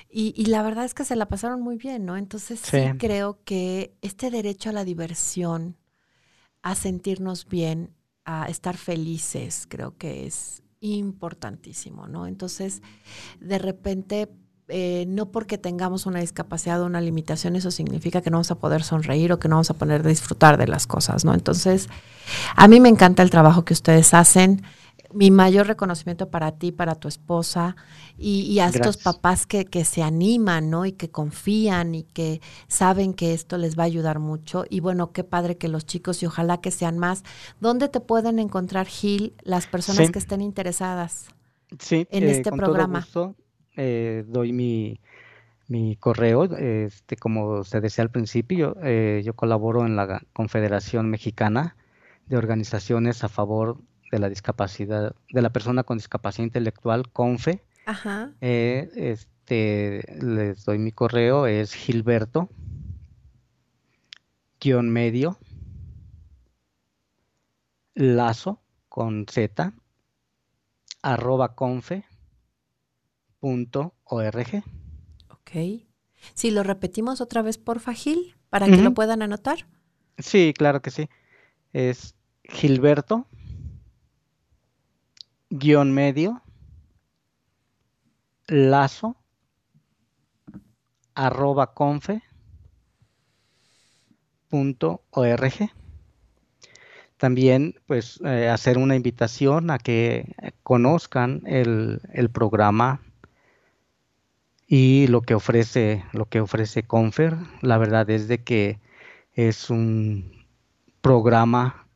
y, 0.08 0.44
la 0.46 0.62
verdad 0.62 0.84
es 0.84 0.94
que 0.94 1.04
se 1.04 1.16
la 1.16 1.26
pasaron 1.26 1.62
muy 1.62 1.76
bien, 1.76 2.04
¿no? 2.04 2.16
Entonces 2.16 2.60
sí. 2.60 2.78
creo 2.98 3.38
que 3.44 3.96
este 4.02 4.30
derecho 4.30 4.70
a 4.70 4.72
la 4.72 4.84
diversión, 4.84 5.76
a 6.62 6.74
sentirnos 6.74 7.48
bien, 7.48 7.94
a 8.24 8.46
estar 8.46 8.76
felices, 8.76 9.66
creo 9.68 9.96
que 9.96 10.26
es 10.26 10.62
importantísimo, 10.80 12.08
¿no? 12.08 12.26
Entonces, 12.26 12.82
de 13.40 13.58
repente, 13.58 14.28
eh, 14.68 15.04
no 15.08 15.30
porque 15.30 15.58
tengamos 15.58 16.06
una 16.06 16.20
discapacidad 16.20 16.82
o 16.82 16.86
una 16.86 17.00
limitación, 17.00 17.56
eso 17.56 17.70
significa 17.70 18.20
que 18.20 18.30
no 18.30 18.36
vamos 18.36 18.50
a 18.50 18.58
poder 18.58 18.82
sonreír 18.82 19.32
o 19.32 19.38
que 19.38 19.48
no 19.48 19.56
vamos 19.56 19.70
a 19.70 19.74
poder 19.74 20.06
disfrutar 20.06 20.58
de 20.58 20.66
las 20.66 20.86
cosas, 20.86 21.24
¿no? 21.24 21.34
Entonces, 21.34 21.88
a 22.56 22.68
mí 22.68 22.80
me 22.80 22.88
encanta 22.88 23.22
el 23.22 23.30
trabajo 23.30 23.64
que 23.64 23.72
ustedes 23.72 24.12
hacen 24.14 24.62
mi 25.14 25.30
mayor 25.30 25.66
reconocimiento 25.66 26.30
para 26.30 26.52
ti, 26.52 26.72
para 26.72 26.94
tu 26.94 27.08
esposa 27.08 27.76
y, 28.18 28.58
a 28.58 28.68
estos 28.68 28.96
papás 28.96 29.46
que, 29.46 29.64
que, 29.64 29.84
se 29.84 30.02
animan, 30.02 30.70
¿no? 30.70 30.86
Y 30.86 30.92
que 30.92 31.10
confían 31.10 31.94
y 31.94 32.04
que 32.04 32.40
saben 32.68 33.14
que 33.14 33.34
esto 33.34 33.58
les 33.58 33.78
va 33.78 33.84
a 33.84 33.86
ayudar 33.86 34.18
mucho. 34.18 34.64
Y 34.68 34.80
bueno, 34.80 35.12
qué 35.12 35.24
padre 35.24 35.56
que 35.56 35.68
los 35.68 35.86
chicos 35.86 36.22
y 36.22 36.26
ojalá 36.26 36.60
que 36.60 36.70
sean 36.70 36.98
más. 36.98 37.24
¿Dónde 37.60 37.88
te 37.88 38.00
pueden 38.00 38.38
encontrar, 38.38 38.86
Gil, 38.86 39.34
las 39.42 39.66
personas 39.66 40.10
que 40.10 40.18
estén 40.18 40.40
interesadas 40.40 41.28
sí, 41.78 42.06
en 42.10 42.24
este 42.24 42.52
programa? 42.52 43.06
Eh, 43.76 44.24
doy 44.28 44.52
mi, 44.52 45.00
mi 45.68 45.96
correo, 45.96 46.44
este, 46.44 47.16
como 47.16 47.64
se 47.64 47.80
decía 47.80 48.02
al 48.02 48.10
principio, 48.10 48.76
eh, 48.82 49.22
yo 49.24 49.34
colaboro 49.34 49.86
en 49.86 49.96
la 49.96 50.22
Confederación 50.32 51.08
Mexicana 51.08 51.76
de 52.26 52.36
Organizaciones 52.36 53.24
a 53.24 53.28
favor 53.28 53.78
de 54.12 54.18
la 54.20 54.28
discapacidad, 54.28 55.16
de 55.30 55.42
la 55.42 55.50
persona 55.50 55.82
con 55.82 55.98
discapacidad 55.98 56.44
intelectual, 56.44 57.10
CONFE. 57.10 57.64
Ajá. 57.86 58.30
Eh, 58.40 58.90
este, 58.94 60.04
les 60.22 60.64
doy 60.64 60.78
mi 60.78 60.92
correo, 60.92 61.46
es 61.46 61.74
Gilberto, 61.74 62.48
guion 64.60 64.90
medio, 64.90 65.38
lazo 67.94 68.62
con 68.88 69.26
Z, 69.28 69.72
arroba 71.02 71.56
confe 71.56 72.04
punto 73.40 73.94
org. 74.04 74.62
Ok. 75.30 75.50
Si 76.34 76.52
lo 76.52 76.62
repetimos 76.62 77.20
otra 77.20 77.42
vez, 77.42 77.58
por 77.58 77.80
Gil, 77.80 78.36
para 78.50 78.66
que 78.66 78.76
lo 78.76 78.94
puedan 78.94 79.22
anotar. 79.22 79.66
Sí, 80.18 80.54
claro 80.56 80.80
que 80.82 80.92
sí. 80.92 81.08
Es 81.72 82.14
Gilberto, 82.44 83.26
guion 85.52 85.92
medio, 85.92 86.40
lazo, 88.46 89.16
arroba 91.14 91.74
confe, 91.74 92.22
punto 94.48 95.02
org. 95.10 95.70
También, 97.18 97.74
pues, 97.86 98.18
eh, 98.24 98.48
hacer 98.48 98.78
una 98.78 98.96
invitación 98.96 99.70
a 99.70 99.78
que 99.78 100.34
conozcan 100.62 101.42
el, 101.44 102.00
el 102.14 102.30
programa 102.30 103.02
y 104.66 105.06
lo 105.08 105.20
que 105.20 105.34
ofrece 105.34 106.02
lo 106.12 106.24
que 106.30 106.40
ofrece 106.40 106.82
Confer 106.82 107.36
la 107.60 107.76
verdad 107.76 108.08
es 108.08 108.26
de 108.26 108.42
que 108.42 108.80
es 109.34 109.68
un 109.68 110.46
programa 111.02 111.86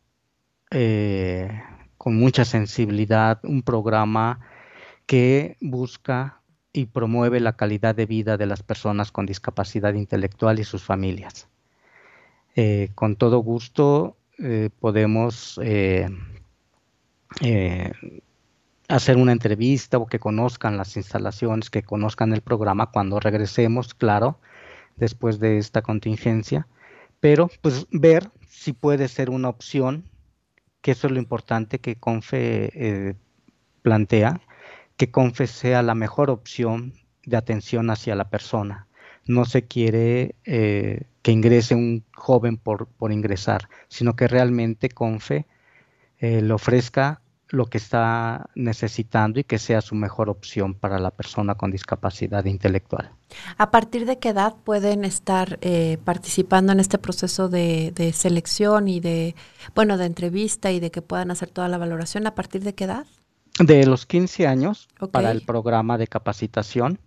eh, 0.71 1.63
con 2.07 2.19
mucha 2.19 2.45
sensibilidad 2.45 3.41
un 3.43 3.65
programa 3.65 4.39
que 5.07 5.57
busca 5.61 6.41
y 6.73 6.87
promueve 6.87 7.41
la 7.41 7.57
calidad 7.57 7.97
de 7.97 8.07
vida 8.07 8.37
de 8.37 8.47
las 8.47 8.63
personas 8.63 9.11
con 9.11 9.27
discapacidad 9.27 9.93
intelectual 9.93 10.61
y 10.61 10.63
sus 10.63 10.85
familias. 10.85 11.49
Eh, 12.55 12.91
con 12.95 13.17
todo 13.17 13.41
gusto 13.41 14.17
eh, 14.39 14.71
podemos 14.79 15.59
hacer 18.89 19.17
una 19.17 19.33
entrevista 19.33 19.99
o 19.99 20.07
que 20.07 20.21
conozcan 20.21 20.77
las 20.77 20.97
instalaciones, 20.97 21.71
que 21.71 21.83
conozcan 21.83 22.33
el 22.33 22.41
programa 22.41 22.93
cuando 22.93 23.19
regresemos, 23.19 23.95
claro, 23.95 24.39
después 24.95 25.41
de 25.41 25.59
esta 25.59 25.83
contingencia, 25.83 26.69
pero 27.19 27.51
pues 27.63 27.89
ver 27.91 28.31
si 28.49 28.73
puede 28.73 29.09
ser 29.09 29.29
una 29.29 29.49
opción, 29.49 30.05
que 30.87 30.93
eso 30.93 31.09
es 31.09 31.13
lo 31.13 31.19
importante 31.19 31.81
que 31.81 31.97
Confe 31.97 32.71
eh, 32.73 33.15
plantea, 33.83 34.41
que 34.97 35.11
Confe 35.11 35.49
sea 35.49 35.83
la 35.83 35.97
mejor 35.97 36.31
opción 36.31 36.95
de 37.25 37.37
atención 37.37 37.91
hacia 37.91 38.15
la 38.15 38.31
persona. 38.31 38.87
No 39.25 39.47
se 39.47 39.67
quiere 39.67 40.37
eh, 40.45 41.09
que 41.23 41.33
ingrese 41.33 41.75
un 41.75 42.05
joven 42.15 42.57
por, 42.57 42.87
por 42.87 43.11
ingresar, 43.11 43.69
sino 43.89 44.15
que 44.15 44.29
realmente 44.29 44.89
Confe 44.89 45.47
eh, 46.21 46.41
le 46.41 46.53
ofrezca 46.53 47.21
lo 47.49 47.67
que 47.67 47.79
está 47.79 48.51
necesitando 48.55 49.39
y 49.39 49.45
que 49.45 49.59
sea 49.59 49.81
su 49.81 49.95
mejor 49.95 50.29
opción 50.29 50.75
para 50.75 50.99
la 50.99 51.11
persona 51.11 51.55
con 51.55 51.71
discapacidad 51.71 52.45
intelectual. 52.45 53.11
¿A 53.57 53.71
partir 53.71 54.07
de 54.07 54.19
qué 54.19 54.31
edad 54.31 54.55
pueden 54.65 55.05
estar 55.05 55.59
eh, 55.61 55.99
participando 56.05 56.73
en 56.73 56.81
este 56.81 56.99
proceso 56.99 57.49
de, 57.49 58.13
selección 58.15 58.89
y 58.89 59.01
de, 59.01 59.35
bueno, 59.75 59.97
de 59.97 60.07
entrevista 60.07 60.73
y 60.73 60.81
de 60.81 60.91
que 60.91 61.03
puedan 61.03 61.31
hacer 61.31 61.51
toda 61.51 61.69
la 61.69 61.79
valoración? 61.79 62.27
¿A 62.27 62.35
partir 62.35 62.63
de 62.63 62.75
qué 62.75 62.85
edad? 62.85 63.07
De 63.59 63.87
los 63.87 64.07
15 64.07 64.47
años 64.47 64.89
para 65.13 65.31
el 65.31 65.43
programa 65.43 65.97
de 65.99 66.09
capacitación, 66.09 66.99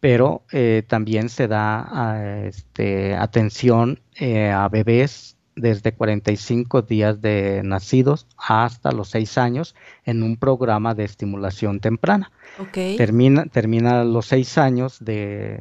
pero 0.00 0.42
eh, 0.52 0.82
también 0.86 1.28
se 1.28 1.48
da 1.48 2.44
este, 2.44 3.14
atención 3.14 4.00
eh, 4.16 4.50
a 4.50 4.68
bebés 4.68 5.35
desde 5.56 5.92
45 5.92 6.82
días 6.82 7.20
de 7.22 7.62
nacidos 7.64 8.26
hasta 8.36 8.92
los 8.92 9.08
6 9.08 9.38
años 9.38 9.74
en 10.04 10.22
un 10.22 10.36
programa 10.36 10.94
de 10.94 11.04
estimulación 11.04 11.80
temprana. 11.80 12.30
Termina, 12.72 13.46
termina 13.46 14.04
los 14.04 14.26
6 14.26 14.58
años 14.58 14.98
de, 15.00 15.60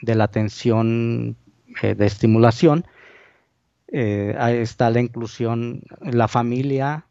la 0.00 0.24
atención 0.24 1.36
eh, 1.82 1.94
de 1.96 2.06
estimulación. 2.06 2.86
Eh, 3.88 4.34
ahí 4.38 4.58
está 4.58 4.88
la 4.90 5.00
inclusión, 5.00 5.82
la 6.00 6.28
familia, 6.28 7.04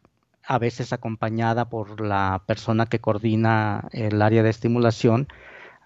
a 0.44 0.58
veces 0.58 0.92
acompañada 0.92 1.68
por 1.68 2.00
la 2.00 2.42
persona 2.46 2.86
que 2.86 2.98
coordina 2.98 3.88
el 3.92 4.20
área 4.22 4.42
de 4.42 4.50
estimulación, 4.50 5.28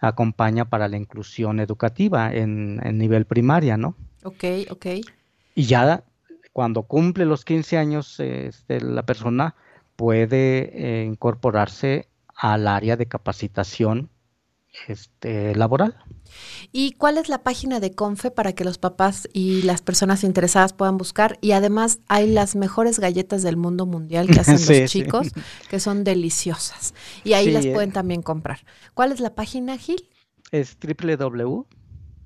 acompaña 0.00 0.66
para 0.66 0.88
la 0.88 0.96
inclusión 0.96 1.58
educativa 1.58 2.32
en, 2.32 2.80
en 2.84 2.98
nivel 2.98 3.26
primaria, 3.26 3.76
¿no? 3.76 3.96
Ok, 4.22 4.44
ok. 4.70 4.86
Y 5.54 5.64
ya 5.64 6.04
cuando 6.56 6.84
cumple 6.84 7.26
los 7.26 7.44
15 7.44 7.76
años, 7.76 8.18
este, 8.18 8.80
la 8.80 9.04
persona 9.04 9.54
puede 9.94 10.70
eh, 10.72 11.04
incorporarse 11.04 12.08
al 12.34 12.66
área 12.66 12.96
de 12.96 13.04
capacitación 13.04 14.08
este, 14.88 15.54
laboral. 15.54 15.98
¿Y 16.72 16.92
cuál 16.92 17.18
es 17.18 17.28
la 17.28 17.42
página 17.42 17.78
de 17.78 17.90
Confe 17.90 18.30
para 18.30 18.54
que 18.54 18.64
los 18.64 18.78
papás 18.78 19.28
y 19.34 19.60
las 19.64 19.82
personas 19.82 20.24
interesadas 20.24 20.72
puedan 20.72 20.96
buscar? 20.96 21.36
Y 21.42 21.52
además 21.52 21.98
hay 22.08 22.26
las 22.32 22.56
mejores 22.56 23.00
galletas 23.00 23.42
del 23.42 23.58
mundo 23.58 23.84
mundial 23.84 24.26
que 24.26 24.40
hacen 24.40 24.54
los 24.80 24.90
chicos, 24.90 25.32
que 25.68 25.78
son 25.78 26.04
deliciosas. 26.04 26.94
Y 27.22 27.34
ahí 27.34 27.50
las 27.50 27.66
pueden 27.66 27.90
eh. 27.90 27.92
también 27.92 28.22
comprar. 28.22 28.60
¿Cuál 28.94 29.12
es 29.12 29.20
la 29.20 29.34
página, 29.34 29.76
Gil? 29.76 30.08
Es 30.52 30.78
www.confe.org. 30.80 32.16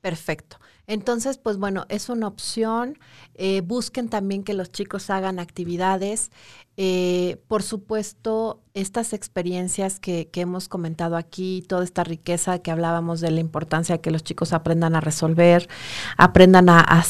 Perfecto. 0.00 0.56
Entonces, 0.86 1.36
pues 1.36 1.58
bueno, 1.58 1.84
es 1.90 2.08
una 2.08 2.26
opción. 2.26 2.98
Eh, 3.34 3.60
busquen 3.60 4.08
también 4.08 4.44
que 4.44 4.54
los 4.54 4.72
chicos 4.72 5.10
hagan 5.10 5.38
actividades. 5.38 6.30
Eh, 6.82 7.36
por 7.46 7.62
supuesto, 7.62 8.62
estas 8.72 9.12
experiencias 9.12 10.00
que, 10.00 10.30
hemos 10.32 10.66
comentado 10.66 11.18
aquí, 11.18 11.62
toda 11.68 11.84
esta 11.84 12.04
riqueza 12.04 12.60
que 12.60 12.70
hablábamos 12.70 13.20
de 13.20 13.30
la 13.30 13.40
importancia 13.40 13.96
de 13.96 14.00
que 14.00 14.10
los 14.10 14.24
chicos 14.24 14.54
aprendan 14.54 14.96
a 14.96 15.02
resolver, 15.02 15.68
aprendan 16.16 16.70
a, 16.70 17.04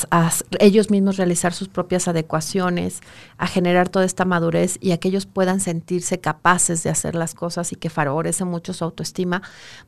ellos 0.59 0.91
mismos 0.91 1.19
realizar 1.19 1.53
sus 1.53 1.69
propias 1.69 2.09
adecuaciones, 2.09 2.99
a 3.39 3.47
generar 3.47 3.89
toda 3.89 4.07
esta 4.07 4.25
madurez 4.25 4.77
y 4.81 4.91
a 4.91 4.99
que 4.99 5.07
ellos 5.07 5.27
puedan 5.27 5.61
sentirse 5.61 6.19
capaces 6.19 6.83
de 6.83 6.91
hacer 6.91 7.15
las 7.15 7.35
cosas 7.35 7.71
y 7.71 7.77
que 7.77 7.91
favorece 7.91 8.45
mucho 8.45 8.73
su 8.73 8.83
autoestima, 8.83 9.41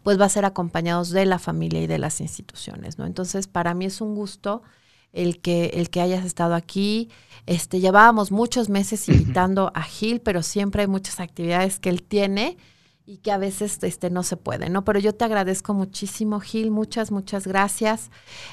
pues 0.05 0.21
va 0.21 0.27
a 0.27 0.29
ser 0.29 0.45
acompañados 0.45 1.11
de 1.11 1.27
la 1.27 1.41
familia 1.41 1.83
y 1.83 1.89
de 1.89 1.99
las 1.99 2.21
instituciones, 2.21 2.99
¿no? 2.99 3.07
Entonces, 3.07 3.49
para 3.49 3.75
mí 3.75 3.87
es 3.87 4.01
un 4.01 4.15
gusto 4.15 4.63
el 5.13 5.41
que, 5.41 5.67
el 5.75 5.91
que 5.91 6.01
hayas 6.01 6.25
estado 6.25 6.55
aquí. 6.55 7.11
Este, 7.47 7.81
llevábamos 7.81 8.31
muchos 8.31 8.69
meses 8.69 9.09
invitando 9.09 9.73
a 9.75 9.83
Gil, 9.83 10.21
pero 10.21 10.43
siempre 10.43 10.83
hay 10.83 10.89
muchas 10.89 11.21
actividades 11.21 11.79
que 11.79 11.91
él 11.91 12.03
tiene 12.03 12.57
y 13.05 13.19
que 13.19 13.33
a 13.33 13.39
veces 13.39 13.83
este, 13.83 14.11
no 14.11 14.23
se 14.23 14.37
puede, 14.37 14.71
¿no? 14.71 14.85
Pero 14.85 14.99
yo 15.01 15.15
te 15.15 15.25
agradezco 15.25 15.75
muchísimo, 15.75 16.41
Gil, 16.41 16.71
muchas, 16.71 17.11
muchas 17.11 17.47
gracias. 17.47 18.11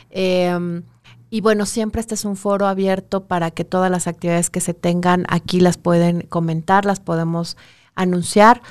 Em, 0.09 0.83
y 1.29 1.41
bueno, 1.41 1.65
siempre 1.65 2.01
este 2.01 2.15
es 2.15 2.25
un 2.25 2.35
foro 2.35 2.67
abierto 2.67 3.25
para 3.25 3.51
que 3.51 3.63
todas 3.63 3.91
las 3.91 4.07
actividades 4.07 4.49
que 4.49 4.61
se 4.61 4.73
tengan 4.73 5.25
aquí 5.29 5.59
las 5.59 5.77
pueden 5.77 6.21
comentar, 6.21 6.85
las 6.85 6.99
podemos 6.99 7.55
anunciar 7.99 8.61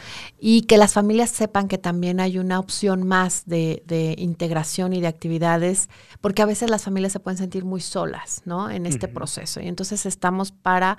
y 0.41 0.63
que 0.63 0.79
las 0.79 0.95
familias 0.95 1.31
sepan 1.31 1.69
que 1.69 1.77
también 1.77 2.19
hay 2.19 2.39
una 2.39 2.59
opción 2.59 3.07
más 3.07 3.45
de, 3.45 3.83
integración 4.17 4.95
y 4.95 5.03
de 5.03 5.07
actividades, 5.07 5.91
porque 6.23 6.41
a 6.41 6.47
veces 6.47 6.71
las 6.71 6.85
familias 6.85 7.13
se 7.13 7.21
pueden 7.21 7.37
sentir 7.37 7.65
muy 7.65 7.83
solas, 7.83 8.41
¿no? 8.47 8.71
En 8.71 8.87
este 8.87 9.07
proceso. 9.07 9.61
Y 9.61 9.69
entonces 9.69 10.07
estamos 10.07 10.51
para, 10.51 10.97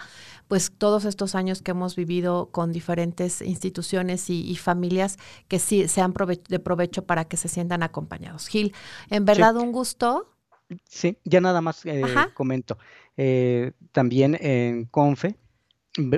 pues, 0.48 0.72
todos 0.78 1.06
estos 1.06 1.34
años 1.34 1.64
que 1.64 1.72
hemos 1.72 1.96
vivido 1.96 2.50
con 2.52 2.72
diferentes 2.72 3.42
instituciones 3.42 4.30
y, 4.30 4.56
familias 4.58 5.18
que 5.48 5.58
sí 5.58 5.88
sean 5.88 6.14
de 6.50 6.60
provecho 6.60 7.06
para 7.06 7.26
que 7.26 7.38
se 7.38 7.48
sientan 7.48 7.82
acompañados. 7.82 8.48
Gil, 8.48 8.74
en 9.10 9.26
verdad 9.26 9.56
un 9.56 9.72
gusto. 9.72 10.36
Sí, 10.88 11.18
ya 11.24 11.42
nada 11.42 11.62
más 11.62 11.84
eh, 11.86 12.04
comento. 12.36 12.78
Eh, 13.18 13.72
también 13.92 14.38
en 14.40 14.86
Confe 14.86 15.36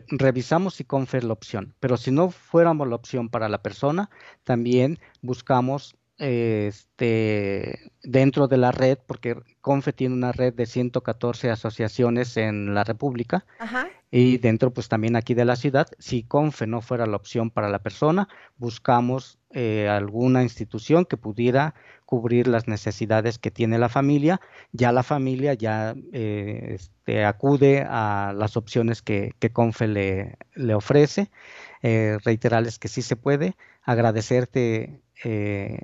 revisamos 0.09 0.75
si 0.75 0.83
Confe 0.83 1.17
es 1.19 1.23
la 1.23 1.33
opción, 1.33 1.73
pero 1.79 1.97
si 1.97 2.11
no 2.11 2.29
fuéramos 2.29 2.87
la 2.87 2.95
opción 2.95 3.29
para 3.29 3.49
la 3.49 3.61
persona, 3.61 4.09
también 4.43 4.99
buscamos 5.21 5.95
este, 6.21 7.91
dentro 8.03 8.47
de 8.47 8.57
la 8.57 8.71
red, 8.71 8.99
porque 9.07 9.35
CONFE 9.61 9.91
tiene 9.91 10.13
una 10.13 10.31
red 10.31 10.53
de 10.53 10.67
114 10.67 11.49
asociaciones 11.49 12.37
en 12.37 12.75
la 12.75 12.83
República 12.83 13.45
y 14.11 14.37
dentro 14.37 14.71
pues 14.71 14.87
también 14.87 15.15
aquí 15.15 15.33
de 15.33 15.45
la 15.45 15.55
ciudad, 15.55 15.87
si 15.97 16.23
CONFE 16.23 16.67
no 16.67 16.81
fuera 16.81 17.07
la 17.07 17.15
opción 17.15 17.49
para 17.49 17.69
la 17.69 17.79
persona, 17.79 18.27
buscamos 18.57 19.39
eh, 19.53 19.87
alguna 19.89 20.43
institución 20.43 21.05
que 21.05 21.17
pudiera 21.17 21.73
cubrir 22.05 22.47
las 22.47 22.67
necesidades 22.67 23.39
que 23.39 23.51
tiene 23.51 23.77
la 23.77 23.87
familia, 23.87 24.41
ya 24.73 24.91
la 24.91 25.03
familia 25.03 25.53
ya 25.53 25.95
eh, 26.11 26.75
este, 26.75 27.23
acude 27.23 27.85
a 27.87 28.33
las 28.35 28.57
opciones 28.57 29.01
que, 29.01 29.33
que 29.39 29.51
CONFE 29.51 29.87
le, 29.87 30.37
le 30.55 30.73
ofrece, 30.75 31.31
eh, 31.81 32.17
reiterarles 32.23 32.79
que 32.79 32.89
sí 32.89 33.01
se 33.01 33.15
puede, 33.15 33.55
agradecerte 33.83 35.01
eh, 35.23 35.77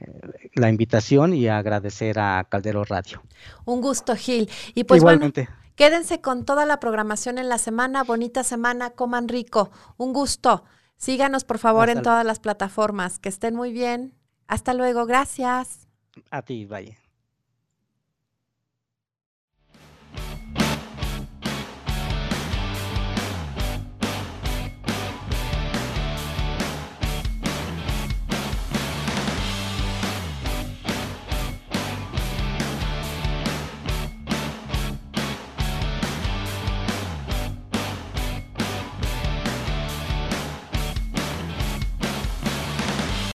la 0.55 0.69
invitación 0.69 1.33
y 1.33 1.47
agradecer 1.47 2.19
a 2.19 2.45
Caldero 2.49 2.83
Radio. 2.83 3.21
Un 3.65 3.81
gusto, 3.81 4.15
Gil. 4.15 4.49
Y 4.73 4.83
pues 4.83 4.99
Igualmente. 4.99 5.45
bueno, 5.45 5.71
quédense 5.75 6.21
con 6.21 6.43
toda 6.43 6.65
la 6.65 6.79
programación 6.79 7.37
en 7.37 7.47
la 7.47 7.57
semana. 7.57 8.03
Bonita 8.03 8.43
semana, 8.43 8.91
coman 8.91 9.27
rico. 9.27 9.71
Un 9.97 10.11
gusto. 10.11 10.63
Síganos, 10.97 11.43
por 11.45 11.59
favor, 11.59 11.89
en 11.89 12.01
todas 12.01 12.25
las 12.25 12.39
plataformas. 12.39 13.19
Que 13.19 13.29
estén 13.29 13.55
muy 13.55 13.71
bien. 13.71 14.13
Hasta 14.47 14.73
luego. 14.73 15.05
Gracias. 15.05 15.87
A 16.31 16.41
ti, 16.41 16.65
Valle. 16.65 16.97